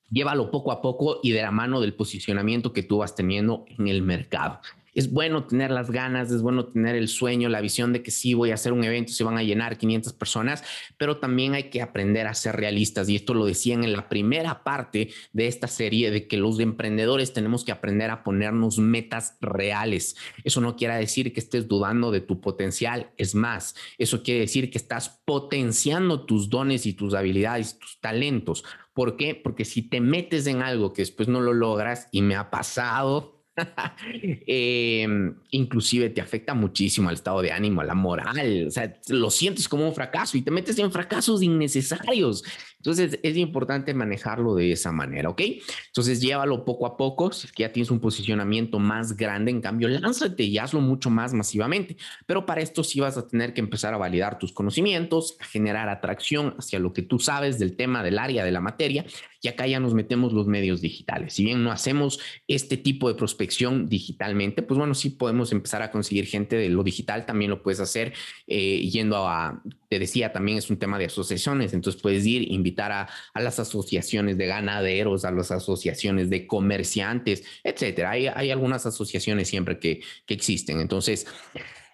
Llévalo 0.10 0.50
poco 0.50 0.72
a 0.72 0.82
poco 0.82 1.20
y 1.22 1.32
de 1.32 1.42
la 1.42 1.52
mano 1.52 1.80
del 1.80 1.94
posicionamiento 1.94 2.74
que 2.74 2.84
tú 2.84 2.98
vas 2.98 3.16
teniendo 3.16 3.66
en 3.78 3.88
el 3.88 4.02
mercado 4.02 4.60
es 4.94 5.12
bueno 5.12 5.46
tener 5.46 5.72
las 5.72 5.92
ganas, 5.92 6.32
es 6.32 6.42
bueno 6.42 6.66
tener 6.66 6.96
el 6.96 7.08
sueño, 7.08 7.50
la 7.50 7.62
visión 7.62 7.94
de 7.94 8.04
que 8.04 8.12
sí 8.12 8.34
voy 8.34 8.52
a 8.52 8.56
hacer 8.56 8.74
un 8.74 8.84
evento, 8.84 9.12
se 9.14 9.24
van 9.24 9.38
a 9.38 9.44
llenar 9.44 9.78
500 9.78 10.14
personas, 10.14 10.64
pero 10.98 11.18
también 11.18 11.54
hay 11.54 11.70
que 11.70 11.82
aprender 11.82 12.28
a 12.28 12.34
ser 12.34 12.56
realistas. 12.56 13.10
Y 13.10 13.16
esto 13.16 13.34
lo 13.34 13.46
decían 13.46 13.84
en 13.84 13.94
la 13.94 14.10
primera 14.10 14.64
parte 14.64 15.10
de 15.34 15.48
esta 15.48 15.68
serie, 15.68 16.12
de 16.12 16.28
que 16.28 16.38
los 16.38 16.60
emprendedores 16.60 17.34
tenemos 17.34 17.64
que 17.64 17.72
aprender 17.72 18.10
a 18.10 18.24
ponernos 18.24 18.80
metas 18.80 19.38
reales. 19.42 20.16
Eso 20.44 20.62
no 20.62 20.76
quiere 20.76 20.96
decir 20.96 21.34
que 21.34 21.40
estés 21.40 21.68
dudando 21.68 22.12
de 22.12 22.22
tu 22.22 22.42
potencial, 22.42 23.12
es 23.18 23.36
más, 23.36 23.76
eso 23.98 24.24
quiere 24.24 24.42
decir 24.42 24.70
que 24.70 24.78
estás 24.78 25.22
potenciando 25.26 26.26
tus 26.26 26.50
dones 26.50 26.86
y 26.86 26.94
tus 26.94 27.14
habilidades, 27.14 27.80
tus 27.80 28.00
talentos. 28.00 28.64
¿Por 28.94 29.16
qué? 29.16 29.36
Porque 29.36 29.66
si 29.66 29.84
te 29.84 30.02
metes 30.02 30.48
en 30.48 30.62
algo 30.62 30.94
que 30.94 31.02
después 31.02 31.28
no 31.28 31.40
lo 31.40 31.54
logras, 31.54 32.08
y 32.12 32.22
me 32.22 32.36
ha 32.36 32.50
pasado, 32.50 33.41
Em, 34.48 35.34
inclusive 35.52 36.10
te 36.10 36.22
afecta 36.22 36.54
muchísimo 36.54 37.10
al 37.10 37.16
estado 37.16 37.42
de 37.42 37.52
ánimo, 37.52 37.82
a 37.82 37.86
la 37.86 37.96
moral, 37.96 38.66
o 38.68 38.72
sea, 38.72 38.94
lo 39.10 39.30
sientes 39.30 39.68
como 39.68 39.88
un 39.88 39.94
fracaso 39.94 40.38
y 40.38 40.42
te 40.42 40.52
metes 40.52 40.78
en 40.80 40.92
fracasos 40.92 41.42
innecesarios. 41.42 42.44
Entonces 42.82 43.20
es 43.22 43.38
importante 43.38 43.94
manejarlo 43.94 44.56
de 44.56 44.72
esa 44.72 44.92
manera, 44.92 45.30
¿ok? 45.30 45.42
Entonces 45.86 46.20
llévalo 46.20 46.66
poco 46.66 46.88
a 46.88 46.98
poco, 46.98 47.32
si 47.32 47.46
es 47.46 47.54
que 47.54 47.62
ya 47.62 47.72
tienes 47.72 47.92
un 47.92 48.00
posicionamiento 48.00 48.80
más 48.80 49.16
grande, 49.16 49.52
en 49.52 49.62
cambio, 49.62 49.88
lánzate 49.88 50.44
y 50.44 50.58
hazlo 50.58 50.82
mucho 50.82 51.12
más 51.12 51.32
masivamente. 51.34 51.96
Pero 52.26 52.48
para 52.48 52.62
esto 52.62 52.84
sí 52.84 53.00
vas 53.00 53.18
a 53.18 53.28
tener 53.28 53.54
que 53.54 53.62
empezar 53.62 53.94
a 53.94 53.98
validar 53.98 54.40
tus 54.40 54.52
conocimientos, 54.52 55.38
a 55.40 55.46
generar 55.46 55.90
atracción 55.90 56.56
hacia 56.58 56.80
lo 56.80 56.92
que 56.92 57.04
tú 57.04 57.20
sabes 57.20 57.60
del 57.60 57.76
tema, 57.76 58.04
del 58.04 58.18
área, 58.18 58.44
de 58.44 58.52
la 58.52 58.62
materia. 58.62 59.06
Y 59.44 59.48
acá 59.48 59.68
ya 59.68 59.80
nos 59.80 59.94
metemos 59.94 60.34
los 60.34 60.48
medios 60.48 60.82
digitales. 60.82 61.34
Si 61.34 61.44
bien 61.44 61.64
no 61.64 61.72
hacemos 61.72 62.20
este 62.48 62.78
tipo 62.78 63.10
de 63.10 63.16
prospección 63.16 63.88
digitalmente, 63.88 64.62
pues 64.62 64.78
bueno, 64.78 64.94
sí 64.94 65.12
podemos 65.12 65.52
empezar 65.52 65.82
a 65.82 65.92
conseguir 65.92 66.26
gente 66.26 66.56
de 66.56 66.70
lo 66.70 66.84
digital, 66.84 67.26
también 67.26 67.50
lo 67.50 67.64
puedes 67.64 67.80
hacer 67.80 68.14
eh, 68.48 68.80
yendo 68.90 69.28
a, 69.28 69.62
te 69.90 70.00
decía, 70.00 70.32
también 70.32 70.58
es 70.58 70.70
un 70.70 70.78
tema 70.78 70.98
de 70.98 71.06
asociaciones, 71.06 71.74
entonces 71.74 72.02
puedes 72.02 72.26
ir, 72.26 72.52
invitar 72.72 72.92
a, 72.92 73.10
a 73.34 73.42
las 73.42 73.60
asociaciones 73.60 74.38
de 74.38 74.48
ganaderos, 74.48 75.26
a 75.26 75.32
las 75.32 75.52
asociaciones 75.52 76.30
de 76.30 76.48
comerciantes, 76.48 77.44
etcétera. 77.64 78.12
Hay, 78.12 78.28
hay 78.28 78.52
algunas 78.52 78.86
asociaciones 78.86 79.50
siempre 79.50 79.78
que, 79.80 80.02
que 80.26 80.34
existen. 80.34 80.80
Entonces, 80.80 81.28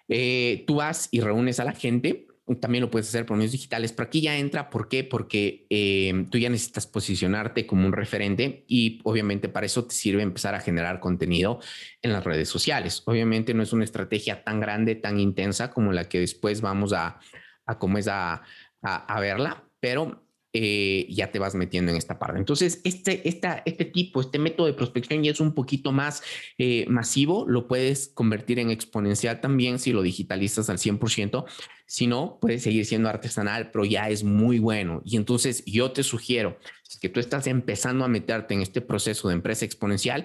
eh, 0.08 0.64
tú 0.66 0.76
vas 0.76 1.08
y 1.10 1.20
reúnes 1.20 1.60
a 1.60 1.64
la 1.64 1.72
gente 1.72 2.28
también 2.56 2.82
lo 2.82 2.90
puedes 2.90 3.08
hacer 3.08 3.26
por 3.26 3.36
medios 3.36 3.52
digitales, 3.52 3.92
pero 3.92 4.06
aquí 4.06 4.20
ya 4.20 4.38
entra, 4.38 4.70
¿por 4.70 4.88
qué? 4.88 5.04
Porque 5.04 5.66
eh, 5.68 6.26
tú 6.30 6.38
ya 6.38 6.48
necesitas 6.48 6.86
posicionarte 6.86 7.66
como 7.66 7.86
un 7.86 7.92
referente 7.92 8.64
y 8.66 9.00
obviamente 9.04 9.48
para 9.48 9.66
eso 9.66 9.84
te 9.84 9.94
sirve 9.94 10.22
empezar 10.22 10.54
a 10.54 10.60
generar 10.60 11.00
contenido 11.00 11.60
en 12.02 12.12
las 12.12 12.24
redes 12.24 12.48
sociales. 12.48 13.02
Obviamente 13.04 13.52
no 13.54 13.62
es 13.62 13.72
una 13.72 13.84
estrategia 13.84 14.44
tan 14.44 14.60
grande, 14.60 14.94
tan 14.94 15.20
intensa 15.20 15.70
como 15.70 15.92
la 15.92 16.08
que 16.08 16.20
después 16.20 16.60
vamos 16.60 16.92
a, 16.92 17.20
a 17.66 17.78
cómo 17.78 17.98
es 17.98 18.08
a, 18.08 18.42
a 18.80 19.20
verla, 19.20 19.64
pero 19.80 20.27
eh, 20.60 21.06
ya 21.08 21.30
te 21.30 21.38
vas 21.38 21.54
metiendo 21.54 21.92
en 21.92 21.96
esta 21.96 22.18
parte. 22.18 22.36
Entonces, 22.36 22.80
este, 22.82 23.28
esta, 23.28 23.62
este 23.64 23.84
tipo, 23.84 24.20
este 24.20 24.40
método 24.40 24.66
de 24.66 24.72
prospección 24.72 25.22
ya 25.22 25.30
es 25.30 25.38
un 25.38 25.54
poquito 25.54 25.92
más 25.92 26.20
eh, 26.58 26.84
masivo, 26.88 27.44
lo 27.46 27.68
puedes 27.68 28.08
convertir 28.08 28.58
en 28.58 28.70
exponencial 28.70 29.40
también 29.40 29.78
si 29.78 29.92
lo 29.92 30.02
digitalizas 30.02 30.68
al 30.68 30.78
100%, 30.78 31.44
si 31.86 32.08
no, 32.08 32.38
puedes 32.40 32.64
seguir 32.64 32.86
siendo 32.86 33.08
artesanal, 33.08 33.70
pero 33.70 33.84
ya 33.84 34.08
es 34.08 34.24
muy 34.24 34.58
bueno. 34.58 35.00
Y 35.04 35.16
entonces 35.16 35.64
yo 35.64 35.92
te 35.92 36.02
sugiero, 36.02 36.58
si 36.82 36.98
que 36.98 37.08
tú 37.08 37.20
estás 37.20 37.46
empezando 37.46 38.04
a 38.04 38.08
meterte 38.08 38.54
en 38.54 38.60
este 38.60 38.80
proceso 38.80 39.28
de 39.28 39.34
empresa 39.34 39.64
exponencial, 39.64 40.24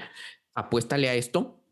apuéstale 0.55 1.09
a 1.09 1.13
esto, 1.13 1.63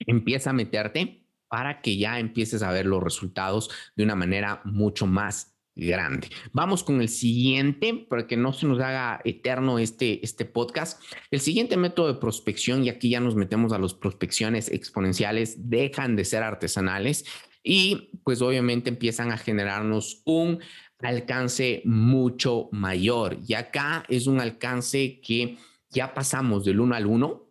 empieza 0.00 0.50
a 0.50 0.52
meterte 0.52 1.24
para 1.48 1.80
que 1.80 1.96
ya 1.96 2.18
empieces 2.18 2.62
a 2.62 2.70
ver 2.70 2.84
los 2.84 3.02
resultados 3.02 3.70
de 3.96 4.04
una 4.04 4.14
manera 4.14 4.60
mucho 4.66 5.06
más 5.06 5.53
grande. 5.76 6.28
Vamos 6.52 6.84
con 6.84 7.00
el 7.00 7.08
siguiente, 7.08 8.06
para 8.08 8.26
que 8.26 8.36
no 8.36 8.52
se 8.52 8.66
nos 8.66 8.80
haga 8.80 9.20
eterno 9.24 9.78
este, 9.78 10.24
este 10.24 10.44
podcast. 10.44 11.02
El 11.30 11.40
siguiente 11.40 11.76
método 11.76 12.12
de 12.12 12.20
prospección, 12.20 12.84
y 12.84 12.88
aquí 12.88 13.10
ya 13.10 13.20
nos 13.20 13.34
metemos 13.34 13.72
a 13.72 13.78
las 13.78 13.94
prospecciones 13.94 14.70
exponenciales, 14.70 15.68
dejan 15.68 16.16
de 16.16 16.24
ser 16.24 16.42
artesanales 16.42 17.24
y 17.62 18.10
pues 18.24 18.42
obviamente 18.42 18.90
empiezan 18.90 19.32
a 19.32 19.38
generarnos 19.38 20.22
un 20.26 20.60
alcance 21.00 21.82
mucho 21.84 22.68
mayor. 22.72 23.38
Y 23.46 23.54
acá 23.54 24.04
es 24.08 24.26
un 24.26 24.40
alcance 24.40 25.20
que 25.20 25.56
ya 25.90 26.14
pasamos 26.14 26.64
del 26.64 26.80
uno 26.80 26.94
al 26.94 27.06
uno 27.06 27.44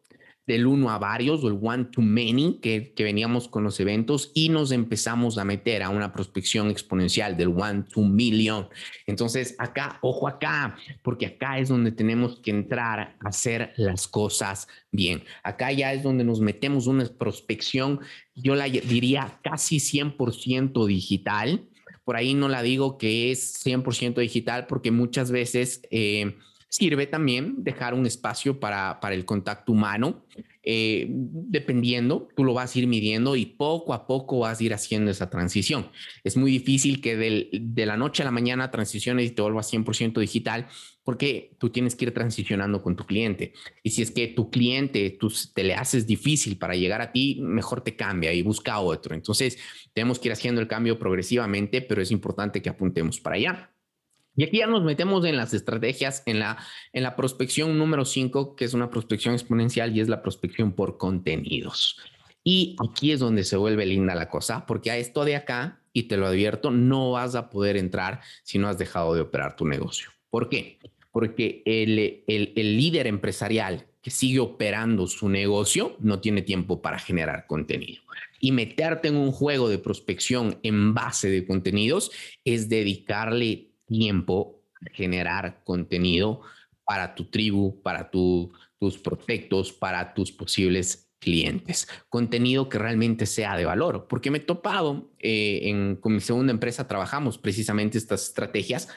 del 0.45 0.67
uno 0.67 0.89
a 0.89 0.97
varios 0.97 1.43
o 1.43 1.47
el 1.47 1.57
one 1.61 1.85
to 1.85 2.01
many 2.01 2.59
que, 2.61 2.93
que, 2.93 3.03
veníamos 3.03 3.47
con 3.47 3.63
los 3.63 3.79
eventos 3.79 4.31
y 4.33 4.49
nos 4.49 4.71
empezamos 4.71 5.37
a 5.37 5.45
meter 5.45 5.83
a 5.83 5.89
una 5.89 6.11
prospección 6.11 6.69
exponencial 6.69 7.37
del 7.37 7.49
one 7.49 7.83
to 7.83 8.01
million. 8.01 8.67
Entonces, 9.07 9.55
acá, 9.57 9.99
ojo 10.01 10.27
acá, 10.27 10.75
porque 11.01 11.27
acá 11.27 11.59
es 11.59 11.69
donde 11.69 11.91
tenemos 11.91 12.39
que 12.39 12.51
entrar 12.51 13.15
a 13.19 13.29
hacer 13.29 13.73
las 13.77 14.07
cosas 14.07 14.67
bien. 14.91 15.23
Acá 15.43 15.71
ya 15.71 15.93
es 15.93 16.03
donde 16.03 16.25
nos 16.25 16.41
metemos 16.41 16.87
una 16.87 17.05
prospección, 17.05 18.01
yo 18.35 18.55
la 18.55 18.65
diría 18.65 19.39
casi 19.43 19.77
100% 19.77 20.85
digital. 20.87 21.69
Por 22.03 22.17
ahí 22.17 22.33
no 22.33 22.49
la 22.49 22.61
digo 22.61 22.97
que 22.97 23.31
es 23.31 23.65
100% 23.65 24.15
digital 24.15 24.67
porque 24.67 24.91
muchas 24.91 25.31
veces... 25.31 25.81
Eh, 25.89 26.35
Sirve 26.73 27.05
también 27.05 27.63
dejar 27.63 27.93
un 27.93 28.07
espacio 28.07 28.59
para, 28.59 28.99
para 28.99 29.13
el 29.13 29.25
contacto 29.25 29.71
humano, 29.73 30.25
eh, 30.63 31.05
dependiendo, 31.07 32.29
tú 32.35 32.43
lo 32.43 32.55
vas 32.55 32.75
a 32.75 32.79
ir 32.79 32.87
midiendo 32.87 33.35
y 33.35 33.45
poco 33.45 33.93
a 33.93 34.07
poco 34.07 34.39
vas 34.39 34.59
a 34.59 34.63
ir 34.63 34.73
haciendo 34.73 35.11
esa 35.11 35.29
transición. 35.29 35.91
Es 36.23 36.35
muy 36.35 36.49
difícil 36.49 36.99
que 36.99 37.15
de 37.15 37.85
la 37.85 37.95
noche 37.95 38.23
a 38.23 38.25
la 38.25 38.31
mañana 38.31 38.71
transiciones 38.71 39.27
y 39.27 39.35
te 39.35 39.43
vuelvas 39.43 39.71
100% 39.71 40.19
digital 40.19 40.65
porque 41.03 41.55
tú 41.59 41.69
tienes 41.69 41.95
que 41.95 42.05
ir 42.05 42.13
transicionando 42.15 42.81
con 42.81 42.95
tu 42.95 43.05
cliente. 43.05 43.53
Y 43.83 43.91
si 43.91 44.01
es 44.01 44.09
que 44.09 44.29
tu 44.29 44.49
cliente 44.49 45.11
tú, 45.11 45.31
te 45.53 45.63
le 45.63 45.75
haces 45.75 46.07
difícil 46.07 46.57
para 46.57 46.73
llegar 46.73 47.01
a 47.01 47.11
ti, 47.11 47.37
mejor 47.39 47.81
te 47.81 47.95
cambia 47.95 48.33
y 48.33 48.41
busca 48.41 48.79
otro. 48.79 49.13
Entonces, 49.13 49.59
tenemos 49.93 50.17
que 50.17 50.29
ir 50.29 50.33
haciendo 50.33 50.59
el 50.59 50.67
cambio 50.67 50.97
progresivamente, 50.97 51.83
pero 51.83 52.01
es 52.01 52.09
importante 52.09 52.63
que 52.63 52.69
apuntemos 52.69 53.19
para 53.19 53.35
allá. 53.35 53.72
Y 54.35 54.43
aquí 54.43 54.57
ya 54.57 54.67
nos 54.67 54.83
metemos 54.83 55.25
en 55.25 55.37
las 55.37 55.53
estrategias, 55.53 56.23
en 56.25 56.39
la, 56.39 56.57
en 56.91 57.03
la 57.03 57.15
prospección 57.15 57.77
número 57.77 58.03
5, 58.03 58.55
que 58.55 58.65
es 58.65 58.73
una 58.73 58.89
prospección 58.89 59.35
exponencial 59.35 59.95
y 59.95 60.01
es 60.01 60.09
la 60.09 60.21
prospección 60.21 60.73
por 60.73 60.97
contenidos. 60.97 61.97
Y 62.43 62.75
aquí 62.83 63.11
es 63.11 63.19
donde 63.19 63.43
se 63.43 63.57
vuelve 63.57 63.85
linda 63.85 64.15
la 64.15 64.29
cosa, 64.29 64.65
porque 64.65 64.91
a 64.91 64.97
esto 64.97 65.23
de 65.23 65.35
acá, 65.35 65.81
y 65.93 66.03
te 66.03 66.17
lo 66.17 66.25
advierto, 66.25 66.71
no 66.71 67.11
vas 67.11 67.35
a 67.35 67.49
poder 67.49 67.77
entrar 67.77 68.21
si 68.43 68.57
no 68.57 68.67
has 68.67 68.77
dejado 68.77 69.13
de 69.13 69.21
operar 69.21 69.55
tu 69.55 69.65
negocio. 69.65 70.09
¿Por 70.29 70.49
qué? 70.49 70.79
Porque 71.11 71.61
el, 71.65 72.23
el, 72.27 72.53
el 72.55 72.77
líder 72.77 73.05
empresarial 73.05 73.85
que 74.01 74.09
sigue 74.09 74.39
operando 74.39 75.07
su 75.07 75.29
negocio 75.29 75.95
no 75.99 76.19
tiene 76.19 76.41
tiempo 76.41 76.81
para 76.81 76.99
generar 76.99 77.45
contenido. 77.47 78.01
Y 78.39 78.51
meterte 78.51 79.07
en 79.07 79.15
un 79.15 79.31
juego 79.31 79.69
de 79.69 79.77
prospección 79.77 80.59
en 80.63 80.93
base 80.93 81.29
de 81.29 81.45
contenidos 81.45 82.11
es 82.43 82.67
dedicarle 82.67 83.72
tiempo 83.93 84.59
generar 84.91 85.63
contenido 85.63 86.41
para 86.83 87.15
tu 87.15 87.25
tribu, 87.25 87.81
para 87.81 88.11
tus 88.11 88.97
prospectos, 89.01 89.71
para 89.71 90.13
tus 90.13 90.31
posibles 90.31 91.09
clientes. 91.19 91.87
Contenido 92.09 92.67
que 92.67 92.77
realmente 92.77 93.25
sea 93.25 93.55
de 93.55 93.65
valor, 93.65 94.07
porque 94.09 94.29
me 94.29 94.39
he 94.39 94.41
topado, 94.41 95.11
eh, 95.19 95.61
en, 95.63 95.95
con 95.95 96.13
mi 96.13 96.19
segunda 96.19 96.51
empresa 96.51 96.87
trabajamos 96.87 97.37
precisamente 97.37 97.97
estas 97.97 98.27
estrategias 98.27 98.89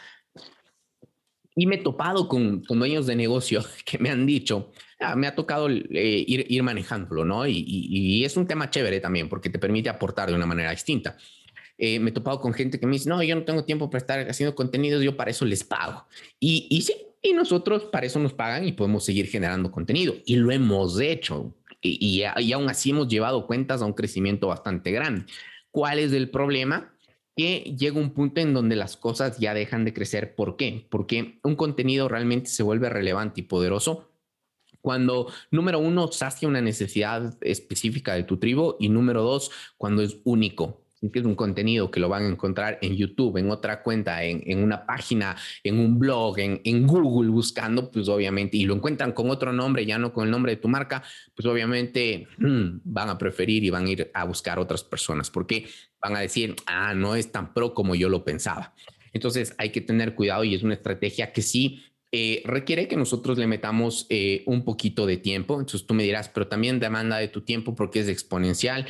y 1.54 1.66
me 1.66 1.76
he 1.76 1.78
topado 1.78 2.28
con, 2.28 2.62
con 2.64 2.78
dueños 2.78 3.06
de 3.06 3.16
negocio 3.16 3.64
que 3.84 3.98
me 3.98 4.10
han 4.10 4.26
dicho, 4.26 4.72
ah, 5.00 5.14
me 5.14 5.26
ha 5.26 5.34
tocado 5.34 5.70
eh, 5.70 6.24
ir, 6.26 6.46
ir, 6.48 6.62
manejándolo, 6.62 7.24
¿no? 7.24 7.46
Y, 7.46 7.56
y, 7.56 8.18
y, 8.18 8.24
es 8.24 8.36
un 8.36 8.46
tema 8.46 8.70
chévere 8.70 9.00
también 9.00 9.28
porque 9.28 9.48
te 9.48 9.58
permite 9.58 9.88
aportar 9.88 10.28
de 10.28 10.34
una 10.34 10.46
manera 10.46 10.72
distinta. 10.72 11.16
Eh, 11.78 11.98
me 12.00 12.10
he 12.10 12.12
topado 12.12 12.40
con 12.40 12.52
gente 12.54 12.80
que 12.80 12.86
me 12.86 12.94
dice, 12.94 13.08
no, 13.08 13.22
yo 13.22 13.34
no 13.34 13.44
tengo 13.44 13.64
tiempo 13.64 13.90
para 13.90 13.98
estar 13.98 14.30
haciendo 14.30 14.54
contenidos, 14.54 15.02
yo 15.02 15.16
para 15.16 15.30
eso 15.30 15.44
les 15.44 15.64
pago. 15.64 16.06
Y, 16.40 16.66
y 16.70 16.82
sí, 16.82 16.94
y 17.22 17.32
nosotros 17.32 17.84
para 17.84 18.06
eso 18.06 18.18
nos 18.18 18.32
pagan 18.32 18.66
y 18.66 18.72
podemos 18.72 19.04
seguir 19.04 19.26
generando 19.26 19.70
contenido. 19.70 20.14
Y 20.24 20.36
lo 20.36 20.50
hemos 20.50 21.00
hecho. 21.00 21.54
Y, 21.80 21.98
y, 22.00 22.42
y 22.42 22.52
aún 22.52 22.68
así 22.68 22.90
hemos 22.90 23.08
llevado 23.08 23.46
cuentas 23.46 23.82
a 23.82 23.86
un 23.86 23.92
crecimiento 23.92 24.48
bastante 24.48 24.90
grande. 24.90 25.26
¿Cuál 25.70 25.98
es 25.98 26.12
el 26.12 26.30
problema? 26.30 26.92
que 27.38 27.74
llega 27.78 28.00
un 28.00 28.14
punto 28.14 28.40
en 28.40 28.54
donde 28.54 28.76
las 28.76 28.96
cosas 28.96 29.38
ya 29.38 29.52
dejan 29.52 29.84
de 29.84 29.92
crecer. 29.92 30.34
¿Por 30.34 30.56
qué? 30.56 30.86
Porque 30.88 31.38
un 31.42 31.54
contenido 31.54 32.08
realmente 32.08 32.48
se 32.48 32.62
vuelve 32.62 32.88
relevante 32.88 33.42
y 33.42 33.44
poderoso 33.44 34.08
cuando, 34.86 35.32
número 35.50 35.80
uno, 35.80 36.12
sacia 36.12 36.46
una 36.46 36.60
necesidad 36.60 37.36
específica 37.40 38.14
de 38.14 38.22
tu 38.22 38.36
tribu 38.36 38.76
y 38.78 38.88
número 38.88 39.24
dos, 39.24 39.50
cuando 39.76 40.00
es 40.00 40.18
único 40.22 40.85
un 41.24 41.34
contenido 41.34 41.90
que 41.90 42.00
lo 42.00 42.08
van 42.08 42.24
a 42.24 42.28
encontrar 42.28 42.78
en 42.82 42.96
YouTube, 42.96 43.38
en 43.38 43.50
otra 43.50 43.82
cuenta, 43.82 44.22
en, 44.24 44.42
en 44.46 44.62
una 44.62 44.86
página, 44.86 45.36
en 45.62 45.78
un 45.78 45.98
blog, 45.98 46.38
en, 46.38 46.60
en, 46.64 46.86
Google 46.86 47.30
buscando, 47.30 47.90
pues 47.90 48.08
obviamente, 48.08 48.56
y 48.56 48.64
lo 48.64 48.74
encuentran 48.74 49.12
con 49.12 49.30
otro 49.30 49.52
nombre, 49.52 49.86
ya 49.86 49.98
no 49.98 50.12
con 50.12 50.24
el 50.24 50.30
nombre 50.30 50.52
de 50.52 50.60
tu 50.60 50.68
marca, 50.68 51.02
pues 51.34 51.46
obviamente 51.46 52.28
van 52.38 53.08
a 53.08 53.18
preferir 53.18 53.64
y 53.64 53.70
van 53.70 53.86
a 53.86 53.90
ir 53.90 54.10
a 54.14 54.24
buscar 54.24 54.58
otras 54.58 54.84
personas, 54.84 55.30
porque 55.30 55.66
van 56.00 56.16
a 56.16 56.20
decir, 56.20 56.54
ah, 56.66 56.94
no 56.94 57.16
es 57.16 57.32
tan 57.32 57.52
pro 57.52 57.74
como 57.74 57.94
yo 57.94 58.08
lo 58.08 58.24
pensaba. 58.24 58.74
Entonces 59.12 59.54
hay 59.58 59.70
que 59.70 59.80
tener 59.80 60.14
cuidado 60.14 60.44
y 60.44 60.54
es 60.54 60.62
una 60.62 60.74
estrategia 60.74 61.32
que 61.32 61.42
sí 61.42 61.82
eh, 62.12 62.42
requiere 62.44 62.86
que 62.86 62.96
nosotros 62.96 63.36
le 63.36 63.46
metamos 63.46 64.06
eh, 64.08 64.42
un 64.46 64.64
poquito 64.64 65.06
de 65.06 65.16
tiempo. 65.16 65.54
Entonces 65.54 65.86
tú 65.86 65.94
me 65.94 66.04
dirás, 66.04 66.28
pero 66.28 66.46
también 66.46 66.78
demanda 66.78 67.18
de 67.18 67.28
tu 67.28 67.40
tiempo 67.40 67.74
porque 67.74 68.00
es 68.00 68.08
exponencial 68.08 68.86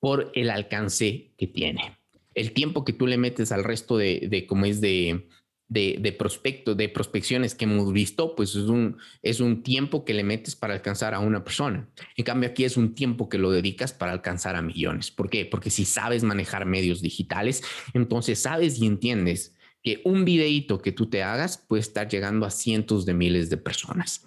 por 0.00 0.32
el 0.34 0.50
alcance 0.50 1.32
que 1.36 1.46
tiene. 1.46 1.98
El 2.34 2.52
tiempo 2.52 2.84
que 2.84 2.92
tú 2.92 3.06
le 3.06 3.18
metes 3.18 3.52
al 3.52 3.64
resto 3.64 3.96
de, 3.96 4.26
de 4.30 4.46
como 4.46 4.64
es 4.64 4.80
de, 4.80 5.28
de, 5.70 6.12
prospectos, 6.18 6.76
de 6.76 6.88
prospecciones 6.88 7.54
que 7.54 7.64
hemos 7.64 7.92
visto, 7.92 8.34
pues 8.34 8.50
es 8.50 8.64
un, 8.64 8.98
es 9.22 9.38
un 9.38 9.62
tiempo 9.62 10.04
que 10.04 10.14
le 10.14 10.24
metes 10.24 10.56
para 10.56 10.74
alcanzar 10.74 11.14
a 11.14 11.20
una 11.20 11.44
persona. 11.44 11.88
En 12.16 12.24
cambio, 12.24 12.50
aquí 12.50 12.64
es 12.64 12.76
un 12.76 12.94
tiempo 12.94 13.28
que 13.28 13.38
lo 13.38 13.52
dedicas 13.52 13.92
para 13.92 14.12
alcanzar 14.12 14.56
a 14.56 14.62
millones. 14.62 15.12
¿Por 15.12 15.30
qué? 15.30 15.46
Porque 15.46 15.70
si 15.70 15.84
sabes 15.84 16.24
manejar 16.24 16.66
medios 16.66 17.00
digitales, 17.00 17.62
entonces 17.94 18.40
sabes 18.42 18.80
y 18.80 18.86
entiendes 18.86 19.54
que 19.82 20.02
un 20.04 20.24
videíto 20.24 20.82
que 20.82 20.92
tú 20.92 21.08
te 21.08 21.22
hagas 21.22 21.56
puede 21.56 21.80
estar 21.80 22.08
llegando 22.08 22.46
a 22.46 22.50
cientos 22.50 23.06
de 23.06 23.14
miles 23.14 23.48
de 23.48 23.56
personas. 23.56 24.26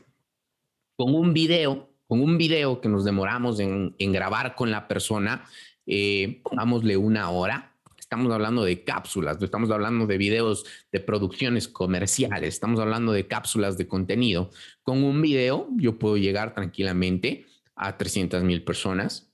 Con 0.95 1.13
un 1.13 1.33
video, 1.33 1.92
con 2.13 2.21
un 2.21 2.37
video 2.37 2.79
que 2.79 2.89
nos 2.89 3.05
demoramos 3.05 3.59
en, 3.59 3.95
grabar 3.97 4.53
con 4.53 4.69
la 4.69 4.87
persona, 4.87 5.45
eh, 5.87 6.41
pongámosle 6.43 6.95
una 6.95 7.31
hora, 7.31 7.75
estamos 7.97 8.31
hablando 8.31 8.63
de 8.63 8.83
cápsulas, 8.83 9.41
estamos 9.41 9.71
hablando 9.71 10.05
de 10.05 10.19
videos 10.19 10.63
de 10.91 10.99
producciones 10.99 11.67
comerciales, 11.67 12.49
estamos 12.49 12.79
hablando 12.79 13.13
de 13.13 13.25
cápsulas 13.25 13.79
de 13.79 13.87
contenido. 13.87 14.51
Con 14.83 15.03
un 15.03 15.23
video 15.23 15.67
yo 15.75 15.97
puedo 15.97 16.17
llegar 16.17 16.53
tranquilamente 16.53 17.47
a 17.75 17.97
300 17.97 18.43
mil 18.43 18.63
personas 18.63 19.31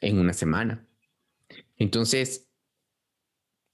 en 0.00 0.18
una 0.18 0.32
semana. 0.32 0.84
Entonces, 1.76 2.45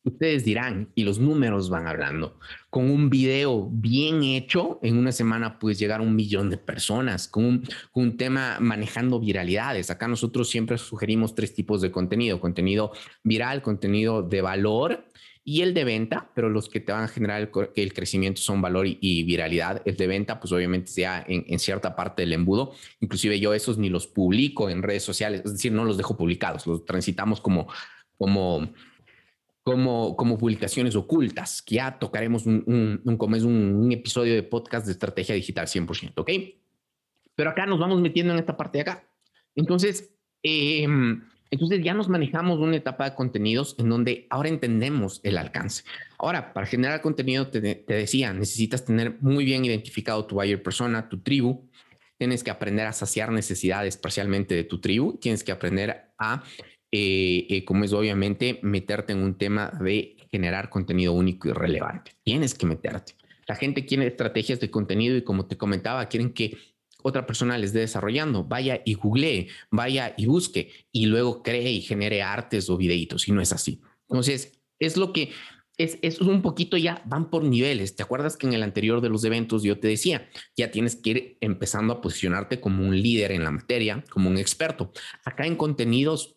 Ustedes 0.04 0.44
dirán, 0.44 0.88
y 0.96 1.04
los 1.04 1.20
números 1.20 1.70
van 1.70 1.86
hablando. 1.86 2.36
Con 2.70 2.90
un 2.90 3.08
video 3.08 3.68
bien 3.70 4.24
hecho, 4.24 4.80
en 4.82 4.98
una 4.98 5.12
semana 5.12 5.60
puedes 5.60 5.78
llegar 5.78 6.00
a 6.00 6.02
un 6.02 6.16
millón 6.16 6.50
de 6.50 6.56
personas. 6.56 7.28
Con 7.28 7.62
un, 7.92 8.16
tema 8.16 8.58
manejando 8.58 9.20
viralidades. 9.20 9.90
Acá 9.90 10.08
nosotros 10.08 10.50
siempre 10.50 10.76
sugerimos 10.76 11.36
tres 11.36 11.54
tipos 11.54 11.80
de 11.82 11.92
contenido. 11.92 12.40
Contenido 12.40 12.92
viral, 13.22 13.62
contenido 13.62 14.22
de 14.24 14.42
valor 14.42 15.04
y 15.44 15.62
el 15.62 15.72
de 15.72 15.84
venta, 15.84 16.30
pero 16.34 16.48
los 16.48 16.68
que 16.68 16.80
te 16.80 16.90
van 16.90 17.04
a 17.04 17.08
generar 17.08 17.50
el, 17.76 17.92
crecimiento 17.92 18.40
son 18.40 18.60
valor 18.60 18.86
y, 18.88 19.22
viralidad. 19.22 19.82
El 19.84 19.96
de 19.96 20.06
venta, 20.08 20.40
pues 20.40 20.50
obviamente 20.50 20.90
sea 20.90 21.24
en, 21.28 21.44
en, 21.46 21.60
cierta 21.60 21.94
parte 21.94 22.22
del 22.22 22.32
embudo. 22.32 22.72
Inclusive 22.98 23.38
yo 23.38 23.54
esos 23.54 23.78
ni 23.78 23.88
los 23.88 24.08
publico 24.08 24.68
en 24.68 24.82
redes 24.82 25.04
sociales, 25.04 25.42
es 25.44 25.52
decir, 25.52 25.70
no 25.70 25.84
los 25.84 25.96
dejo 25.96 26.16
publicados, 26.16 26.66
los 26.66 26.84
transitamos 26.84 27.40
como, 27.40 27.68
como 28.18 28.68
como, 29.62 30.16
como 30.16 30.38
publicaciones 30.38 30.96
ocultas, 30.96 31.62
que 31.62 31.76
ya 31.76 31.98
tocaremos 31.98 32.46
un, 32.46 32.64
un, 32.66 33.34
es 33.34 33.42
un, 33.44 33.92
episodio 33.92 34.34
de 34.34 34.42
podcast 34.42 34.86
de 34.86 34.92
estrategia 34.92 35.34
digital 35.34 35.66
100%, 35.66 36.12
¿ok? 36.16 36.30
Pero 37.34 37.50
acá 37.50 37.66
nos 37.66 37.78
vamos 37.78 38.00
metiendo 38.00 38.32
en 38.32 38.40
esta 38.40 38.56
parte 38.56 38.78
de 38.78 38.82
acá. 38.82 39.08
Entonces, 39.54 40.14
em, 40.42 41.22
entonces 41.50 41.82
ya 41.82 41.94
nos 41.94 42.08
manejamos 42.08 42.58
una 42.58 42.76
etapa 42.76 43.08
de 43.08 43.14
contenidos 43.14 43.76
en 43.78 43.88
donde 43.88 44.26
ahora 44.30 44.48
entendemos 44.48 45.20
el 45.22 45.38
alcance. 45.38 45.84
Ahora, 46.18 46.52
para 46.52 46.66
generar 46.66 47.00
contenido, 47.00 47.48
te, 47.48 47.60
te 47.60 47.94
decía, 47.94 48.32
necesitas 48.32 48.84
tener 48.84 49.18
muy 49.20 49.44
bien 49.44 49.64
identificado 49.64 50.26
tu 50.26 50.34
buyer 50.36 50.62
persona, 50.62 51.08
tu 51.08 51.20
tribu. 51.20 51.68
Tienes 52.18 52.42
que 52.42 52.50
aprender 52.50 52.86
a 52.86 52.92
saciar 52.92 53.30
necesidades 53.30 53.96
parcialmente 53.96 54.54
de 54.54 54.64
tu 54.64 54.80
tribu. 54.80 55.18
Tienes 55.18 55.44
que 55.44 55.52
aprender 55.52 56.12
a 56.18 56.42
eh, 56.94 57.46
eh, 57.48 57.64
como 57.64 57.84
es 57.84 57.92
obviamente 57.94 58.60
meterte 58.62 59.14
en 59.14 59.22
un 59.22 59.38
tema 59.38 59.72
de 59.80 60.16
generar 60.30 60.68
contenido 60.68 61.14
único 61.14 61.48
y 61.48 61.52
relevante. 61.52 62.12
Tienes 62.22 62.54
que 62.54 62.66
meterte. 62.66 63.14
La 63.48 63.56
gente 63.56 63.86
quiere 63.86 64.06
estrategias 64.06 64.60
de 64.60 64.70
contenido 64.70 65.16
y 65.16 65.22
como 65.22 65.46
te 65.46 65.56
comentaba, 65.56 66.06
quieren 66.10 66.34
que 66.34 66.58
otra 67.02 67.26
persona 67.26 67.56
les 67.56 67.70
esté 67.70 67.80
desarrollando. 67.80 68.44
Vaya 68.44 68.82
y 68.84 68.92
googlee, 68.92 69.48
vaya 69.70 70.12
y 70.18 70.26
busque 70.26 70.70
y 70.92 71.06
luego 71.06 71.42
cree 71.42 71.72
y 71.72 71.80
genere 71.80 72.22
artes 72.22 72.68
o 72.68 72.76
videitos 72.76 73.26
y 73.26 73.32
no 73.32 73.40
es 73.40 73.52
así. 73.52 73.80
Entonces, 74.10 74.60
es 74.78 74.98
lo 74.98 75.14
que 75.14 75.30
es, 75.78 75.98
es, 76.02 76.20
un 76.20 76.42
poquito 76.42 76.76
ya, 76.76 77.02
van 77.06 77.30
por 77.30 77.42
niveles. 77.42 77.96
¿Te 77.96 78.02
acuerdas 78.02 78.36
que 78.36 78.46
en 78.46 78.52
el 78.52 78.62
anterior 78.62 79.00
de 79.00 79.08
los 79.08 79.24
eventos 79.24 79.62
yo 79.62 79.80
te 79.80 79.88
decía, 79.88 80.28
ya 80.58 80.70
tienes 80.70 80.96
que 80.96 81.10
ir 81.10 81.38
empezando 81.40 81.94
a 81.94 82.00
posicionarte 82.02 82.60
como 82.60 82.86
un 82.86 83.00
líder 83.00 83.32
en 83.32 83.44
la 83.44 83.50
materia, 83.50 84.04
como 84.10 84.28
un 84.28 84.36
experto? 84.36 84.92
Acá 85.24 85.46
en 85.46 85.56
contenidos 85.56 86.36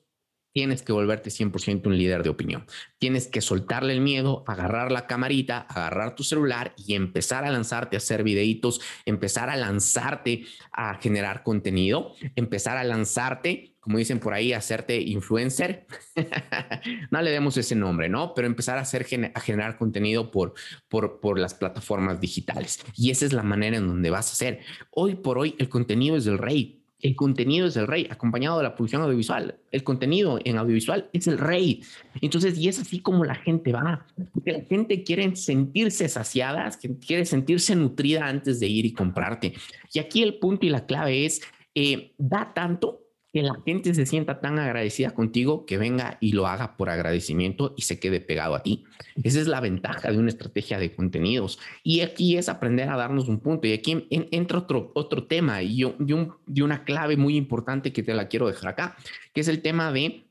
tienes 0.56 0.84
que 0.84 0.94
volverte 0.94 1.32
100% 1.32 1.88
un 1.88 1.98
líder 1.98 2.24
de 2.24 2.30
opinión. 2.30 2.66
Tienes 2.98 3.28
que 3.28 3.42
soltarle 3.42 3.92
el 3.92 4.00
miedo, 4.00 4.46
agarrar 4.48 4.90
la 4.90 5.06
camarita, 5.06 5.60
agarrar 5.60 6.16
tu 6.16 6.24
celular 6.24 6.74
y 6.78 6.96
empezar 6.96 7.44
a 7.44 7.52
lanzarte 7.52 7.98
a 7.98 8.00
hacer 8.00 8.24
videitos, 8.24 8.80
empezar 9.06 9.50
a 9.50 9.58
lanzarte 9.58 10.46
a 10.72 10.96
generar 11.02 11.44
contenido, 11.44 12.14
empezar 12.38 12.78
a 12.78 12.86
lanzarte, 12.86 13.76
como 13.82 13.98
dicen 13.98 14.22
por 14.22 14.34
ahí, 14.34 14.54
a 14.54 14.60
hacerte 14.60 15.02
influencer. 15.02 15.88
no 17.12 17.22
le 17.22 17.32
demos 17.32 17.58
ese 17.58 17.76
nombre, 17.76 18.08
¿no? 18.08 18.34
Pero 18.34 18.48
empezar 18.48 18.78
a, 18.78 18.82
hacer, 18.82 19.06
a 19.34 19.40
generar 19.42 19.78
contenido 19.78 20.32
por, 20.32 20.54
por, 20.88 21.20
por 21.20 21.38
las 21.38 21.54
plataformas 21.54 22.22
digitales. 22.22 22.80
Y 22.96 23.12
esa 23.12 23.26
es 23.26 23.34
la 23.34 23.44
manera 23.44 23.76
en 23.76 23.90
donde 23.90 24.10
vas 24.10 24.30
a 24.30 24.32
hacer. 24.32 24.62
Hoy 24.90 25.16
por 25.16 25.38
hoy 25.38 25.54
el 25.60 25.68
contenido 25.68 26.16
es 26.16 26.28
el 26.28 26.38
rey 26.38 26.85
el 27.02 27.16
contenido 27.16 27.68
es 27.68 27.76
el 27.76 27.88
rey, 27.88 28.08
acompañado 28.10 28.58
de 28.58 28.64
la 28.64 28.76
producción 28.76 29.02
audiovisual. 29.02 29.56
El 29.72 29.84
contenido 29.84 30.40
en 30.44 30.58
audiovisual 30.58 31.10
es 31.14 31.28
el 31.28 31.38
rey. 31.38 31.84
Entonces, 32.22 32.58
y 32.58 32.68
es 32.68 32.80
así 32.80 33.00
como 33.00 33.26
la 33.26 33.36
gente 33.36 33.72
va. 33.72 34.06
Porque 34.34 34.52
la 34.54 34.62
gente 34.62 35.04
quiere 35.04 35.36
sentirse 35.36 36.08
saciada, 36.10 36.72
quiere 37.06 37.26
sentirse 37.26 37.76
nutrida 37.76 38.26
antes 38.26 38.60
de 38.60 38.68
ir 38.68 38.86
y 38.86 38.94
comprarte. 38.94 39.54
Y 39.94 40.00
aquí 40.00 40.24
el 40.24 40.36
punto 40.36 40.66
y 40.66 40.70
la 40.70 40.86
clave 40.86 41.26
es, 41.26 41.42
eh, 41.76 42.14
da 42.18 42.54
tanto 42.54 43.05
que 43.36 43.42
la 43.42 43.62
gente 43.66 43.94
se 43.94 44.06
sienta 44.06 44.40
tan 44.40 44.60
agradecida 44.60 45.12
contigo 45.12 45.66
que 45.66 45.78
venga 45.78 46.18
y 46.22 46.32
lo 46.32 46.48
haga 46.48 46.78
por 46.78 46.90
agradecimiento 46.90 47.74
y 47.76 47.82
se 47.82 48.00
quede 48.00 48.22
pegado 48.22 48.56
a 48.56 48.64
ti. 48.64 48.86
Esa 49.22 49.42
es 49.42 49.48
la 49.48 49.60
ventaja 49.60 50.10
de 50.10 50.18
una 50.18 50.30
estrategia 50.30 50.80
de 50.80 50.96
contenidos. 50.96 51.60
Y 51.84 52.00
aquí 52.00 52.38
es 52.38 52.48
aprender 52.48 52.88
a 52.88 52.96
darnos 52.96 53.28
un 53.28 53.42
punto. 53.42 53.68
Y 53.68 53.74
aquí 53.74 54.08
entra 54.10 54.60
otro, 54.60 54.94
otro 54.96 55.28
tema 55.28 55.62
y, 55.62 55.76
yo, 55.76 55.98
de, 56.00 56.64
una 56.64 56.86
clave 56.86 57.18
muy 57.18 57.36
importante 57.36 57.92
que 57.92 58.04
te 58.04 58.14
la 58.14 58.30
quiero 58.30 58.48
dejar 58.48 58.70
acá, 58.70 58.96
que 59.34 59.42
es 59.42 59.50
el 59.50 59.62
tema 59.62 59.92
de, 59.92 60.30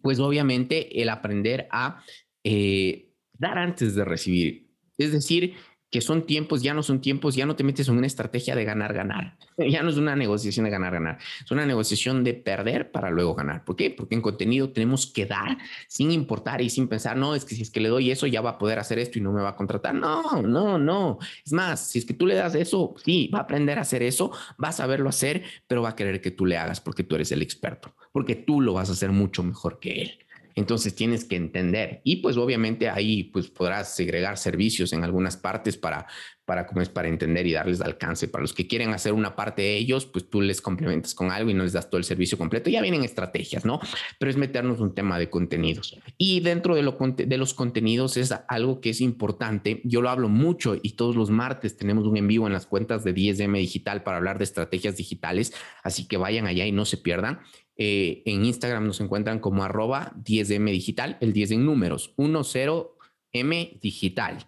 pues 0.00 0.20
obviamente, 0.20 1.02
el 1.02 1.08
aprender 1.08 1.66
a 1.72 2.00
eh, 2.44 3.10
dar 3.32 3.58
antes 3.58 3.96
de 3.96 4.04
recibir. 4.04 4.70
Es 4.98 5.10
decir, 5.10 5.54
son 6.00 6.26
tiempos, 6.26 6.62
ya 6.62 6.74
no 6.74 6.82
son 6.82 7.00
tiempos, 7.00 7.34
ya 7.34 7.46
no 7.46 7.56
te 7.56 7.64
metes 7.64 7.88
en 7.88 7.96
una 7.96 8.06
estrategia 8.06 8.54
de 8.54 8.64
ganar, 8.64 8.92
ganar. 8.94 9.36
Ya 9.58 9.82
no 9.82 9.90
es 9.90 9.96
una 9.96 10.14
negociación 10.14 10.64
de 10.64 10.70
ganar, 10.70 10.92
ganar. 10.92 11.18
Es 11.42 11.50
una 11.50 11.64
negociación 11.64 12.22
de 12.24 12.34
perder 12.34 12.92
para 12.92 13.10
luego 13.10 13.34
ganar. 13.34 13.64
¿Por 13.64 13.74
qué? 13.74 13.90
Porque 13.90 14.14
en 14.14 14.20
contenido 14.20 14.70
tenemos 14.70 15.06
que 15.06 15.26
dar 15.26 15.56
sin 15.88 16.10
importar 16.10 16.60
y 16.60 16.70
sin 16.70 16.88
pensar, 16.88 17.16
no, 17.16 17.34
es 17.34 17.44
que 17.44 17.54
si 17.54 17.62
es 17.62 17.70
que 17.70 17.80
le 17.80 17.88
doy 17.88 18.10
eso 18.10 18.26
ya 18.26 18.42
va 18.42 18.50
a 18.50 18.58
poder 18.58 18.78
hacer 18.78 18.98
esto 18.98 19.18
y 19.18 19.22
no 19.22 19.32
me 19.32 19.40
va 19.40 19.50
a 19.50 19.56
contratar. 19.56 19.94
No, 19.94 20.42
no, 20.42 20.78
no. 20.78 21.18
Es 21.44 21.52
más, 21.52 21.88
si 21.88 21.98
es 21.98 22.04
que 22.04 22.14
tú 22.14 22.26
le 22.26 22.34
das 22.34 22.54
eso, 22.54 22.94
sí, 23.02 23.30
va 23.34 23.40
a 23.40 23.42
aprender 23.42 23.78
a 23.78 23.82
hacer 23.82 24.02
eso, 24.02 24.30
va 24.62 24.68
a 24.68 24.72
saberlo 24.72 25.08
hacer, 25.08 25.42
pero 25.66 25.82
va 25.82 25.90
a 25.90 25.96
querer 25.96 26.20
que 26.20 26.30
tú 26.30 26.46
le 26.46 26.56
hagas 26.58 26.80
porque 26.80 27.02
tú 27.02 27.14
eres 27.14 27.32
el 27.32 27.42
experto, 27.42 27.94
porque 28.12 28.34
tú 28.34 28.60
lo 28.60 28.74
vas 28.74 28.90
a 28.90 28.92
hacer 28.92 29.10
mucho 29.10 29.42
mejor 29.42 29.80
que 29.80 30.02
él. 30.02 30.25
Entonces 30.56 30.94
tienes 30.94 31.24
que 31.24 31.36
entender. 31.36 32.00
Y 32.02 32.16
pues 32.16 32.36
obviamente 32.36 32.88
ahí 32.88 33.24
pues 33.24 33.48
podrás 33.48 33.94
segregar 33.94 34.38
servicios 34.38 34.92
en 34.92 35.04
algunas 35.04 35.36
partes 35.36 35.76
para 35.76 36.06
para 36.46 36.66
como 36.66 36.80
es 36.80 36.88
para 36.88 37.08
entender 37.08 37.46
y 37.46 37.52
darles 37.52 37.80
alcance. 37.80 38.28
Para 38.28 38.42
los 38.42 38.54
que 38.54 38.66
quieren 38.66 38.90
hacer 38.90 39.12
una 39.12 39.36
parte 39.36 39.62
de 39.62 39.76
ellos, 39.76 40.06
pues 40.06 40.30
tú 40.30 40.40
les 40.40 40.62
complementas 40.62 41.14
con 41.14 41.30
algo 41.30 41.50
y 41.50 41.54
no 41.54 41.64
les 41.64 41.72
das 41.72 41.90
todo 41.90 41.98
el 41.98 42.04
servicio 42.04 42.38
completo. 42.38 42.70
Ya 42.70 42.80
vienen 42.80 43.02
estrategias, 43.02 43.64
¿no? 43.64 43.80
Pero 44.18 44.30
es 44.30 44.36
meternos 44.36 44.80
un 44.80 44.94
tema 44.94 45.18
de 45.18 45.28
contenidos. 45.28 45.98
Y 46.16 46.40
dentro 46.40 46.76
de, 46.76 46.82
lo, 46.82 46.96
de 46.98 47.36
los 47.36 47.52
contenidos 47.52 48.16
es 48.16 48.32
algo 48.48 48.80
que 48.80 48.90
es 48.90 49.00
importante. 49.00 49.80
Yo 49.84 50.00
lo 50.00 50.08
hablo 50.08 50.28
mucho 50.28 50.76
y 50.80 50.92
todos 50.92 51.16
los 51.16 51.30
martes 51.30 51.76
tenemos 51.76 52.06
un 52.06 52.16
en 52.16 52.28
vivo 52.28 52.46
en 52.46 52.52
las 52.52 52.66
cuentas 52.66 53.02
de 53.02 53.14
10M 53.14 53.58
Digital 53.58 54.04
para 54.04 54.18
hablar 54.18 54.38
de 54.38 54.44
estrategias 54.44 54.96
digitales. 54.96 55.52
Así 55.82 56.06
que 56.06 56.16
vayan 56.16 56.46
allá 56.46 56.64
y 56.64 56.72
no 56.72 56.84
se 56.84 56.96
pierdan. 56.96 57.40
Eh, 57.76 58.22
en 58.24 58.44
Instagram 58.44 58.86
nos 58.86 59.00
encuentran 59.00 59.40
como 59.40 59.64
arroba 59.64 60.12
10M 60.24 60.70
Digital, 60.70 61.18
el 61.20 61.32
10 61.32 61.50
en 61.50 61.66
números, 61.66 62.14
10M 62.16 63.80
Digital. 63.80 64.46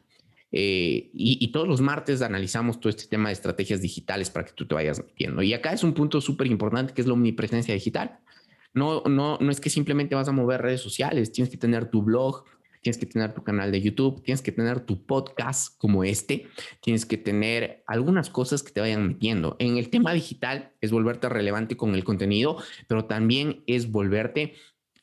Eh, 0.50 1.10
y, 1.12 1.48
todos 1.48 1.68
los 1.68 1.80
martes 1.80 2.22
analizamos 2.22 2.80
todo 2.80 2.88
este 2.88 3.06
tema 3.06 3.28
de 3.28 3.34
estrategias 3.34 3.82
digitales 3.82 4.30
para 4.30 4.46
que 4.46 4.52
tú 4.52 4.66
te 4.66 4.74
vayas 4.74 4.98
metiendo. 4.98 5.42
Y 5.42 5.52
acá 5.52 5.72
es 5.72 5.84
un 5.84 5.92
punto 5.92 6.20
súper 6.20 6.46
importante 6.46 6.94
que 6.94 7.02
es 7.02 7.06
la 7.06 7.12
omnipresencia 7.12 7.74
digital. 7.74 8.18
No, 8.72 9.02
no, 9.04 9.38
no 9.40 9.50
es 9.50 9.60
que 9.60 9.70
simplemente 9.70 10.14
vas 10.14 10.28
a 10.28 10.32
mover 10.32 10.62
redes 10.62 10.80
sociales, 10.80 11.32
tienes 11.32 11.50
que 11.50 11.56
tener 11.56 11.90
tu 11.90 12.02
blog, 12.02 12.44
tienes 12.82 12.98
que 12.98 13.06
tener 13.06 13.34
tu 13.34 13.42
canal 13.42 13.72
de 13.72 13.80
YouTube, 13.80 14.22
tienes 14.22 14.42
que 14.42 14.52
tener 14.52 14.80
tu 14.80 15.04
podcast 15.04 15.76
como 15.78 16.04
este, 16.04 16.46
tienes 16.80 17.04
que 17.04 17.16
tener 17.16 17.82
algunas 17.86 18.30
cosas 18.30 18.62
que 18.62 18.72
te 18.72 18.80
vayan 18.80 19.06
metiendo. 19.06 19.56
En 19.58 19.76
el 19.76 19.90
tema 19.90 20.12
digital 20.12 20.72
es 20.80 20.90
volverte 20.90 21.28
relevante 21.28 21.76
con 21.76 21.94
el 21.94 22.04
contenido, 22.04 22.62
pero 22.86 23.04
también 23.06 23.62
es 23.66 23.90
volverte 23.90 24.54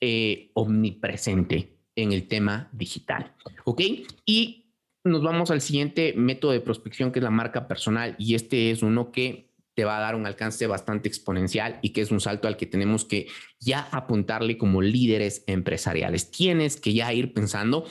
eh, 0.01 0.51
omnipresente 0.53 1.77
en 1.95 2.11
el 2.11 2.27
tema 2.27 2.69
digital. 2.73 3.33
¿Ok? 3.63 3.81
Y 4.25 4.64
nos 5.05 5.21
vamos 5.21 5.51
al 5.51 5.61
siguiente 5.61 6.13
método 6.17 6.51
de 6.51 6.59
prospección 6.59 7.11
que 7.11 7.19
es 7.19 7.23
la 7.23 7.29
marca 7.29 7.67
personal 7.67 8.15
y 8.17 8.35
este 8.35 8.71
es 8.71 8.81
uno 8.81 9.11
que 9.11 9.51
te 9.75 9.85
va 9.85 9.97
a 9.97 10.01
dar 10.01 10.15
un 10.15 10.25
alcance 10.25 10.67
bastante 10.67 11.07
exponencial 11.07 11.79
y 11.81 11.89
que 11.89 12.01
es 12.01 12.09
un 12.09 12.19
salto 12.19 12.47
al 12.47 12.57
que 12.57 12.65
tenemos 12.65 13.05
que 13.05 13.27
ya 13.59 13.87
apuntarle 13.91 14.57
como 14.57 14.81
líderes 14.81 15.43
empresariales. 15.47 16.31
Tienes 16.31 16.79
que 16.79 16.93
ya 16.93 17.13
ir 17.13 17.33
pensando 17.33 17.85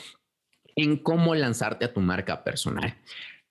en 0.77 0.97
cómo 0.97 1.35
lanzarte 1.35 1.85
a 1.85 1.93
tu 1.93 2.01
marca 2.01 2.43
personal. 2.43 2.97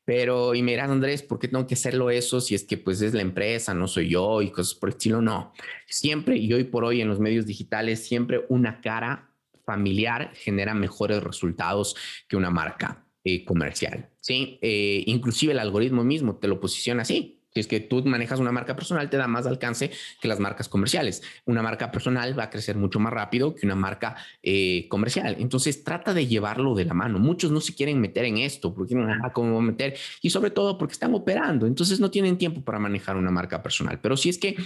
Pero, 0.04 0.56
y 0.56 0.64
me 0.64 0.72
dirás, 0.72 0.90
Andrés, 0.90 1.24
¿por 1.24 1.40
qué 1.40 1.48
tengo 1.48 1.66
que 1.66 1.76
hacerlo 1.76 2.10
eso 2.10 2.42
si 2.42 2.56
es 2.56 2.66
que 2.66 2.78
pues 2.78 3.02
es 3.02 3.14
la 3.14 3.22
empresa, 3.22 3.74
no 3.74 3.88
soy 3.88 4.10
yo 4.10 4.42
y 4.42 4.52
cosas 4.52 4.74
por 4.74 4.90
el 4.90 4.96
estilo? 4.96 5.22
No, 5.22 5.54
siempre 5.88 6.36
y 6.36 6.52
hoy 6.52 6.66
por 6.66 6.84
hoy 6.84 7.00
en 7.00 7.08
los 7.08 7.20
medios 7.20 7.46
digitales, 7.46 8.06
siempre 8.06 8.44
una 8.50 8.82
cara 8.82 9.30
familiar 9.64 10.32
genera 10.34 10.74
mejores 10.74 11.24
resultados 11.24 11.96
que 12.28 12.36
una 12.36 12.50
marca 12.50 13.03
eh, 13.26 13.46
comercial, 13.46 14.10
¿sí? 14.20 14.60
Eh, 14.62 15.04
inclusive 15.08 15.54
el 15.54 15.60
algoritmo 15.60 16.04
mismo 16.04 16.36
te 16.36 16.48
lo 16.48 16.60
posiciona 16.60 17.04
así. 17.04 17.40
Si 17.54 17.60
es 17.60 17.68
que 17.68 17.80
tú 17.80 18.04
manejas 18.04 18.40
una 18.40 18.52
marca 18.52 18.76
personal, 18.76 19.10
te 19.10 19.18
da 19.18 19.28
más 19.28 19.46
alcance 19.46 19.92
que 20.20 20.28
las 20.28 20.40
marcas 20.40 20.68
comerciales. 20.68 21.22
Una 21.46 21.62
marca 21.62 21.92
personal 21.92 22.38
va 22.38 22.44
a 22.44 22.50
crecer 22.50 22.76
mucho 22.76 23.00
más 23.00 23.14
rápido 23.14 23.54
que 23.54 23.66
una 23.66 23.76
marca 23.76 24.16
eh, 24.42 24.88
comercial. 24.90 25.38
Entonces, 25.40 25.84
trata 25.84 26.14
de 26.14 26.26
llevarlo 26.26 26.74
de 26.74 26.86
la 26.86 26.96
mano. 26.96 27.20
Muchos 27.20 27.52
no 27.52 27.62
se 27.62 27.76
quieren 27.76 28.02
meter 28.02 28.26
en 28.26 28.40
esto 28.40 28.74
porque 28.74 28.96
no 28.96 29.06
saben 29.06 29.32
cómo 29.34 29.62
meter 29.62 29.96
y 30.22 30.32
sobre 30.32 30.50
todo 30.50 30.78
porque 30.78 30.94
están 30.94 31.14
operando. 31.14 31.68
Entonces, 31.68 32.00
no 32.00 32.10
tienen 32.10 32.38
tiempo 32.38 32.62
para 32.62 32.80
manejar 32.80 33.18
una 33.18 33.30
marca 33.30 33.62
personal. 33.62 34.00
Pero 34.02 34.18
si 34.18 34.30
es 34.30 34.40
que 34.40 34.58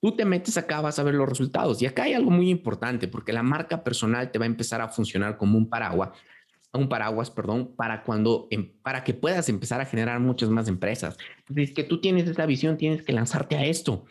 tú 0.00 0.14
te 0.14 0.26
metes 0.26 0.58
acá, 0.58 0.82
vas 0.82 0.98
a 0.98 1.02
ver 1.02 1.14
los 1.14 1.28
resultados. 1.28 1.80
Y 1.80 1.86
acá 1.86 2.04
hay 2.04 2.12
algo 2.12 2.30
muy 2.30 2.50
importante 2.50 3.08
porque 3.08 3.32
la 3.32 3.42
marca 3.42 3.82
personal 3.82 4.30
te 4.30 4.38
va 4.38 4.44
a 4.44 4.46
empezar 4.46 4.82
a 4.82 4.88
funcionar 4.88 5.38
como 5.38 5.56
un 5.56 5.70
paraguas 5.70 6.10
un 6.76 6.88
paraguas, 6.88 7.30
perdón, 7.30 7.72
para 7.76 8.02
cuando, 8.02 8.48
em, 8.50 8.70
para 8.82 9.04
que 9.04 9.14
puedas 9.14 9.48
empezar 9.48 9.80
a 9.80 9.86
generar 9.86 10.20
muchas 10.20 10.50
más 10.50 10.68
empresas. 10.68 11.16
Entonces, 11.40 11.72
que 11.72 11.84
tú 11.84 12.00
tienes 12.00 12.28
esta 12.28 12.46
visión, 12.46 12.76
tienes 12.76 13.02
que 13.02 13.12
lanzarte 13.12 13.56
a 13.56 13.64
esto. 13.64 14.04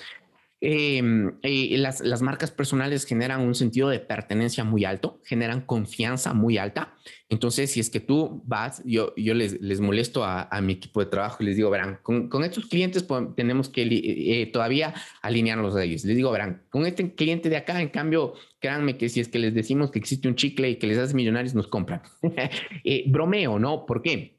Em, 0.67 1.37
eh, 1.43 1.77
las, 1.77 2.01
las, 2.01 2.23
marcas 2.23 2.49
personales 2.49 3.05
generan 3.05 3.41
un 3.41 3.53
sentido 3.53 3.87
de 3.89 3.99
pertenencia 3.99 4.63
muy 4.63 4.83
alto, 4.83 5.21
generan 5.23 5.61
confianza 5.61 6.33
muy 6.33 6.57
alta. 6.57 6.95
Entonces, 7.29 7.69
si 7.69 7.79
es 7.79 7.91
que 7.91 7.99
tú 7.99 8.41
vas, 8.47 8.81
yo, 8.83 9.13
yo 9.15 9.35
les, 9.35 9.61
les 9.61 9.79
molesto 9.79 10.23
a, 10.23 10.49
mi 10.63 10.73
equipo 10.73 11.01
de 11.01 11.05
trabajo 11.05 11.43
y 11.43 11.45
les 11.45 11.55
digo, 11.55 11.69
verán, 11.69 11.99
con, 12.01 12.43
estos 12.43 12.65
clientes 12.65 13.05
tenemos 13.35 13.69
que 13.69 13.83
eh, 13.83 14.47
todavía 14.47 14.95
alinearlos 15.21 15.75
a 15.75 15.83
ellos. 15.83 16.03
Les 16.03 16.15
digo, 16.15 16.31
verán, 16.31 16.63
con 16.71 16.87
este 16.87 17.13
cliente 17.13 17.49
de 17.49 17.57
acá, 17.57 17.79
en 17.79 17.89
cambio, 17.89 18.33
créanme 18.59 18.97
que 18.97 19.07
si 19.09 19.19
es 19.19 19.27
que 19.27 19.37
les 19.37 19.53
decimos 19.53 19.91
que 19.91 19.99
existe 19.99 20.27
un 20.27 20.33
chicle 20.33 20.67
y 20.71 20.77
que 20.77 20.87
les 20.87 20.97
hace 20.97 21.13
millonarios, 21.13 21.53
nos 21.53 21.67
compran. 21.67 22.01
eh, 22.83 23.03
bromeo, 23.05 23.59
¿no? 23.59 23.85
¿Por 23.85 24.01
qué? 24.01 24.34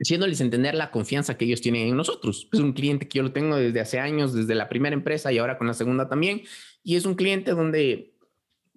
Haciéndoles 0.00 0.40
entender 0.40 0.74
la 0.74 0.90
confianza 0.90 1.36
que 1.36 1.44
ellos 1.44 1.60
tienen 1.60 1.88
en 1.88 1.96
nosotros. 1.96 2.48
Es 2.52 2.60
un 2.60 2.72
cliente 2.72 3.08
que 3.08 3.18
yo 3.18 3.22
lo 3.22 3.32
tengo 3.32 3.56
desde 3.56 3.80
hace 3.80 3.98
años, 3.98 4.34
desde 4.34 4.54
la 4.54 4.68
primera 4.68 4.94
empresa 4.94 5.32
y 5.32 5.38
ahora 5.38 5.58
con 5.58 5.66
la 5.66 5.74
segunda 5.74 6.08
también. 6.08 6.42
Y 6.82 6.96
es 6.96 7.04
un 7.06 7.14
cliente 7.14 7.52
donde 7.52 8.14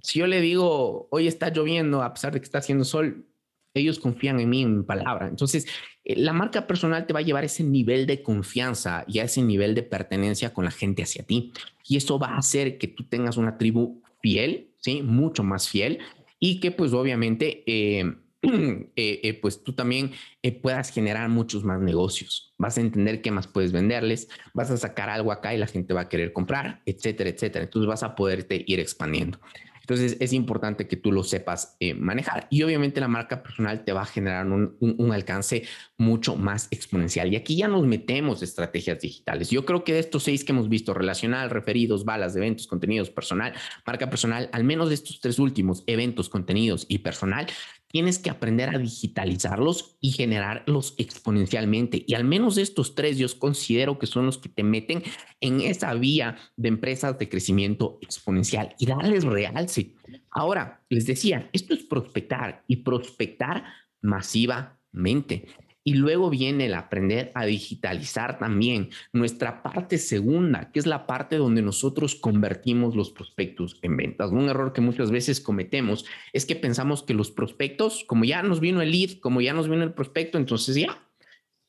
si 0.01 0.19
yo 0.19 0.27
le 0.27 0.41
digo, 0.41 1.07
hoy 1.11 1.27
está 1.27 1.49
lloviendo, 1.49 2.01
a 2.01 2.13
pesar 2.13 2.33
de 2.33 2.39
que 2.39 2.45
está 2.45 2.59
haciendo 2.59 2.85
sol, 2.85 3.25
ellos 3.73 3.99
confían 3.99 4.39
en 4.39 4.49
mí, 4.49 4.63
en 4.63 4.77
mi 4.77 4.83
palabra. 4.83 5.27
Entonces, 5.27 5.67
eh, 6.03 6.15
la 6.15 6.33
marca 6.33 6.67
personal 6.67 7.05
te 7.05 7.13
va 7.13 7.19
a 7.19 7.23
llevar 7.23 7.43
ese 7.43 7.63
nivel 7.63 8.07
de 8.07 8.23
confianza 8.23 9.03
y 9.07 9.19
a 9.19 9.23
ese 9.23 9.41
nivel 9.41 9.75
de 9.75 9.83
pertenencia 9.83 10.53
con 10.53 10.65
la 10.65 10.71
gente 10.71 11.03
hacia 11.03 11.23
ti. 11.23 11.51
Y 11.85 11.97
eso 11.97 12.17
va 12.17 12.29
a 12.29 12.37
hacer 12.37 12.77
que 12.77 12.87
tú 12.87 13.03
tengas 13.03 13.37
una 13.37 13.57
tribu 13.57 14.01
fiel, 14.21 14.71
¿sí? 14.77 15.01
Mucho 15.01 15.43
más 15.43 15.69
fiel 15.69 15.99
y 16.39 16.59
que 16.59 16.71
pues 16.71 16.93
obviamente... 16.93 17.63
Eh, 17.67 18.15
eh, 18.41 18.89
eh, 18.95 19.39
pues 19.41 19.63
tú 19.63 19.73
también 19.73 20.11
eh, 20.43 20.53
puedas 20.53 20.91
generar 20.91 21.27
muchos 21.29 21.63
más 21.63 21.81
negocios. 21.81 22.53
Vas 22.57 22.77
a 22.77 22.81
entender 22.81 23.21
qué 23.21 23.31
más 23.31 23.47
puedes 23.47 23.71
venderles, 23.71 24.29
vas 24.53 24.71
a 24.71 24.77
sacar 24.77 25.09
algo 25.09 25.31
acá 25.31 25.53
y 25.53 25.57
la 25.57 25.67
gente 25.67 25.93
va 25.93 26.01
a 26.01 26.09
querer 26.09 26.31
comprar, 26.31 26.81
etcétera, 26.85 27.29
etcétera. 27.29 27.65
Entonces 27.65 27.87
vas 27.87 28.03
a 28.03 28.15
poderte 28.15 28.63
ir 28.65 28.79
expandiendo. 28.79 29.39
Entonces 29.81 30.17
es 30.19 30.33
importante 30.33 30.87
que 30.87 30.97
tú 30.97 31.11
lo 31.11 31.23
sepas 31.23 31.75
manejar 31.95 32.45
y 32.51 32.61
obviamente 32.61 32.99
la 32.99 33.07
marca 33.07 33.41
personal 33.41 33.83
te 33.83 33.91
va 33.91 34.03
a 34.03 34.05
generar 34.05 34.45
un, 34.45 34.77
un, 34.79 35.11
alcance 35.11 35.63
mucho 35.97 36.35
más 36.35 36.67
exponencial. 36.69 37.33
Y 37.33 37.35
aquí 37.35 37.55
ya 37.57 37.67
nos 37.67 37.87
metemos 37.87 38.43
estrategias 38.43 38.99
digitales. 38.99 39.49
Yo 39.49 39.65
creo 39.65 39.83
que 39.83 39.93
de 39.93 39.99
estos 39.99 40.21
seis 40.21 40.43
que 40.43 40.51
hemos 40.51 40.69
visto, 40.69 40.93
relacional, 40.93 41.49
referidos, 41.49 42.05
balas, 42.05 42.35
eventos, 42.35 42.67
contenidos, 42.67 43.09
personal, 43.09 43.53
marca 43.83 44.11
personal, 44.11 44.47
al 44.53 44.63
menos 44.63 44.89
de 44.89 44.93
estos 44.93 45.21
tres 45.21 45.39
últimos, 45.39 45.83
eventos, 45.87 46.29
contenidos 46.29 46.85
y 46.87 46.99
personal, 46.99 47.47
tienes 47.91 48.19
que 48.19 48.29
aprender 48.29 48.69
a 48.69 48.77
digitalizarlos 48.77 49.97
y 49.99 50.11
generarlos 50.11 50.93
exponencialmente. 50.97 52.03
Y 52.07 52.13
al 52.13 52.23
menos 52.23 52.57
estos 52.57 52.95
tres 52.95 53.17
yo 53.17 53.27
considero 53.39 53.97
que 53.97 54.07
son 54.07 54.25
los 54.25 54.37
que 54.37 54.49
te 54.49 54.63
meten 54.63 55.03
en 55.41 55.61
esa 55.61 55.93
vía 55.95 56.37
de 56.55 56.69
empresas 56.69 57.17
de 57.17 57.29
crecimiento 57.29 57.97
exponencial 58.01 58.75
y 58.77 58.85
darles 58.85 59.23
realce. 59.23 59.95
Ahora, 60.29 60.83
les 60.89 61.05
decía, 61.05 61.49
esto 61.51 61.73
es 61.73 61.83
prospectar 61.83 62.63
y 62.67 62.77
prospectar 62.77 63.63
masivamente. 64.01 65.47
Y 65.83 65.93
luego 65.93 66.29
viene 66.29 66.65
el 66.65 66.73
aprender 66.73 67.31
a 67.35 67.45
digitalizar 67.45 68.37
también 68.37 68.89
nuestra 69.13 69.63
parte 69.63 69.97
segunda, 69.97 70.71
que 70.71 70.79
es 70.79 70.85
la 70.85 71.07
parte 71.07 71.37
donde 71.37 71.61
nosotros 71.61 72.15
convertimos 72.15 72.95
los 72.95 73.11
prospectos 73.11 73.79
en 73.81 73.97
ventas. 73.97 74.31
Un 74.31 74.49
error 74.49 74.73
que 74.73 74.81
muchas 74.81 75.09
veces 75.09 75.39
cometemos 75.39 76.05
es 76.33 76.45
que 76.45 76.55
pensamos 76.55 77.03
que 77.03 77.13
los 77.13 77.31
prospectos, 77.31 78.03
como 78.05 78.25
ya 78.25 78.43
nos 78.43 78.59
vino 78.59 78.81
el 78.81 78.91
lead, 78.91 79.19
como 79.19 79.41
ya 79.41 79.53
nos 79.53 79.69
vino 79.69 79.83
el 79.83 79.93
prospecto, 79.93 80.37
entonces 80.37 80.75
ya, 80.75 81.07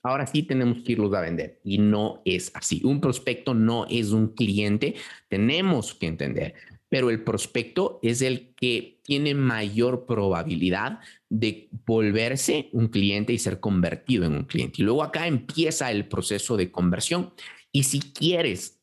ahora 0.03 0.27
sí 0.27 0.43
tenemos 0.43 0.83
que 0.83 0.93
irlos 0.93 1.15
a 1.15 1.21
vender. 1.21 1.61
Y 1.65 1.79
no 1.79 2.23
es 2.25 2.51
así. 2.55 2.83
Un 2.85 3.01
prospecto 3.01 3.55
no 3.55 3.87
es 3.89 4.11
un 4.11 4.35
cliente. 4.35 4.97
Tenemos 5.29 5.95
que 5.95 6.07
entender 6.07 6.55
pero 6.91 7.09
el 7.09 7.23
prospecto 7.23 8.01
es 8.03 8.21
el 8.21 8.53
que 8.57 8.99
tiene 9.03 9.35
mayor 9.35 10.05
probabilidad 10.07 10.99
de 11.31 11.71
volverse 11.87 12.69
un 12.73 12.89
cliente 12.89 13.33
y 13.33 13.39
ser 13.39 13.61
convertido 13.61 14.27
en 14.27 14.35
un 14.35 14.45
cliente. 14.45 14.83
Y 14.83 14.85
luego 14.85 15.05
acá 15.05 15.27
empieza 15.29 15.91
el 15.93 16.09
proceso 16.09 16.57
de 16.57 16.71
conversión. 16.73 17.33
Y 17.71 17.85
si 17.85 18.01
quieres 18.01 18.83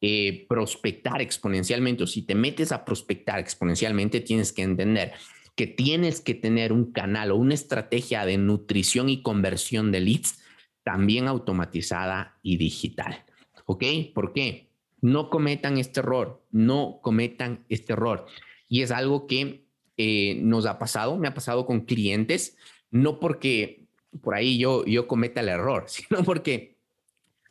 eh, 0.00 0.46
prospectar 0.48 1.20
exponencialmente 1.20 2.04
o 2.04 2.06
si 2.06 2.22
te 2.22 2.36
metes 2.36 2.70
a 2.70 2.84
prospectar 2.84 3.40
exponencialmente, 3.40 4.20
tienes 4.20 4.52
que 4.52 4.62
entender 4.62 5.12
que 5.56 5.66
tienes 5.66 6.20
que 6.20 6.34
tener 6.34 6.72
un 6.72 6.92
canal 6.92 7.32
o 7.32 7.36
una 7.36 7.54
estrategia 7.54 8.24
de 8.24 8.38
nutrición 8.38 9.08
y 9.08 9.22
conversión 9.22 9.90
de 9.90 10.00
leads 10.00 10.38
también 10.84 11.26
automatizada 11.26 12.38
y 12.42 12.56
digital. 12.56 13.24
¿Ok? 13.66 13.84
¿Por 14.14 14.32
qué? 14.32 14.69
No 15.00 15.30
cometan 15.30 15.78
este 15.78 16.00
error, 16.00 16.42
no 16.50 17.00
cometan 17.02 17.64
este 17.68 17.92
error. 17.94 18.26
Y 18.68 18.82
es 18.82 18.90
algo 18.90 19.26
que 19.26 19.64
eh, 19.96 20.36
nos 20.42 20.66
ha 20.66 20.78
pasado, 20.78 21.16
me 21.16 21.28
ha 21.28 21.34
pasado 21.34 21.66
con 21.66 21.80
clientes, 21.80 22.56
no 22.90 23.20
porque 23.20 23.86
por 24.22 24.34
ahí 24.34 24.58
yo, 24.58 24.84
yo 24.84 25.06
cometa 25.06 25.40
el 25.40 25.48
error, 25.48 25.84
sino 25.88 26.24
porque 26.24 26.76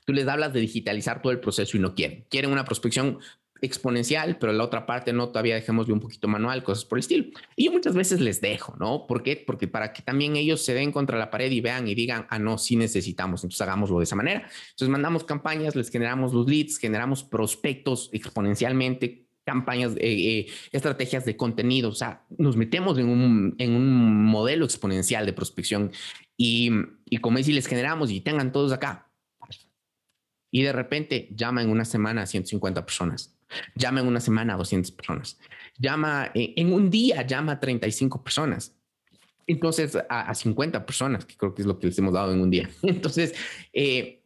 tú 0.05 0.13
les 0.13 0.27
hablas 0.27 0.53
de 0.53 0.59
digitalizar 0.59 1.21
todo 1.21 1.31
el 1.31 1.39
proceso 1.39 1.77
y 1.77 1.79
no 1.79 1.95
quieren. 1.95 2.25
Quieren 2.29 2.51
una 2.51 2.65
prospección 2.65 3.19
exponencial, 3.61 4.37
pero 4.37 4.53
la 4.53 4.63
otra 4.63 4.85
parte 4.85 5.13
no, 5.13 5.29
todavía 5.29 5.55
dejémosle 5.55 5.93
un 5.93 5.99
poquito 5.99 6.27
manual, 6.27 6.63
cosas 6.63 6.85
por 6.85 6.97
el 6.97 7.01
estilo. 7.01 7.25
Y 7.55 7.65
yo 7.65 7.71
muchas 7.71 7.95
veces 7.95 8.19
les 8.21 8.41
dejo, 8.41 8.75
¿no? 8.79 9.07
¿Por 9.07 9.23
qué? 9.23 9.43
Porque 9.45 9.67
para 9.67 9.93
que 9.93 10.01
también 10.01 10.35
ellos 10.35 10.63
se 10.63 10.73
den 10.73 10.91
contra 10.91 11.17
la 11.17 11.29
pared 11.29 11.51
y 11.51 11.61
vean 11.61 11.87
y 11.87 11.95
digan, 11.95 12.25
ah, 12.29 12.39
no, 12.39 12.57
sí 12.57 12.75
necesitamos, 12.75 13.43
entonces 13.43 13.61
hagámoslo 13.61 13.99
de 13.99 14.03
esa 14.03 14.15
manera. 14.15 14.39
Entonces 14.71 14.89
mandamos 14.89 15.23
campañas, 15.23 15.75
les 15.75 15.89
generamos 15.89 16.33
los 16.33 16.47
leads, 16.47 16.77
generamos 16.77 17.23
prospectos 17.23 18.09
exponencialmente, 18.13 19.27
campañas, 19.45 19.93
eh, 19.95 19.99
eh, 20.01 20.47
estrategias 20.71 21.25
de 21.25 21.35
contenido, 21.35 21.89
o 21.89 21.95
sea, 21.95 22.23
nos 22.37 22.55
metemos 22.55 22.99
en 22.99 23.09
un, 23.09 23.55
en 23.57 23.73
un 23.73 24.25
modelo 24.25 24.65
exponencial 24.65 25.25
de 25.25 25.33
prospección 25.33 25.91
y, 26.37 26.71
y 27.05 27.17
como 27.17 27.39
si 27.39 27.51
les 27.51 27.65
generamos 27.65 28.11
y 28.11 28.21
tengan 28.21 28.51
todos 28.51 28.71
acá. 28.71 29.07
Y 30.51 30.63
de 30.63 30.71
repente 30.71 31.29
llama 31.35 31.61
en 31.61 31.69
una 31.69 31.85
semana 31.85 32.23
a 32.23 32.25
150 32.25 32.85
personas 32.85 33.38
Llama 33.75 34.01
en 34.01 34.07
una 34.07 34.19
semana 34.19 34.53
a 34.53 34.57
200 34.57 34.91
personas. 34.91 35.39
Llama 35.77 36.31
eh, 36.33 36.53
en 36.57 36.73
un 36.73 36.89
día, 36.89 37.25
llama 37.25 37.53
a 37.53 37.59
35 37.59 38.23
personas. 38.23 38.75
Entonces, 39.47 39.97
a, 40.09 40.33
50 40.33 40.85
personas, 40.85 41.25
que 41.25 41.35
creo 41.35 41.55
que 41.55 41.63
es 41.63 41.67
lo 41.67 41.79
que 41.79 41.87
les 41.87 41.97
hemos 41.97 42.13
dado 42.13 42.33
en 42.33 42.41
un 42.41 42.51
día. 42.51 42.69
Entonces, 42.83 43.33
eh, 43.73 44.21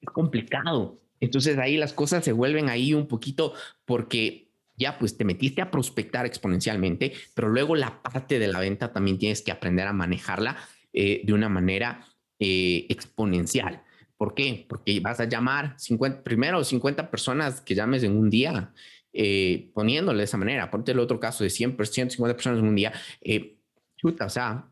es 0.00 0.10
complicado. 0.10 1.00
Entonces, 1.20 1.56
ahí 1.58 1.76
las 1.76 1.94
cosas 1.94 2.24
se 2.24 2.32
vuelven 2.32 2.68
ahí 2.68 2.92
un 2.92 3.08
poquito 3.08 3.54
porque 3.86 4.50
ya 4.76 4.98
pues 4.98 5.16
te 5.16 5.24
metiste 5.24 5.62
a 5.62 5.70
prospectar 5.70 6.26
exponencialmente, 6.26 7.14
pero 7.32 7.48
luego 7.48 7.74
la 7.74 8.02
parte 8.02 8.38
de 8.38 8.48
la 8.48 8.60
venta 8.60 8.92
también 8.92 9.18
tienes 9.18 9.40
que 9.40 9.50
aprender 9.50 9.86
a 9.86 9.94
manejarla 9.94 10.58
eh, 10.92 11.22
de 11.24 11.32
una 11.32 11.48
manera 11.48 12.06
exponencial. 12.38 13.82
¿Por 14.16 14.34
qué? 14.34 14.64
Porque 14.68 15.00
vas 15.00 15.20
a 15.20 15.26
llamar 15.26 15.74
50, 15.78 16.22
primero 16.22 16.64
50 16.64 17.10
personas 17.10 17.60
que 17.60 17.74
llames 17.74 18.02
en 18.02 18.16
un 18.16 18.30
día, 18.30 18.72
eh, 19.12 19.70
poniéndole 19.74 20.18
de 20.18 20.24
esa 20.24 20.38
manera. 20.38 20.70
Ponte 20.70 20.92
el 20.92 20.98
otro 20.98 21.20
caso 21.20 21.44
de 21.44 21.50
100, 21.50 21.76
150 21.76 22.34
personas 22.34 22.60
en 22.60 22.66
un 22.66 22.74
día. 22.74 22.92
Eh, 23.20 23.58
chuta, 23.96 24.26
o 24.26 24.30
sea, 24.30 24.70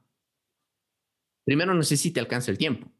primero 1.45 1.75
no 1.75 1.83
sé 1.83 1.97
si 1.97 2.11
te 2.11 2.21
alcanza 2.21 2.51
el 2.51 2.59
tiempo. 2.59 2.91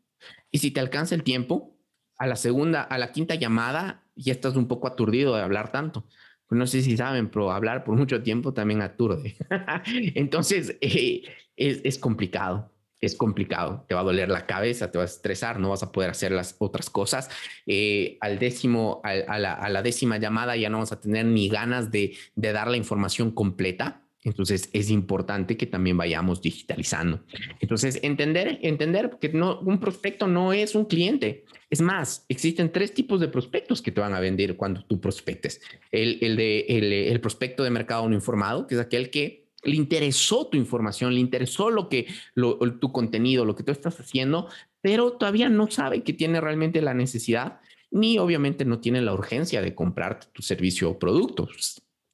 Y 0.51 0.59
si 0.59 0.71
te 0.71 0.81
alcanza 0.81 1.15
el 1.15 1.23
tiempo, 1.23 1.79
a 2.19 2.27
la 2.27 2.37
segunda, 2.37 2.83
a 2.83 2.99
la 2.99 3.13
quinta 3.13 3.35
llamada, 3.35 4.05
ya 4.15 4.33
estás 4.33 4.55
un 4.57 4.69
poco 4.69 4.87
aturdido 4.87 5.35
de 5.35 5.43
hablar 5.43 5.73
tanto. 5.73 6.07
No 6.51 6.67
sé 6.69 6.83
si 6.83 6.97
saben, 6.97 7.31
pero 7.31 7.51
hablar 7.51 7.83
por 7.83 7.97
mucho 7.97 8.23
tiempo 8.23 8.55
también 8.55 8.81
aturde. 8.81 9.37
Entonces, 10.15 10.77
eh, 10.81 11.23
es 11.57 11.99
complicado 11.99 12.74
es 13.05 13.15
complicado, 13.15 13.85
te 13.89 13.95
va 13.95 14.01
a 14.01 14.05
doler 14.05 14.29
la 14.29 14.47
cabeza, 14.47 14.91
te 14.91 14.99
vas 14.99 15.13
a 15.13 15.15
estresar, 15.15 15.61
no 15.61 15.71
vas 15.71 15.83
a 15.83 15.93
poder 15.93 16.11
hacer 16.11 16.33
las 16.33 16.57
otras 16.59 16.91
cosas. 16.91 17.31
Eh, 17.67 18.19
al 18.21 18.39
décimo, 18.39 19.01
a, 19.05 19.39
la, 19.39 19.83
décima 19.83 20.19
llamada 20.19 20.57
ya 20.57 20.71
no 20.71 20.79
vas 20.79 20.93
a 20.93 21.01
tener 21.01 21.27
ni 21.27 21.49
ganas 21.49 21.91
de, 21.91 22.17
dar 22.35 22.69
la 22.69 22.77
información 22.77 23.31
completa. 23.31 24.01
Entonces 24.23 24.71
es 24.73 24.89
importante 24.89 25.59
que 25.59 25.67
también 25.67 25.99
vayamos 25.99 26.41
digitalizando. 26.41 27.23
Entonces 27.61 28.01
entender, 28.03 28.59
entender 28.63 29.19
que 29.21 29.29
un 29.29 29.81
prospecto 29.81 30.27
no 30.27 30.55
es 30.55 30.75
un 30.75 30.87
cliente. 30.87 31.45
Es 31.69 31.83
más, 31.83 32.25
existen 32.31 32.73
tres 32.73 32.95
tipos 32.95 33.21
de 33.21 33.29
prospectos 33.29 33.83
que 33.83 33.93
te 33.93 34.01
van 34.01 34.15
a 34.15 34.21
vender 34.21 34.57
cuando 34.57 34.83
tú 34.83 34.99
prospectes. 34.99 35.61
El, 35.93 36.19
el 36.23 36.37
de 36.37 36.61
el 36.61 37.21
prospecto 37.21 37.65
de 37.65 37.71
mercado 37.71 38.09
no 38.09 38.15
informado, 38.15 38.67
que 38.67 38.77
es 38.77 38.81
aquel 38.81 39.11
que 39.11 39.44
le 39.65 39.77
interesó 39.77 40.47
tu 40.47 40.57
información, 40.57 41.15
le 41.15 41.21
interesó 41.21 41.71
lo 41.71 41.89
que, 41.89 42.07
tu 42.81 42.93
contenido, 42.93 43.45
lo 43.45 43.55
que 43.55 43.63
tú 43.63 43.73
estás 43.73 43.99
haciendo, 44.01 44.49
pero 44.81 45.13
todavía 45.13 45.49
no 45.49 45.71
sabe 45.71 46.03
que 46.03 46.13
tiene 46.13 46.41
realmente 46.41 46.83
la 46.83 46.95
necesidad, 46.95 47.61
ni 47.91 48.19
obviamente 48.19 48.65
no 48.65 48.81
tiene 48.81 49.01
la 49.01 49.15
urgencia 49.15 49.63
de 49.63 49.75
comprarte 49.75 50.27
tu 50.33 50.43
servicio 50.43 50.91
o 50.91 50.99
producto. 50.99 51.49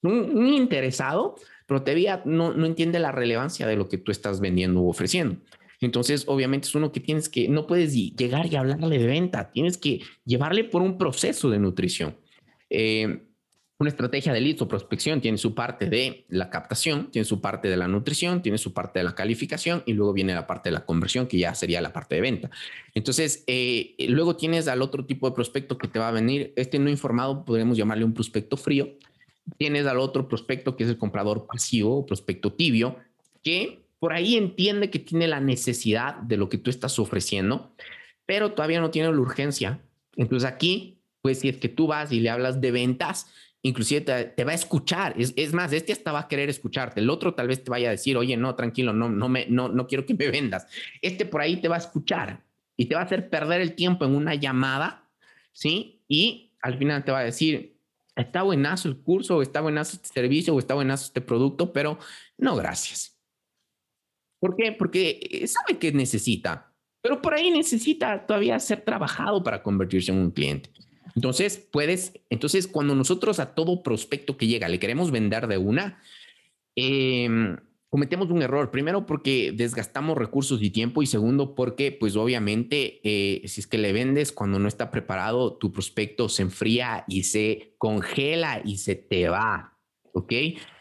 Un, 0.03 0.47
interesado, 0.47 1.37
pero 1.67 1.83
todavía 1.83 2.23
no, 2.25 2.53
no 2.53 2.67
entiende 2.67 2.99
la 2.99 3.13
relevancia 3.13 3.67
de 3.67 3.77
lo 3.77 3.89
que 3.89 3.99
tú 3.99 4.13
estás 4.13 4.41
vendiendo 4.41 4.81
o 4.81 4.89
ofreciendo. 4.89 5.37
Entonces, 5.81 6.25
obviamente 6.27 6.69
es 6.69 6.75
uno 6.75 6.93
que 6.93 7.01
tienes 7.01 7.29
que, 7.29 7.49
no 7.49 7.67
puedes 7.67 7.95
llegar 7.95 8.47
y 8.47 8.57
hablarle 8.57 8.99
de 8.99 9.07
venta, 9.07 9.51
tienes 9.51 9.79
que 9.79 10.01
llevarle 10.25 10.65
por 10.65 10.83
un 10.83 10.99
proceso 10.99 11.49
de 11.49 11.59
nutrición. 11.59 12.17
Eh, 12.69 13.23
una 13.81 13.89
estrategia 13.89 14.35
de 14.35 14.43
leads 14.43 14.62
prospección 14.64 15.22
tiene 15.22 15.39
su 15.39 15.55
parte 15.55 15.87
de 15.87 16.26
la 16.28 16.51
captación, 16.51 17.11
tiene 17.11 17.24
su 17.24 17.41
parte 17.41 17.66
de 17.68 17.78
la 17.78 17.89
nutrición, 17.89 18.43
tiene 18.43 18.59
su 18.59 18.74
parte 18.74 18.99
de 18.99 19.05
la 19.07 19.14
calificación 19.14 19.83
y 19.87 19.95
luego 19.95 20.12
viene 20.12 20.35
la 20.35 20.47
parte 20.47 20.68
de 20.68 20.74
la 20.74 20.85
conversión, 20.85 21.26
que 21.26 21.39
ya 21.39 21.55
sería 21.55 21.81
la 21.81 21.91
parte 21.91 22.16
de 22.16 22.20
venta. 22.20 22.51
Entonces, 22.95 23.43
eh, 23.47 23.95
luego 24.11 24.37
tienes 24.37 24.68
al 24.68 24.83
otro 24.83 25.07
tipo 25.07 25.26
de 25.26 25.35
prospecto 25.35 25.78
que 25.78 25.89
te 25.89 25.99
va 25.99 26.09
a 26.09 26.12
venir. 26.12 26.53
Este 26.57 26.78
no 26.78 26.91
informado 26.91 27.47
podemos 27.47 27.78
llamarle 27.78 28.05
un 28.05 28.12
prospecto 28.12 28.59
frío. 28.59 28.91
Tienes 29.57 29.87
al 29.87 29.99
otro 29.99 30.28
prospecto 30.28 30.76
que 30.76 30.85
es 30.85 30.91
el 30.91 30.99
comprador 30.99 31.47
pasivo 31.47 32.05
prospecto 32.05 32.53
tibio, 32.53 32.97
que 33.43 33.81
por 33.99 34.12
ahí 34.12 34.37
entiende 34.37 34.91
que 34.91 34.99
tiene 34.99 35.26
la 35.26 35.41
necesidad 35.41 36.16
de 36.16 36.37
lo 36.37 36.51
que 36.51 36.59
tú 36.59 36.68
estás 36.68 36.99
ofreciendo, 36.99 37.74
pero 38.26 38.53
todavía 38.53 38.83
no 38.83 38.91
tiene 38.91 39.11
la 39.11 39.18
urgencia. 39.18 39.81
Entonces 40.16 40.47
aquí, 40.47 40.99
pues 41.22 41.39
si 41.41 41.49
es 41.49 41.57
que 41.57 41.70
tú 41.70 41.87
vas 41.87 42.12
y 42.12 42.20
le 42.20 42.28
hablas 42.28 42.61
de 42.61 42.72
ventas, 42.72 43.26
inclusive 43.63 44.01
te, 44.01 44.45
va 44.45 44.53
a 44.53 44.55
escuchar. 44.55 45.15
Es, 45.19 45.53
más, 45.53 45.73
este 45.73 45.93
hasta 45.93 46.13
va 46.13 46.21
a 46.21 46.29
querer 46.29 46.49
escucharte. 46.49 47.01
El 47.01 47.11
otro 47.11 47.35
tal 47.35 47.49
vez 47.49 47.63
te 47.63 47.71
vaya 47.71 47.89
a 47.89 47.93
decir, 47.93 48.17
oye, 48.17 48.37
no, 48.37 48.55
tranquilo, 48.55 48.93
no, 48.93 49.09
no, 49.09 49.29
me, 49.29 49.47
no, 49.47 49.69
no 49.69 49.87
quiero 49.87 50.07
que 50.07 50.15
me 50.15 50.31
vendas. 50.31 50.67
Este 51.03 51.27
por 51.27 51.41
ahí 51.41 51.61
te 51.61 51.69
va 51.69 51.77
a 51.77 51.81
escuchar 51.81 52.43
y 52.77 52.87
te 52.87 52.95
va 52.95 53.03
a 53.03 53.05
hacer 53.05 53.29
perder 53.29 53.61
el 53.61 53.75
tiempo 53.75 54.05
en 54.05 54.15
una 54.15 54.35
llamada, 54.35 55.09
¿sí? 55.53 56.03
Y 56.09 56.53
al 56.63 56.79
final 56.79 57.05
te 57.05 57.13
va 57.13 57.21
a 57.21 57.25
decir, 57.25 57.77
está 58.17 58.43
buenazo 58.43 58.89
el 58.89 58.97
curso, 58.97 59.43
está 59.43 59.61
buenazo 59.61 59.97
este 59.97 60.09
servicio, 60.09 60.55
o 60.55 60.59
está 60.59 60.75
buenazo 60.75 61.07
este 61.07 61.21
producto, 61.21 61.73
pero 61.73 61.99
no, 62.39 62.57
gracias. 62.57 63.19
¿Por 64.39 64.57
qué? 64.57 64.73
Porque 64.73 65.21
eh, 65.31 65.47
sabe 65.47 65.79
que 65.79 65.93
necesita, 65.93 66.73
pero 67.03 67.21
por 67.21 67.35
ahí 67.35 67.51
necesita 67.51 68.27
todavía 68.27 68.59
ser 68.59 68.83
trabajado 68.83 69.43
para 69.43 69.63
convertirse 69.63 70.13
en 70.13 70.19
un 70.19 70.31
cliente. 70.31 70.71
Entonces, 71.15 71.59
puedes, 71.71 72.13
entonces 72.31 72.67
cuando 72.67 72.95
nosotros 72.95 73.41
a 73.41 73.55
todo 73.55 73.83
prospecto 73.83 74.37
que 74.37 74.47
llega 74.47 74.69
le 74.69 74.79
queremos 74.79 75.11
vender 75.11 75.47
de 75.47 75.59
una, 75.59 76.01
em, 76.77 77.57
cometemos 77.91 78.31
un 78.31 78.43
error. 78.43 78.71
Primero 78.71 79.05
porque 79.05 79.53
desgastamos 79.53 80.17
recursos 80.17 80.63
y 80.63 80.71
tiempo 80.71 81.03
y 81.03 81.07
segundo 81.07 81.55
porque 81.55 81.93
pues 81.93 82.17
obviamente 82.17 83.01
eh, 83.03 83.47
si 83.49 83.61
es 83.61 83.67
que 83.67 83.79
le 83.79 83.93
vendes 83.93 84.33
cuando 84.33 84.59
no 84.59 84.69
está 84.69 84.91
preparado, 84.91 85.55
tu 85.55 85.73
prospecto 85.73 86.29
se 86.29 86.43
enfría 86.43 87.05
y 87.09 87.25
se 87.25 87.75
congela 87.79 88.63
y 88.65 88.79
se 88.79 88.95
te 88.95 89.29
va. 89.29 89.77
¿Ok? 90.13 90.33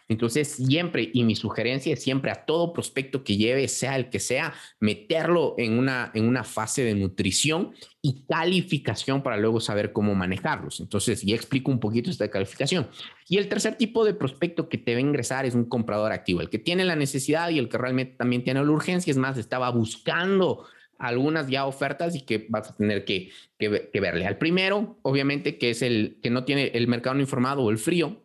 Entonces, 0.10 0.48
siempre, 0.48 1.12
y 1.14 1.24
mi 1.24 1.36
sugerencia 1.36 1.94
es 1.94 2.02
siempre 2.02 2.32
a 2.32 2.46
todo 2.46 2.74
prospecto 2.74 3.24
que 3.24 3.38
lleve, 3.38 3.68
sea 3.68 3.96
el 3.96 4.10
que 4.10 4.20
sea, 4.20 4.56
meterlo 4.80 5.54
en 5.60 5.78
una, 5.78 6.12
en 6.16 6.28
una 6.28 6.44
fase 6.44 6.84
de 6.84 6.96
nutrición 6.96 7.74
y 8.02 8.26
calificación 8.26 9.22
para 9.22 9.38
luego 9.38 9.60
saber 9.60 9.94
cómo 9.94 10.16
manejarlos. 10.16 10.80
Entonces, 10.80 11.22
ya 11.22 11.36
explico 11.36 11.70
un 11.70 11.80
poquito 11.80 12.10
esta 12.10 12.32
calificación. 12.32 12.88
Y 13.28 13.38
el 13.38 13.48
tercer 13.50 13.76
tipo 13.76 14.04
de 14.04 14.16
prospecto 14.16 14.68
que 14.68 14.80
te 14.80 14.94
va 14.94 14.98
a 14.98 15.02
ingresar 15.02 15.46
es 15.46 15.54
un 15.54 15.66
comprador 15.66 16.12
activo, 16.12 16.42
el 16.42 16.50
que 16.50 16.58
tiene 16.58 16.86
la 16.86 16.96
necesidad 16.96 17.52
y 17.52 17.60
el 17.60 17.70
que 17.70 17.78
realmente 17.78 18.16
también 18.16 18.44
tiene 18.44 18.64
la 18.64 18.72
urgencia. 18.72 19.12
Es 19.12 19.18
más, 19.18 19.38
estaba 19.38 19.70
buscando 19.70 20.66
algunas 20.98 21.48
ya 21.50 21.68
ofertas 21.68 22.16
y 22.16 22.22
que 22.22 22.48
vas 22.50 22.72
a 22.72 22.76
tener 22.76 23.06
que, 23.06 23.30
que, 23.60 23.92
que 23.94 24.00
verle. 24.00 24.26
Al 24.26 24.40
primero, 24.40 24.98
obviamente, 25.04 25.60
que 25.60 25.70
es 25.70 25.84
el 25.84 26.18
que 26.24 26.32
no 26.32 26.46
tiene 26.46 26.72
el 26.74 26.88
mercado 26.88 27.14
no 27.14 27.22
informado 27.22 27.62
o 27.62 27.70
el 27.70 27.78
frío, 27.78 28.24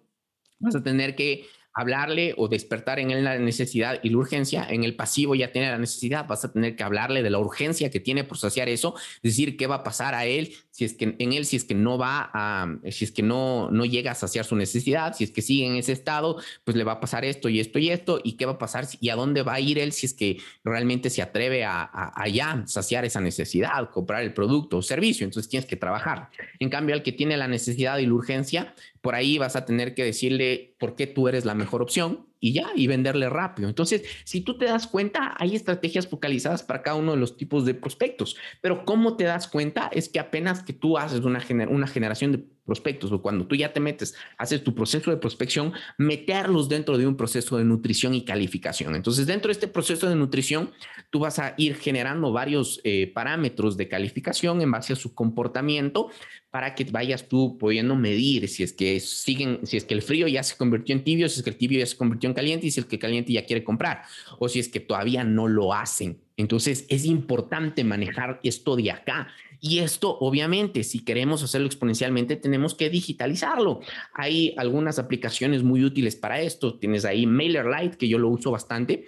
vas 0.61 0.75
a 0.77 0.83
tener 0.83 1.15
que 1.15 1.45
hablarle 1.75 2.35
o 2.37 2.49
despertar 2.49 2.99
en 3.01 3.11
él 3.11 3.25
la 3.25 3.39
necesidad 3.39 3.99
y 4.03 4.11
la 4.11 4.19
urgencia. 4.19 4.67
En 4.69 4.85
el 4.85 4.97
pasivo 4.97 5.35
ya 5.35 5.53
tiene 5.53 5.71
la 5.71 5.79
necesidad, 5.79 6.27
vas 6.27 6.45
a 6.45 6.53
tener 6.53 6.77
que 6.77 6.85
hablarle 6.85 7.23
de 7.23 7.31
la 7.31 7.39
urgencia 7.39 7.91
que 7.91 8.01
tiene 8.01 8.25
por 8.25 8.39
saciar 8.39 8.69
eso, 8.69 8.95
decir 9.23 9.57
qué 9.57 9.67
va 9.67 9.77
a 9.77 9.83
pasar 9.85 10.15
a 10.15 10.25
él 10.25 10.55
si 10.75 10.85
es 10.85 10.95
que 10.95 11.15
en 11.17 11.33
él, 11.33 11.47
si 11.47 11.55
es 11.55 11.63
que 11.63 11.77
no 11.77 11.99
va 11.99 12.31
a, 12.35 12.67
si 12.91 13.05
es 13.05 13.13
que 13.13 13.23
no, 13.23 13.71
no 13.71 13.85
llega 13.85 14.11
a 14.11 14.15
saciar 14.17 14.45
su 14.45 14.57
necesidad, 14.57 15.15
si 15.15 15.23
es 15.23 15.31
que 15.31 15.41
sigue 15.41 15.69
en 15.69 15.77
ese 15.77 15.93
estado, 15.93 16.37
pues 16.65 16.77
le 16.77 16.83
va 16.83 16.95
a 16.95 17.01
pasar 17.01 17.25
esto 17.25 17.49
y 17.49 17.61
esto 17.61 17.79
y 17.79 17.91
esto, 17.91 18.21
y 18.25 18.33
qué 18.33 18.45
va 18.45 18.55
a 18.55 18.59
pasar 18.59 18.85
y 19.01 19.09
a 19.11 19.15
dónde 19.15 19.43
va 19.43 19.55
a 19.55 19.61
ir 19.61 19.79
él 19.79 19.93
si 19.93 20.07
es 20.07 20.15
que 20.15 20.39
realmente 20.65 21.11
se 21.11 21.23
atreve 21.23 21.65
a, 21.65 21.89
a, 21.93 22.27
ya 22.27 22.65
saciar 22.67 23.05
esa 23.05 23.21
necesidad, 23.21 23.89
comprar 23.91 24.25
el 24.25 24.35
producto 24.35 24.79
o 24.79 24.83
servicio. 24.83 25.25
Entonces 25.25 25.49
tienes 25.49 25.69
que 25.69 25.77
trabajar. 25.77 26.31
En 26.59 26.71
cambio, 26.71 26.97
al 26.97 27.05
que 27.05 27.13
tiene 27.13 27.37
la 27.37 27.47
necesidad 27.47 27.99
y 27.99 28.07
la 28.07 28.15
urgencia, 28.15 28.75
por 29.01 29.15
ahí 29.15 29.39
vas 29.39 29.55
a 29.55 29.65
tener 29.67 29.95
que 29.95 30.03
decirle 30.03 30.75
por 30.81 30.97
qué 30.97 31.07
tú 31.07 31.29
eres 31.29 31.45
la 31.45 31.55
mejor 31.55 31.83
opción 31.83 32.27
y 32.45 32.53
ya, 32.53 32.67
y 32.77 32.87
venderle 32.87 33.31
rápido. 33.31 33.71
Entonces, 33.71 34.03
si 34.25 34.43
tú 34.43 34.59
te 34.59 34.67
das 34.67 34.87
cuenta, 34.87 35.35
hay 35.39 35.57
estrategias 35.57 36.07
focalizadas 36.07 36.63
para 36.63 36.83
cada 36.83 36.99
uno 36.99 37.13
de 37.13 37.17
los 37.17 37.39
tipos 37.39 37.65
de 37.65 37.73
prospectos, 37.73 38.37
pero 38.61 38.85
¿cómo 38.85 39.17
te 39.17 39.25
das 39.25 39.49
cuenta? 39.49 39.89
Es 39.91 40.11
que 40.11 40.21
apenas 40.21 40.63
que 40.63 40.75
tú 40.75 40.99
haces 40.99 41.21
una, 41.21 41.43
una 41.71 41.87
generación 41.87 42.33
de 42.33 42.45
prospectos 42.65 43.13
o 43.13 43.21
cuando 43.23 43.47
tú 43.47 43.55
ya 43.55 43.73
te 43.73 43.81
metes, 43.81 44.15
haces 44.39 44.65
tu 44.65 44.75
proceso 44.75 45.11
de 45.11 45.17
prospección, 45.17 45.73
meterlos 45.99 46.69
dentro 46.69 46.99
de 46.99 47.07
un 47.07 47.17
proceso 47.17 47.59
de 47.59 47.65
nutrición 47.65 48.15
y 48.15 48.25
calificación. 48.25 48.95
Entonces, 48.95 49.27
dentro 49.27 49.49
de 49.49 49.53
este 49.53 49.69
proceso 49.69 50.09
de 50.09 50.17
nutrición, 50.17 50.71
tú 51.11 51.21
vas 51.21 51.39
a 51.39 51.55
ir 51.57 51.77
generando 51.77 52.33
varios 52.33 52.81
eh, 52.85 53.11
parámetros 53.15 53.77
de 53.77 53.89
calificación 53.89 54.61
en 54.61 54.71
base 54.71 54.93
a 54.93 54.97
su 54.97 55.15
comportamiento 55.15 56.11
para 56.51 56.77
que 56.77 56.85
vayas 56.85 57.29
tú 57.29 57.59
pudiendo 57.59 57.97
medir 57.97 58.49
si 58.49 58.63
es 58.63 58.73
que 58.73 59.01
siguen, 59.01 59.59
si 59.65 59.77
es 59.77 59.85
que 59.85 59.95
el 59.95 60.03
frío 60.03 60.29
ya 60.29 60.45
se 60.45 60.57
convirtió 60.57 60.95
en 60.95 61.03
tibio, 61.03 61.29
si 61.29 61.41
es 61.41 61.43
que 61.43 61.51
el 61.51 61.57
tibio 61.57 61.81
ya 61.81 61.87
se 61.87 61.97
convirtió 61.97 62.29
en 62.29 62.35
caliente 62.35 62.69
y 62.69 62.71
si 62.71 62.79
es 62.79 62.87
que 62.87 62.95
el 62.95 63.01
caliente 63.01 63.33
ya 63.33 63.45
quiere 63.45 63.65
comprar 63.65 64.03
o 64.39 64.49
si 64.49 64.61
es 64.61 64.69
que 64.69 64.79
todavía 64.79 65.25
no 65.25 65.49
lo 65.49 65.75
hacen. 65.75 66.21
Entonces, 66.37 66.87
es 66.89 67.05
importante 67.05 67.85
manejar 67.85 68.41
esto 68.43 68.77
de 68.77 68.91
acá 68.91 69.29
y 69.67 69.79
esto, 69.79 70.19
obviamente, 70.21 70.85
si 70.85 71.07
queremos 71.07 71.43
hacerlo 71.43 71.67
exponencialmente, 71.67 72.37
tenemos 72.37 72.75
que 72.75 72.91
digitalizarlo. 72.91 73.81
Hay 74.13 74.53
algunas 74.59 74.99
aplicaciones 74.99 75.63
muy 75.63 75.83
útiles 75.83 76.17
para 76.17 76.43
esto. 76.43 76.79
Tienes 76.79 77.07
ahí 77.07 77.25
MailerLite, 77.25 77.97
que 77.97 78.07
yo 78.07 78.19
lo 78.19 78.29
uso 78.29 78.51
bastante. 78.51 79.07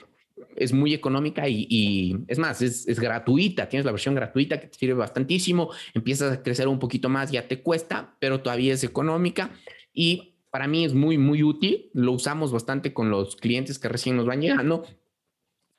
Es 0.56 0.72
muy 0.72 0.94
económica 0.94 1.46
y, 1.46 2.16
es 2.26 2.38
más, 2.38 2.62
es, 2.62 2.88
es, 2.88 2.98
gratuita. 2.98 3.68
Tienes 3.68 3.84
la 3.84 3.92
versión 3.92 4.14
gratuita 4.14 4.58
que 4.58 4.68
te 4.68 4.78
sirve 4.78 4.94
bastantísimo. 4.94 5.68
Empiezas 5.92 6.32
a 6.32 6.42
crecer 6.42 6.68
un 6.68 6.78
poquito 6.78 7.10
más, 7.10 7.30
ya 7.30 7.46
te 7.48 7.60
cuesta, 7.60 8.16
pero 8.18 8.40
todavía 8.40 8.72
es 8.72 8.82
económica. 8.82 9.50
Y 9.92 10.36
para 10.50 10.68
mí 10.68 10.86
es 10.86 10.94
muy, 10.94 11.18
muy 11.18 11.42
útil. 11.42 11.90
Lo 11.92 12.12
usamos 12.12 12.50
bastante 12.50 12.94
con 12.94 13.10
los 13.10 13.36
clientes 13.36 13.78
que 13.78 13.90
recién 13.90 14.16
nos 14.16 14.24
van 14.24 14.40
llegando 14.40 14.84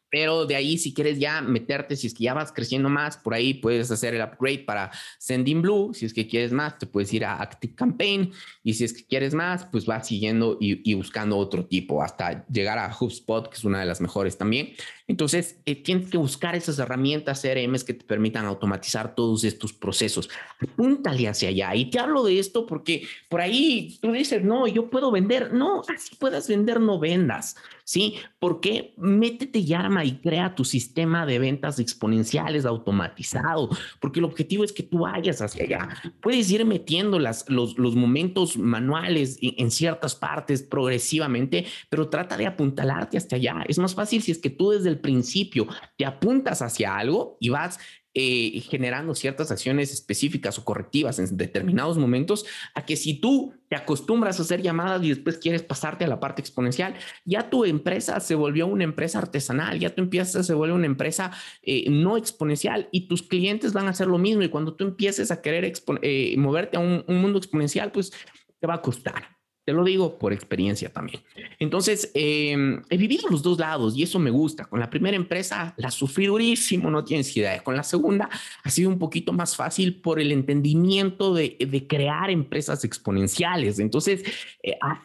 pero 0.09 0.45
de 0.45 0.55
ahí, 0.55 0.77
si 0.77 0.93
quieres 0.93 1.19
ya 1.19 1.41
meterte, 1.41 1.95
si 1.95 2.07
es 2.07 2.13
que 2.13 2.23
ya 2.23 2.33
vas 2.33 2.51
creciendo 2.51 2.89
más, 2.89 3.17
por 3.17 3.33
ahí 3.33 3.55
puedes 3.55 3.91
hacer 3.91 4.13
el 4.13 4.21
upgrade 4.21 4.59
para 4.59 4.91
Sending 5.19 5.61
Blue. 5.61 5.93
Si 5.93 6.05
es 6.05 6.13
que 6.13 6.27
quieres 6.27 6.51
más, 6.51 6.77
te 6.77 6.85
puedes 6.85 7.11
ir 7.13 7.25
a 7.25 7.41
Active 7.41 7.75
Campaign. 7.75 8.31
Y 8.63 8.73
si 8.73 8.85
es 8.85 8.93
que 8.93 9.05
quieres 9.05 9.33
más, 9.33 9.65
pues 9.65 9.85
vas 9.85 10.07
siguiendo 10.07 10.57
y, 10.59 10.93
buscando 10.93 11.37
otro 11.37 11.65
tipo 11.65 12.01
hasta 12.01 12.45
llegar 12.47 12.77
a 12.77 12.95
HubSpot, 12.97 13.49
que 13.49 13.55
es 13.55 13.63
una 13.63 13.79
de 13.79 13.85
las 13.85 14.01
mejores 14.01 14.37
también. 14.37 14.73
Entonces, 15.07 15.57
eh, 15.65 15.75
tienes 15.75 16.09
que 16.09 16.17
buscar 16.17 16.55
esas 16.55 16.77
herramientas 16.79 17.41
CRMs 17.41 17.85
que 17.85 17.93
te 17.93 18.03
permitan 18.03 18.45
automatizar 18.45 19.15
todos 19.15 19.45
estos 19.45 19.71
procesos. 19.71 20.29
Apúntale 20.59 21.29
hacia 21.29 21.49
allá. 21.49 21.73
Y 21.75 21.89
te 21.89 21.99
hablo 21.99 22.23
de 22.23 22.39
esto 22.39 22.65
porque 22.65 23.07
por 23.29 23.39
ahí 23.39 23.97
tú 24.01 24.11
dices, 24.11 24.43
no, 24.43 24.67
yo 24.67 24.89
puedo 24.89 25.09
vender. 25.11 25.53
No, 25.53 25.81
así 25.87 26.15
puedas 26.15 26.49
vender, 26.49 26.81
no 26.81 26.99
vendas. 26.99 27.55
¿sí? 27.87 28.15
Porque 28.37 28.93
métete 28.97 29.59
y 29.59 29.73
arma 29.73 30.03
y 30.03 30.17
crea 30.17 30.55
tu 30.55 30.65
sistema 30.65 31.25
de 31.25 31.39
ventas 31.39 31.79
exponenciales 31.79 32.65
automatizado, 32.65 33.69
porque 34.01 34.19
el 34.19 34.25
objetivo 34.25 34.65
es 34.65 34.73
que 34.73 34.83
tú 34.83 34.99
vayas 34.99 35.41
hacia 35.41 35.63
allá. 35.63 35.89
Puedes 36.19 36.51
ir 36.51 36.65
metiendo 36.65 37.17
las, 37.17 37.49
los, 37.49 37.77
los 37.77 37.95
momentos 37.95 38.57
manuales 38.57 39.39
en 39.41 39.71
ciertas 39.71 40.15
partes 40.15 40.63
progresivamente, 40.63 41.65
pero 41.87 42.09
trata 42.09 42.35
de 42.35 42.47
apuntalarte 42.47 43.15
hasta 43.17 43.37
allá. 43.37 43.63
Es 43.69 43.79
más 43.79 43.95
fácil 43.95 44.21
si 44.21 44.33
es 44.33 44.39
que 44.39 44.49
tú 44.49 44.71
desde 44.71 44.89
el 44.89 44.96
principio 44.99 45.67
te 45.97 46.05
apuntas 46.05 46.61
hacia 46.61 46.95
algo 46.95 47.37
y 47.39 47.49
vas 47.49 47.79
eh, 48.19 48.61
generando 48.61 49.13
ciertas 49.13 49.51
acciones 49.51 49.93
específicas 49.93 50.57
o 50.57 50.65
correctivas 50.65 51.19
en 51.19 51.37
determinados 51.37 51.99
momentos, 51.99 52.47
a 52.73 52.83
que 52.83 52.95
si 52.95 53.21
tú 53.21 53.53
te 53.69 53.75
acostumbras 53.75 54.39
a 54.39 54.41
hacer 54.41 54.63
llamadas 54.63 55.03
y 55.03 55.09
después 55.09 55.37
quieres 55.37 55.61
pasarte 55.61 56.03
a 56.03 56.07
la 56.07 56.19
parte 56.19 56.41
exponencial, 56.41 56.95
ya 57.25 57.51
tu 57.51 57.63
empresa 57.63 58.19
se 58.19 58.33
volvió 58.33 58.65
una 58.65 58.85
empresa 58.85 59.19
artesanal, 59.19 59.77
ya 59.77 59.93
tú 59.93 60.01
empiezas, 60.01 60.47
se 60.47 60.55
vuelve 60.55 60.73
una 60.73 60.87
empresa 60.87 61.31
eh, 61.61 61.87
no 61.91 62.17
exponencial 62.17 62.89
y 62.91 63.07
tus 63.07 63.21
clientes 63.21 63.71
van 63.71 63.85
a 63.85 63.91
hacer 63.91 64.07
lo 64.07 64.17
mismo 64.17 64.41
y 64.41 64.49
cuando 64.49 64.73
tú 64.73 64.83
empieces 64.83 65.29
a 65.29 65.43
querer 65.43 65.71
eh, 66.01 66.35
moverte 66.39 66.77
a 66.77 66.79
un 66.79 67.03
mundo 67.07 67.37
exponencial, 67.37 67.91
pues 67.91 68.11
te 68.59 68.65
va 68.65 68.73
a 68.73 68.81
costar. 68.81 69.36
Te 69.67 69.73
lo 69.73 69.83
digo 69.83 70.17
por 70.17 70.31
experiencia 70.31 70.87
también. 70.87 71.21
Entonces, 71.59 72.09
em, 72.13 72.81
he 72.89 72.95
vivido 72.95 73.27
los 73.29 73.43
dos 73.43 73.59
lados 73.59 73.97
y 73.97 74.03
eso 74.03 74.17
me 74.17 74.29
gusta. 74.29 74.63
Con 74.63 74.79
la 74.79 74.89
primera 74.89 75.17
empresa 75.17 75.73
la 75.75 75.91
sufrí 75.91 76.27
durísimo, 76.27 76.89
no 76.89 77.03
tienes 77.03 77.35
idea. 77.35 77.61
Con 77.61 77.75
la 77.75 77.83
segunda 77.83 78.29
ha 78.63 78.69
sido 78.69 78.89
un 78.89 78.97
poquito 78.97 79.33
más 79.33 79.57
fácil 79.57 79.99
por 79.99 80.21
el 80.21 80.31
entendimiento 80.31 81.33
de, 81.33 81.57
de 81.59 81.85
crear 81.85 82.29
empresas 82.29 82.85
exponenciales. 82.85 83.79
Entonces, 83.79 84.23
eh, 84.63 84.77
ah, 84.79 85.03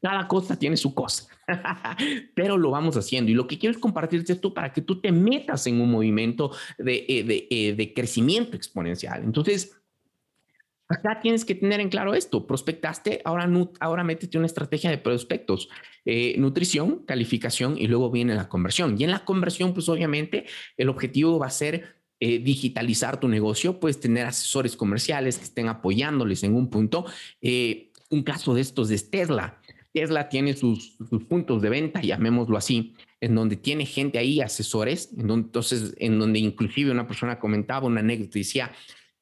cada 0.00 0.26
cosa 0.26 0.58
tiene 0.58 0.78
su 0.78 0.94
cosa, 0.94 1.26
pero 2.34 2.56
lo 2.56 2.70
vamos 2.70 2.96
haciendo. 2.96 3.30
Y 3.30 3.34
lo 3.34 3.46
que 3.46 3.58
quiero 3.58 3.74
es 3.74 3.78
compartirte 3.78 4.32
esto 4.32 4.54
para 4.54 4.72
que 4.72 4.80
tú 4.80 5.02
te 5.02 5.12
metas 5.12 5.66
en 5.66 5.82
un 5.82 5.90
movimiento 5.90 6.52
de, 6.78 7.04
eh, 7.08 7.24
de, 7.24 7.46
eh, 7.50 7.74
de 7.74 7.92
crecimiento 7.92 8.56
exponencial. 8.56 9.22
Entonces, 9.22 9.77
Acá 10.88 11.20
tienes 11.20 11.44
que 11.44 11.54
tener 11.54 11.80
en 11.80 11.90
claro 11.90 12.14
esto. 12.14 12.46
Prospectaste, 12.46 13.20
ahora, 13.24 13.50
ahora 13.78 14.04
métete 14.04 14.38
una 14.38 14.46
estrategia 14.46 14.88
de 14.88 14.96
prospectos, 14.96 15.68
eh, 16.06 16.34
nutrición, 16.38 17.04
calificación 17.04 17.76
y 17.76 17.86
luego 17.88 18.10
viene 18.10 18.34
la 18.34 18.48
conversión. 18.48 18.98
Y 18.98 19.04
en 19.04 19.10
la 19.10 19.24
conversión, 19.24 19.74
pues 19.74 19.88
obviamente 19.90 20.46
el 20.78 20.88
objetivo 20.88 21.38
va 21.38 21.46
a 21.46 21.50
ser 21.50 21.98
eh, 22.20 22.38
digitalizar 22.38 23.20
tu 23.20 23.28
negocio, 23.28 23.78
puedes 23.78 24.00
tener 24.00 24.26
asesores 24.26 24.76
comerciales 24.76 25.38
que 25.38 25.44
estén 25.44 25.68
apoyándoles 25.68 26.42
en 26.42 26.56
un 26.56 26.70
punto. 26.70 27.04
Eh, 27.42 27.92
un 28.08 28.22
caso 28.22 28.54
de 28.54 28.62
estos 28.62 28.90
es 28.90 29.10
Tesla. 29.10 29.60
Tesla 29.92 30.28
tiene 30.28 30.54
sus, 30.54 30.96
sus, 31.08 31.24
puntos 31.24 31.60
de 31.60 31.68
venta, 31.68 32.00
llamémoslo 32.00 32.56
así, 32.56 32.94
en 33.20 33.34
donde 33.34 33.56
tiene 33.56 33.84
gente 33.84 34.18
ahí, 34.18 34.40
asesores, 34.40 35.10
en 35.18 35.26
donde, 35.26 35.46
entonces, 35.46 35.94
en 35.98 36.18
donde 36.18 36.38
inclusive 36.38 36.90
una 36.90 37.06
persona 37.06 37.38
comentaba 37.38 37.86
una 37.86 38.00
anécdota 38.00 38.38
decía, 38.38 38.72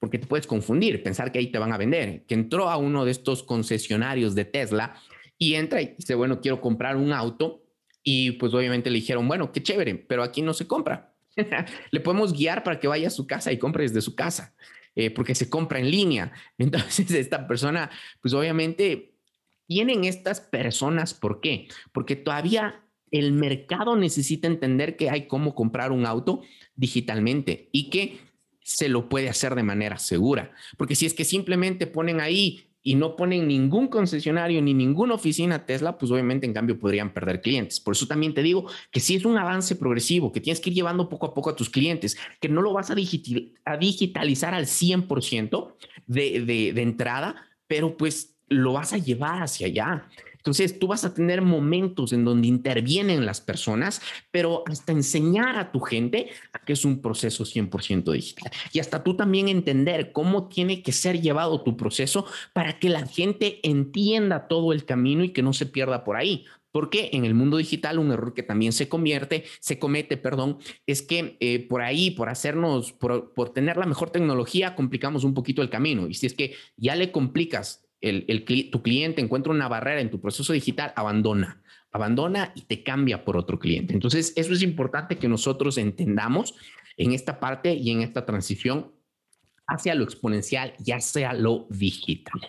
porque 0.06 0.20
te 0.20 0.28
puedes 0.28 0.46
confundir, 0.46 1.02
pensar 1.02 1.32
que 1.32 1.40
ahí 1.40 1.48
te 1.48 1.58
van 1.58 1.72
a 1.72 1.76
vender, 1.76 2.22
que 2.28 2.34
entró 2.34 2.70
a 2.70 2.76
uno 2.76 3.04
de 3.04 3.10
estos 3.10 3.42
concesionarios 3.42 4.36
de 4.36 4.44
Tesla 4.44 4.94
y 5.36 5.54
entra 5.54 5.82
y 5.82 5.96
dice, 5.98 6.14
bueno, 6.14 6.40
quiero 6.40 6.60
comprar 6.60 6.96
un 6.96 7.12
auto 7.12 7.64
y 8.04 8.30
pues 8.30 8.54
obviamente 8.54 8.88
le 8.88 9.00
dijeron, 9.00 9.26
bueno, 9.26 9.50
qué 9.50 9.64
chévere, 9.64 9.96
pero 9.96 10.22
aquí 10.22 10.42
no 10.42 10.54
se 10.54 10.68
compra. 10.68 11.12
le 11.90 11.98
podemos 11.98 12.32
guiar 12.32 12.62
para 12.62 12.78
que 12.78 12.86
vaya 12.86 13.08
a 13.08 13.10
su 13.10 13.26
casa 13.26 13.50
y 13.50 13.58
compre 13.58 13.82
desde 13.82 14.00
su 14.00 14.14
casa, 14.14 14.54
eh, 14.94 15.10
porque 15.10 15.34
se 15.34 15.50
compra 15.50 15.80
en 15.80 15.90
línea. 15.90 16.30
Entonces, 16.58 17.10
esta 17.10 17.48
persona, 17.48 17.90
pues 18.22 18.32
obviamente 18.32 19.16
tienen 19.66 20.04
estas 20.04 20.40
personas, 20.40 21.14
¿por 21.14 21.40
qué? 21.40 21.66
Porque 21.90 22.14
todavía 22.14 22.80
el 23.10 23.32
mercado 23.32 23.96
necesita 23.96 24.46
entender 24.46 24.96
que 24.96 25.10
hay 25.10 25.26
cómo 25.26 25.56
comprar 25.56 25.90
un 25.90 26.06
auto 26.06 26.42
digitalmente 26.76 27.70
y 27.72 27.90
que 27.90 28.20
se 28.66 28.88
lo 28.88 29.08
puede 29.08 29.28
hacer 29.28 29.54
de 29.54 29.62
manera 29.62 29.96
segura. 29.96 30.50
Porque 30.76 30.96
si 30.96 31.06
es 31.06 31.14
que 31.14 31.24
simplemente 31.24 31.86
ponen 31.86 32.20
ahí 32.20 32.64
y 32.82 32.96
no 32.96 33.14
ponen 33.14 33.46
ningún 33.46 33.86
concesionario 33.86 34.60
ni 34.60 34.74
ninguna 34.74 35.14
oficina 35.14 35.64
Tesla, 35.64 35.96
pues 35.96 36.10
obviamente 36.10 36.46
en 36.46 36.52
cambio 36.52 36.76
podrían 36.76 37.14
perder 37.14 37.40
clientes. 37.40 37.78
Por 37.78 37.94
eso 37.94 38.08
también 38.08 38.34
te 38.34 38.42
digo 38.42 38.68
que 38.90 38.98
si 38.98 39.14
es 39.14 39.24
un 39.24 39.38
avance 39.38 39.76
progresivo, 39.76 40.32
que 40.32 40.40
tienes 40.40 40.58
que 40.58 40.70
ir 40.70 40.76
llevando 40.76 41.08
poco 41.08 41.26
a 41.26 41.34
poco 41.34 41.50
a 41.50 41.54
tus 41.54 41.70
clientes, 41.70 42.16
que 42.40 42.48
no 42.48 42.60
lo 42.60 42.72
vas 42.72 42.90
a, 42.90 42.96
digitalizar 42.96 44.52
al 44.52 44.66
100% 44.66 45.74
de, 46.08 46.40
de, 46.40 46.72
de 46.72 46.82
entrada, 46.82 47.36
pero 47.68 47.96
pues 47.96 48.36
lo 48.48 48.72
vas 48.72 48.92
a 48.92 48.98
llevar 48.98 49.44
hacia 49.44 49.68
allá. 49.68 50.08
Entonces, 50.46 50.78
tú 50.78 50.86
vas 50.86 51.04
a 51.04 51.12
tener 51.12 51.42
momentos 51.42 52.12
en 52.12 52.24
donde 52.24 52.46
intervienen 52.46 53.26
las 53.26 53.40
personas, 53.40 54.00
pero 54.30 54.62
hasta 54.66 54.92
enseñar 54.92 55.56
a 55.56 55.72
tu 55.72 55.80
gente 55.80 56.28
a 56.52 56.60
que 56.60 56.74
es 56.74 56.84
un 56.84 57.02
proceso 57.02 57.44
100% 57.44 58.12
digital. 58.12 58.52
Y 58.72 58.78
hasta 58.78 59.02
tú 59.02 59.16
también 59.16 59.48
entender 59.48 60.12
cómo 60.12 60.46
tiene 60.46 60.84
que 60.84 60.92
ser 60.92 61.20
llevado 61.20 61.62
tu 61.62 61.76
proceso 61.76 62.26
para 62.52 62.78
que 62.78 62.90
la 62.90 63.04
gente 63.08 63.58
entienda 63.68 64.46
todo 64.46 64.72
el 64.72 64.84
camino 64.84 65.24
y 65.24 65.30
que 65.30 65.42
no 65.42 65.52
se 65.52 65.66
pierda 65.66 66.04
por 66.04 66.14
ahí. 66.14 66.44
Porque 66.70 67.10
en 67.12 67.24
el 67.24 67.34
mundo 67.34 67.56
digital 67.56 67.98
un 67.98 68.12
error 68.12 68.32
que 68.32 68.44
también 68.44 68.72
se 68.72 68.88
convierte, 68.88 69.44
se 69.58 69.80
comete, 69.80 70.16
perdón, 70.16 70.58
es 70.86 71.02
que 71.02 71.38
eh, 71.40 71.66
por 71.66 71.82
ahí, 71.82 72.12
por 72.12 72.28
hacernos, 72.28 72.92
por, 72.92 73.32
por 73.32 73.52
tener 73.52 73.78
la 73.78 73.86
mejor 73.86 74.10
tecnología, 74.10 74.76
complicamos 74.76 75.24
un 75.24 75.34
poquito 75.34 75.60
el 75.60 75.70
camino. 75.70 76.06
Y 76.06 76.14
si 76.14 76.26
es 76.26 76.34
que 76.34 76.54
ya 76.76 76.94
le 76.94 77.10
complicas 77.10 77.85
el, 78.00 78.44
tu 78.70 78.82
cliente 78.82 79.20
encuentra 79.20 79.52
una 79.52 79.68
barrera 79.68 80.00
en 80.00 80.10
tu 80.10 80.20
proceso 80.20 80.52
digital, 80.52 80.92
abandona, 80.96 81.62
abandona 81.92 82.52
y 82.54 82.62
te 82.62 82.82
cambia 82.82 83.24
por 83.24 83.36
otro 83.36 83.58
cliente. 83.58 83.94
Entonces, 83.94 84.32
eso 84.36 84.52
es 84.52 84.62
importante 84.62 85.16
que 85.16 85.28
nosotros 85.28 85.78
entendamos 85.78 86.54
en 86.96 87.12
esta 87.12 87.40
parte 87.40 87.74
y 87.74 87.90
en 87.90 88.02
esta 88.02 88.24
transición 88.24 88.92
hacia 89.66 89.94
lo 89.94 90.04
exponencial 90.04 90.74
ya 90.78 91.00
sea 91.00 91.32
lo 91.32 91.66
digital. 91.70 92.40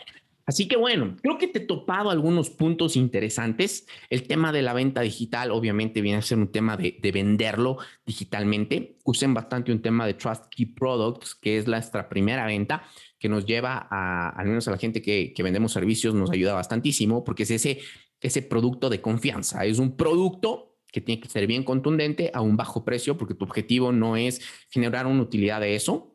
Así 0.48 0.70
que 0.70 0.78
bueno, 0.78 1.18
creo 1.22 1.38
que 1.38 1.50
te 1.50 1.60
he 1.60 1.66
topado 1.66 2.10
algunos 2.10 2.50
puntos 2.50 2.96
interesantes. 2.96 3.86
El 4.10 4.24
tema 4.28 4.54
de 4.54 4.62
la 4.62 4.74
venta 4.74 5.02
digital 5.02 5.52
obviamente 5.52 6.00
viene 6.00 6.20
a 6.20 6.22
ser 6.22 6.38
un 6.38 6.54
tema 6.54 6.78
de, 6.78 6.98
de 7.02 7.12
venderlo 7.12 7.80
digitalmente. 8.06 8.98
Usen 9.04 9.34
bastante 9.34 9.74
un 9.74 9.82
tema 9.82 10.08
de 10.08 10.14
Trust 10.14 10.46
Key 10.50 10.68
Products, 10.68 11.36
que 11.36 11.58
es 11.58 11.68
nuestra 11.68 12.08
primera 12.08 12.46
venta 12.46 12.84
que 13.20 13.28
nos 13.28 13.46
lleva 13.46 13.88
a, 13.92 14.30
al 14.30 14.48
menos 14.48 14.66
a 14.70 14.72
la 14.72 14.78
gente 14.78 15.02
que, 15.02 15.34
que 15.34 15.44
vendemos 15.44 15.74
servicios, 15.74 16.16
nos 16.16 16.32
ayuda 16.32 16.54
bastantísimo 16.54 17.26
porque 17.26 17.44
es 17.44 17.52
ese, 17.52 17.80
ese 18.22 18.42
producto 18.42 18.90
de 18.90 19.02
confianza. 19.02 19.66
Es 19.66 19.80
un 19.80 19.98
producto 19.98 20.78
que 20.94 21.02
tiene 21.02 21.22
que 21.22 21.28
ser 21.28 21.46
bien 21.46 21.66
contundente 21.66 22.32
a 22.34 22.40
un 22.40 22.56
bajo 22.56 22.86
precio 22.86 23.18
porque 23.18 23.34
tu 23.34 23.44
objetivo 23.44 23.92
no 23.92 24.16
es 24.16 24.42
generar 24.70 25.08
una 25.08 25.24
utilidad 25.24 25.60
de 25.60 25.76
eso. 25.76 26.12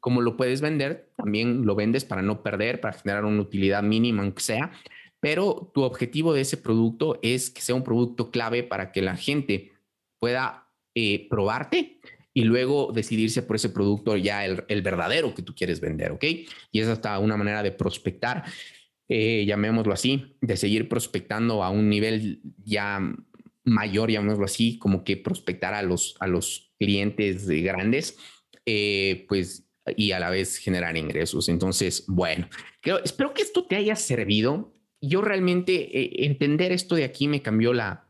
Como 0.00 0.20
lo 0.20 0.36
puedes 0.36 0.60
vender, 0.60 1.10
también 1.16 1.66
lo 1.66 1.74
vendes 1.74 2.04
para 2.04 2.22
no 2.22 2.42
perder, 2.42 2.80
para 2.80 2.98
generar 2.98 3.24
una 3.24 3.42
utilidad 3.42 3.82
mínima, 3.82 4.22
aunque 4.22 4.42
sea, 4.42 4.72
pero 5.20 5.70
tu 5.74 5.82
objetivo 5.82 6.32
de 6.32 6.42
ese 6.42 6.56
producto 6.56 7.18
es 7.22 7.50
que 7.50 7.60
sea 7.60 7.74
un 7.74 7.82
producto 7.82 8.30
clave 8.30 8.62
para 8.62 8.92
que 8.92 9.02
la 9.02 9.16
gente 9.16 9.72
pueda 10.20 10.68
eh, 10.94 11.26
probarte 11.28 12.00
y 12.32 12.44
luego 12.44 12.92
decidirse 12.92 13.42
por 13.42 13.56
ese 13.56 13.70
producto 13.70 14.16
ya 14.16 14.44
el, 14.44 14.82
verdadero 14.82 15.34
que 15.34 15.42
tú 15.42 15.54
quieres 15.54 15.80
vender, 15.80 16.12
¿ok? 16.12 16.24
Y 16.70 16.80
es 16.80 16.86
hasta 16.86 17.18
una 17.18 17.36
manera 17.36 17.62
de 17.62 17.72
prospectar, 17.72 18.44
eh, 19.08 19.44
llamémoslo 19.46 19.92
así, 19.92 20.36
de 20.40 20.56
seguir 20.56 20.88
prospectando 20.88 21.64
a 21.64 21.70
un 21.70 21.88
nivel 21.88 22.40
ya 22.64 23.00
mayor, 23.64 24.10
llamémoslo 24.10 24.44
así, 24.44 24.78
como 24.78 25.02
que 25.02 25.16
prospectar 25.16 25.74
a 25.74 25.82
los, 25.82 26.16
a 26.20 26.26
los 26.26 26.72
clientes 26.78 27.48
grandes, 27.48 28.16
eh, 28.64 29.24
pues, 29.28 29.65
y 29.96 30.12
a 30.12 30.18
la 30.18 30.30
vez 30.30 30.56
generar 30.58 30.96
ingresos. 30.96 31.48
Entonces, 31.48 32.04
bueno, 32.08 32.48
creo, 32.80 33.02
espero 33.02 33.34
que 33.34 33.42
esto 33.42 33.64
te 33.66 33.76
haya 33.76 33.96
servido. 33.96 34.74
Yo 35.00 35.20
realmente 35.20 35.74
eh, 35.74 36.26
entender 36.26 36.72
esto 36.72 36.94
de 36.94 37.04
aquí 37.04 37.28
me 37.28 37.42
cambió 37.42 37.72
la, 37.72 38.06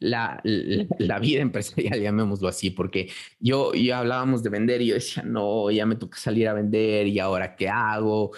la, 0.00 0.40
la, 0.42 1.18
vida 1.18 1.42
empresarial, 1.42 2.00
llamémoslo 2.02 2.48
así, 2.48 2.70
porque 2.70 3.10
yo 3.38 3.74
ya 3.74 3.98
hablábamos 3.98 4.42
de 4.42 4.50
vender 4.50 4.80
y 4.82 4.86
yo 4.86 4.94
decía, 4.94 5.22
no, 5.22 5.70
ya 5.70 5.86
me 5.86 5.96
toca 5.96 6.18
salir 6.18 6.48
a 6.48 6.54
vender 6.54 7.06
y 7.06 7.18
ahora 7.18 7.54
qué 7.54 7.68
hago. 7.68 8.32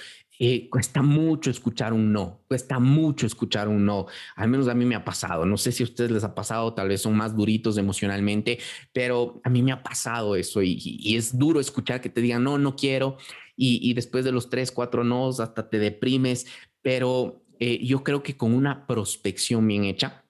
Eh, 0.44 0.68
cuesta 0.68 1.02
mucho 1.02 1.52
escuchar 1.52 1.92
un 1.92 2.12
no, 2.12 2.40
cuesta 2.48 2.80
mucho 2.80 3.26
escuchar 3.26 3.68
un 3.68 3.86
no, 3.86 4.06
al 4.34 4.48
menos 4.48 4.66
a 4.66 4.74
mí 4.74 4.84
me 4.84 4.96
ha 4.96 5.04
pasado, 5.04 5.46
no 5.46 5.56
sé 5.56 5.70
si 5.70 5.84
a 5.84 5.86
ustedes 5.86 6.10
les 6.10 6.24
ha 6.24 6.34
pasado, 6.34 6.74
tal 6.74 6.88
vez 6.88 7.00
son 7.00 7.16
más 7.16 7.36
duritos 7.36 7.78
emocionalmente, 7.78 8.58
pero 8.92 9.40
a 9.44 9.48
mí 9.48 9.62
me 9.62 9.70
ha 9.70 9.84
pasado 9.84 10.34
eso 10.34 10.60
y, 10.60 10.80
y 10.82 11.14
es 11.14 11.38
duro 11.38 11.60
escuchar 11.60 12.00
que 12.00 12.08
te 12.08 12.20
digan, 12.20 12.42
no, 12.42 12.58
no 12.58 12.74
quiero, 12.74 13.18
y, 13.54 13.88
y 13.88 13.94
después 13.94 14.24
de 14.24 14.32
los 14.32 14.50
tres, 14.50 14.72
cuatro 14.72 15.04
nos 15.04 15.38
hasta 15.38 15.70
te 15.70 15.78
deprimes, 15.78 16.48
pero 16.80 17.44
eh, 17.60 17.78
yo 17.84 18.02
creo 18.02 18.24
que 18.24 18.36
con 18.36 18.52
una 18.52 18.88
prospección 18.88 19.68
bien 19.68 19.84
hecha, 19.84 20.24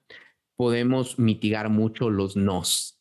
podemos 0.55 1.17
mitigar 1.17 1.69
mucho 1.69 2.11
los 2.11 2.35
nos. 2.35 2.99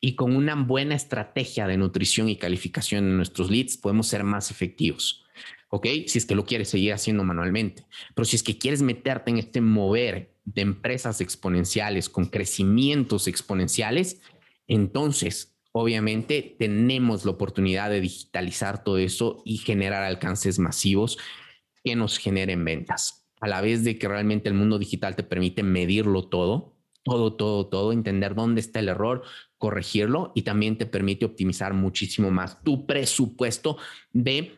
Y 0.00 0.14
con 0.14 0.36
una 0.36 0.54
buena 0.54 0.94
estrategia 0.94 1.66
de 1.66 1.78
nutrición 1.78 2.28
y 2.28 2.36
calificación 2.36 3.04
en 3.04 3.16
nuestros 3.16 3.50
leads 3.50 3.76
podemos 3.76 4.06
ser 4.06 4.22
más 4.22 4.52
efectivos. 4.52 5.24
¿Ok? 5.74 5.88
Si 6.06 6.18
es 6.18 6.24
que 6.24 6.36
lo 6.36 6.44
quieres 6.44 6.68
seguir 6.68 6.92
haciendo 6.92 7.24
manualmente. 7.24 7.84
Pero 8.14 8.24
si 8.24 8.36
es 8.36 8.44
que 8.44 8.58
quieres 8.58 8.80
meterte 8.80 9.32
en 9.32 9.38
este 9.38 9.60
mover 9.60 10.36
de 10.44 10.62
empresas 10.62 11.20
exponenciales 11.20 12.08
con 12.08 12.26
crecimientos 12.26 13.26
exponenciales, 13.26 14.20
entonces 14.68 15.58
obviamente 15.72 16.54
tenemos 16.60 17.24
la 17.24 17.32
oportunidad 17.32 17.90
de 17.90 18.00
digitalizar 18.00 18.84
todo 18.84 18.98
eso 18.98 19.42
y 19.44 19.56
generar 19.56 20.04
alcances 20.04 20.60
masivos 20.60 21.18
que 21.82 21.96
nos 21.96 22.18
generen 22.18 22.64
ventas. 22.64 23.26
A 23.40 23.48
la 23.48 23.60
vez 23.60 23.82
de 23.82 23.98
que 23.98 24.06
realmente 24.06 24.48
el 24.48 24.54
mundo 24.54 24.78
digital 24.78 25.16
te 25.16 25.24
permite 25.24 25.64
medirlo 25.64 26.28
todo, 26.28 26.76
todo, 27.02 27.34
todo, 27.34 27.66
todo, 27.66 27.92
entender 27.92 28.36
dónde 28.36 28.60
está 28.60 28.78
el 28.78 28.90
error, 28.90 29.24
corregirlo 29.58 30.30
y 30.36 30.42
también 30.42 30.78
te 30.78 30.86
permite 30.86 31.24
optimizar 31.24 31.74
muchísimo 31.74 32.30
más 32.30 32.62
tu 32.62 32.86
presupuesto 32.86 33.76
de 34.12 34.56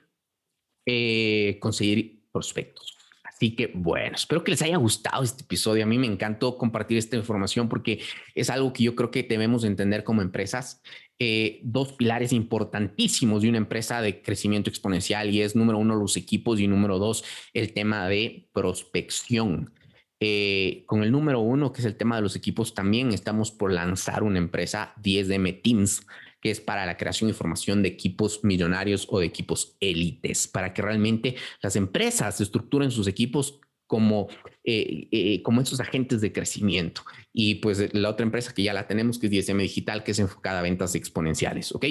eh, 0.87 1.59
conseguir 1.61 2.22
prospectos. 2.32 2.97
Así 3.37 3.55
que 3.55 3.70
bueno, 3.74 4.14
espero 4.14 4.43
que 4.43 4.53
les 4.53 4.62
haya 4.62 4.78
gustado 4.78 5.22
este 5.22 5.43
episodio. 5.43 5.84
A 5.84 5.87
mí 5.87 5.99
me 5.99 6.07
encantó 6.07 6.57
compartir 6.57 6.97
esta 6.97 7.16
información 7.16 7.68
porque 7.68 8.01
es 8.34 8.49
algo 8.49 8.72
que 8.72 8.84
yo 8.84 8.97
creo 8.97 9.11
que 9.11 9.24
debemos 9.24 9.64
entender 9.64 10.05
como 10.05 10.22
empresas. 10.22 10.80
Eh, 11.18 11.61
dos 11.62 11.93
pilares 11.93 12.32
importantísimos 12.32 13.43
de 13.43 13.51
una 13.51 13.59
empresa 13.59 14.01
de 14.01 14.22
crecimiento 14.22 14.70
exponencial 14.70 15.30
y 15.30 15.43
es 15.43 15.55
número 15.55 15.78
uno 15.78 15.97
los 15.97 16.16
equipos 16.16 16.61
y 16.61 16.66
número 16.66 16.99
dos 16.99 17.24
el 17.53 17.74
tema 17.74 18.09
de 18.09 18.49
prospección. 18.55 19.72
Eh, 20.18 20.84
con 20.87 21.03
el 21.03 21.12
número 21.12 21.41
uno, 21.41 21.72
que 21.72 21.82
es 21.82 21.87
el 21.87 21.97
tema 21.97 22.16
de 22.16 22.22
los 22.22 22.37
equipos, 22.37 22.72
también 22.72 23.12
estamos 23.12 23.51
por 23.51 23.70
lanzar 23.70 24.22
una 24.22 24.39
empresa 24.39 24.95
10DM 25.03 25.61
Teams 25.62 26.07
que 26.47 26.53
es 26.53 26.61
para 26.61 26.87
la 26.87 26.97
creación 26.97 27.29
y 27.29 27.33
formación 27.33 27.83
de 27.83 27.89
equipos 27.89 28.45
millonarios 28.45 29.09
o 29.11 29.19
de 29.19 29.27
equipos 29.27 29.77
élites, 29.81 30.47
para 30.47 30.73
que 30.73 30.81
realmente 30.81 31.35
las 31.61 31.75
empresas 31.75 32.41
estructuren 32.41 32.93
sus 32.93 33.09
equipos 33.09 33.59
como, 33.89 34.29
eh, 34.63 35.09
eh, 35.11 35.43
como 35.43 35.61
esos 35.61 35.81
agentes 35.81 36.21
de 36.21 36.33
crecimiento. 36.33 37.03
Y 37.33 37.57
pues 37.57 37.93
la 37.95 38.11
otra 38.11 38.25
empresa 38.25 38.55
que 38.55 38.63
ya 38.63 38.73
la 38.73 38.87
tenemos, 38.87 39.19
que 39.19 39.27
es 39.27 39.33
DSM 39.33 39.59
Digital, 39.59 40.05
que 40.05 40.13
es 40.13 40.21
enfocada 40.21 40.61
a 40.61 40.63
ventas 40.63 40.95
exponenciales, 40.95 41.75
¿ok? 41.75 41.87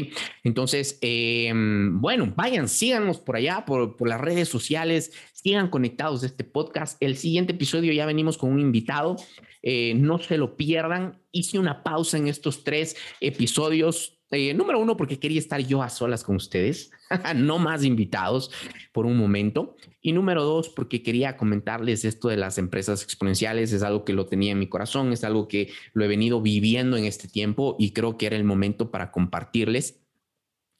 Entonces, 0.45 0.99
em, 1.01 1.99
bueno, 1.99 2.33
vayan, 2.33 2.69
síganos 2.69 3.19
por 3.19 3.35
allá, 3.35 3.65
por, 3.65 3.97
por 3.97 4.07
las 4.07 4.21
redes 4.21 4.47
sociales, 4.47 5.11
sigan 5.33 5.69
conectados 5.69 6.23
a 6.23 6.27
este 6.27 6.45
podcast. 6.45 6.95
El 7.01 7.17
siguiente 7.17 7.51
episodio 7.51 7.91
ya 7.91 8.05
venimos 8.05 8.37
con 8.37 8.53
un 8.53 8.61
invitado, 8.61 9.17
eh, 9.61 9.95
no 9.95 10.19
se 10.19 10.37
lo 10.37 10.55
pierdan. 10.55 11.19
Hice 11.31 11.59
una 11.59 11.83
pausa 11.83 12.17
en 12.17 12.27
estos 12.27 12.63
tres 12.63 12.95
episodios 13.19 14.14
eh, 14.35 14.53
número 14.53 14.79
uno, 14.79 14.97
porque 14.97 15.19
quería 15.19 15.39
estar 15.39 15.59
yo 15.61 15.81
a 15.81 15.89
solas 15.89 16.23
con 16.23 16.35
ustedes, 16.35 16.91
no 17.35 17.59
más 17.59 17.83
invitados 17.83 18.51
por 18.91 19.05
un 19.05 19.17
momento. 19.17 19.75
Y 20.01 20.11
número 20.11 20.43
dos, 20.43 20.69
porque 20.69 21.01
quería 21.01 21.35
comentarles 21.35 22.05
esto 22.05 22.27
de 22.27 22.37
las 22.37 22.57
empresas 22.57 23.03
exponenciales. 23.03 23.73
Es 23.73 23.81
algo 23.81 24.05
que 24.05 24.13
lo 24.13 24.27
tenía 24.27 24.51
en 24.51 24.59
mi 24.59 24.69
corazón, 24.69 25.11
es 25.11 25.23
algo 25.23 25.47
que 25.47 25.71
lo 25.93 26.05
he 26.05 26.07
venido 26.07 26.41
viviendo 26.41 26.95
en 26.97 27.05
este 27.05 27.27
tiempo 27.27 27.75
y 27.79 27.91
creo 27.91 28.17
que 28.17 28.27
era 28.27 28.35
el 28.35 28.43
momento 28.43 28.91
para 28.91 29.11
compartirles 29.11 30.04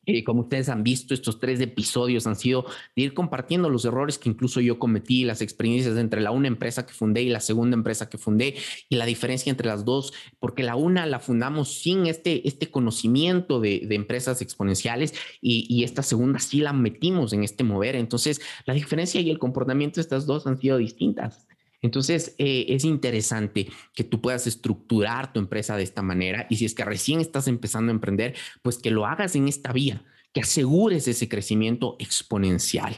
eh, 0.06 0.24
como 0.24 0.42
ustedes 0.42 0.70
han 0.70 0.84
visto, 0.84 1.14
estos 1.14 1.40
tres 1.40 1.60
episodios 1.62 2.28
han 2.28 2.36
sido 2.36 2.66
de 2.96 3.04
ir 3.04 3.14
compartiendo 3.14 3.70
los 3.70 3.86
errores 3.86 4.18
que 4.18 4.30
incluso 4.30 4.62
yo 4.62 4.80
cometí, 4.80 5.26
las 5.26 5.42
experiencias 5.42 5.98
entre 5.98 6.22
la 6.22 6.32
una 6.32 6.48
empresa 6.48 6.86
que 6.86 6.94
fundé 6.94 7.24
y 7.24 7.30
la 7.30 7.40
segunda 7.40 7.76
empresa 7.76 8.10
que 8.10 8.18
fundé 8.18 8.56
y 8.90 8.96
la 8.96 9.06
diferencia 9.06 9.50
entre 9.50 9.68
las 9.68 9.86
dos, 9.86 10.14
porque 10.40 10.64
la 10.64 10.76
una 10.76 11.06
la 11.06 11.20
fundamos 11.20 11.74
sin 11.74 12.08
este, 12.08 12.48
este 12.48 12.70
conocimiento 12.70 13.60
de, 13.60 13.82
de 13.88 13.96
empresas 13.96 14.42
exponenciales 14.42 15.14
y, 15.42 15.66
y, 15.70 15.84
esta 15.84 16.04
segunda 16.04 16.40
sí 16.40 16.60
la 16.60 16.74
metimos 16.74 17.34
en 17.34 17.44
este 17.44 17.64
mover. 17.64 17.96
Entonces, 17.96 18.42
la 18.66 18.74
diferencia 18.74 19.22
y 19.22 19.30
el 19.30 19.40
comportamiento 19.40 19.96
de 19.96 20.02
estas 20.02 20.26
dos 20.26 20.48
han 20.48 20.58
sido 20.58 20.78
distintas. 20.78 21.48
Entonces, 21.86 22.34
eh, 22.40 22.66
es 22.70 22.84
interesante 22.84 23.68
que 23.94 24.04
tú 24.04 24.20
puedas 24.20 24.48
estructurar 24.48 25.32
tu 25.32 25.40
empresa 25.40 25.78
de 25.78 25.84
esta 25.84 26.02
manera 26.02 26.48
y 26.50 26.56
si 26.56 26.66
es 26.66 26.74
que 26.74 26.84
recién 26.84 27.22
estás 27.22 27.48
empezando 27.48 27.92
a 27.92 27.96
emprender, 27.96 28.36
pues 28.64 28.80
que 28.80 28.90
lo 28.90 29.06
hagas 29.06 29.36
en 29.36 29.48
esta 29.48 29.72
vía, 29.72 30.04
que 30.34 30.42
asegures 30.42 31.08
ese 31.08 31.30
crecimiento 31.30 31.96
exponencial. 32.00 32.98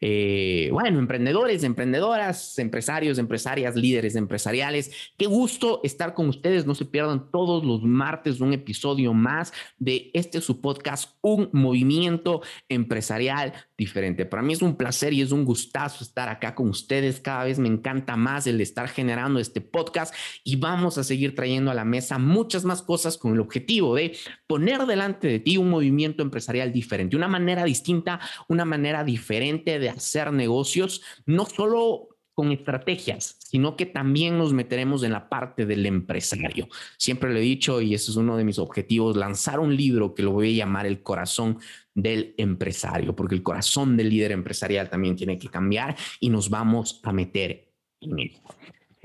Eh, 0.00 0.68
bueno, 0.72 0.98
emprendedores, 0.98 1.64
emprendedoras, 1.64 2.58
empresarios, 2.58 3.18
empresarias, 3.18 3.76
líderes 3.76 4.14
empresariales. 4.14 4.92
Qué 5.16 5.26
gusto 5.26 5.80
estar 5.84 6.12
con 6.12 6.28
ustedes. 6.28 6.66
No 6.66 6.74
se 6.74 6.84
pierdan 6.84 7.30
todos 7.30 7.64
los 7.64 7.82
martes 7.82 8.40
un 8.40 8.52
episodio 8.52 9.14
más 9.14 9.52
de 9.78 10.10
este 10.12 10.40
su 10.40 10.60
podcast, 10.60 11.16
Un 11.22 11.48
Movimiento 11.52 12.42
Empresarial 12.68 13.54
Diferente. 13.78 14.26
Para 14.26 14.42
mí 14.42 14.52
es 14.52 14.62
un 14.62 14.76
placer 14.76 15.12
y 15.12 15.22
es 15.22 15.32
un 15.32 15.44
gustazo 15.44 16.04
estar 16.04 16.28
acá 16.28 16.54
con 16.54 16.68
ustedes. 16.68 17.20
Cada 17.20 17.44
vez 17.44 17.58
me 17.58 17.68
encanta 17.68 18.16
más 18.16 18.46
el 18.46 18.60
estar 18.60 18.88
generando 18.88 19.38
este 19.38 19.60
podcast 19.60 20.14
y 20.44 20.56
vamos 20.56 20.98
a 20.98 21.04
seguir 21.04 21.34
trayendo 21.34 21.70
a 21.70 21.74
la 21.74 21.84
mesa 21.84 22.18
muchas 22.18 22.64
más 22.64 22.82
cosas 22.82 23.16
con 23.16 23.32
el 23.32 23.40
objetivo 23.40 23.94
de 23.94 24.16
poner 24.46 24.84
delante 24.86 25.28
de 25.28 25.38
ti 25.40 25.56
un 25.56 25.70
movimiento 25.70 26.22
empresarial 26.22 26.72
diferente, 26.72 27.16
una 27.16 27.28
manera 27.28 27.64
distinta, 27.64 28.20
una 28.48 28.64
manera 28.64 29.04
diferente 29.04 29.78
de 29.78 29.85
hacer 29.88 30.32
negocios, 30.32 31.02
no 31.26 31.46
solo 31.46 32.08
con 32.36 32.52
estrategias, 32.52 33.38
sino 33.38 33.76
que 33.76 33.86
también 33.86 34.36
nos 34.36 34.52
meteremos 34.52 35.02
en 35.02 35.12
la 35.12 35.30
parte 35.30 35.64
del 35.64 35.86
empresario. 35.86 36.68
Siempre 36.98 37.32
lo 37.32 37.38
he 37.38 37.42
dicho 37.42 37.80
y 37.80 37.94
ese 37.94 38.10
es 38.10 38.16
uno 38.18 38.36
de 38.36 38.44
mis 38.44 38.58
objetivos, 38.58 39.16
lanzar 39.16 39.58
un 39.58 39.74
libro 39.74 40.14
que 40.14 40.22
lo 40.22 40.32
voy 40.32 40.52
a 40.52 40.64
llamar 40.64 40.84
El 40.84 41.02
corazón 41.02 41.58
del 41.94 42.34
empresario, 42.36 43.16
porque 43.16 43.34
el 43.34 43.42
corazón 43.42 43.96
del 43.96 44.10
líder 44.10 44.32
empresarial 44.32 44.90
también 44.90 45.16
tiene 45.16 45.38
que 45.38 45.48
cambiar 45.48 45.96
y 46.20 46.28
nos 46.28 46.50
vamos 46.50 47.00
a 47.04 47.12
meter 47.12 47.72
en 48.02 48.18
él. 48.18 48.32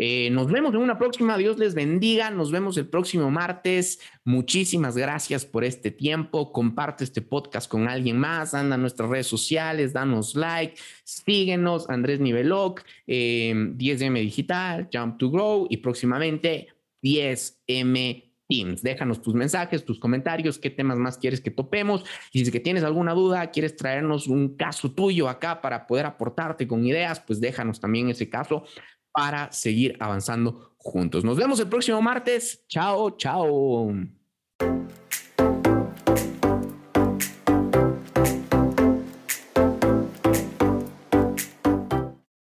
Eh, 0.04 0.32
nos 0.32 0.48
vemos 0.48 0.74
en 0.74 0.80
una 0.80 0.98
próxima. 0.98 1.38
Dios 1.38 1.60
les 1.60 1.76
bendiga. 1.76 2.32
Nos 2.32 2.52
vemos 2.52 2.76
el 2.78 2.88
próximo 2.88 3.30
martes. 3.30 4.00
Muchísimas 4.24 4.98
gracias 4.98 5.46
por 5.46 5.64
este 5.64 5.92
tiempo. 5.92 6.52
Comparte 6.52 7.04
este 7.04 7.22
podcast 7.22 7.70
con 7.70 7.88
alguien 7.88 8.18
más. 8.18 8.56
Anda 8.56 8.74
a 8.74 8.78
nuestras 8.80 9.12
redes 9.12 9.28
sociales. 9.28 9.94
Danos 9.94 10.34
like. 10.34 10.74
Síguenos. 11.04 11.88
Andrés 11.88 12.20
Niveloc, 12.20 12.82
10M 13.06 14.18
eh, 14.18 14.22
Digital, 14.22 14.90
Jump 14.92 15.20
to 15.20 15.30
Grow 15.30 15.68
y 15.70 15.78
próximamente 15.78 16.70
10M 17.04 18.24
Teams. 18.50 18.82
Déjanos 18.82 19.22
tus 19.22 19.36
mensajes, 19.36 19.86
tus 19.86 20.00
comentarios, 20.00 20.58
qué 20.58 20.72
temas 20.72 20.98
más 20.98 21.20
quieres 21.20 21.42
que 21.42 21.52
topemos. 21.52 22.04
Y 22.32 22.44
si 22.44 22.52
que 22.52 22.60
tienes 22.60 22.84
alguna 22.84 23.14
duda, 23.14 23.52
quieres 23.52 23.76
traernos 23.76 24.26
un 24.26 24.56
caso 24.58 24.90
tuyo 24.94 25.30
acá 25.30 25.62
para 25.62 25.86
poder 25.86 26.08
aportarte 26.08 26.68
con 26.68 26.84
ideas, 26.88 27.20
pues 27.20 27.40
déjanos 27.40 27.80
también 27.80 28.10
ese 28.10 28.28
caso 28.28 28.66
para 29.12 29.52
seguir 29.52 29.98
avanzando 30.00 30.74
juntos. 30.78 31.24
Nos 31.24 31.38
vemos 31.38 31.60
el 31.60 31.68
próximo 31.68 32.02
martes. 32.02 32.64
Chao, 32.68 33.12
chao. 33.12 33.94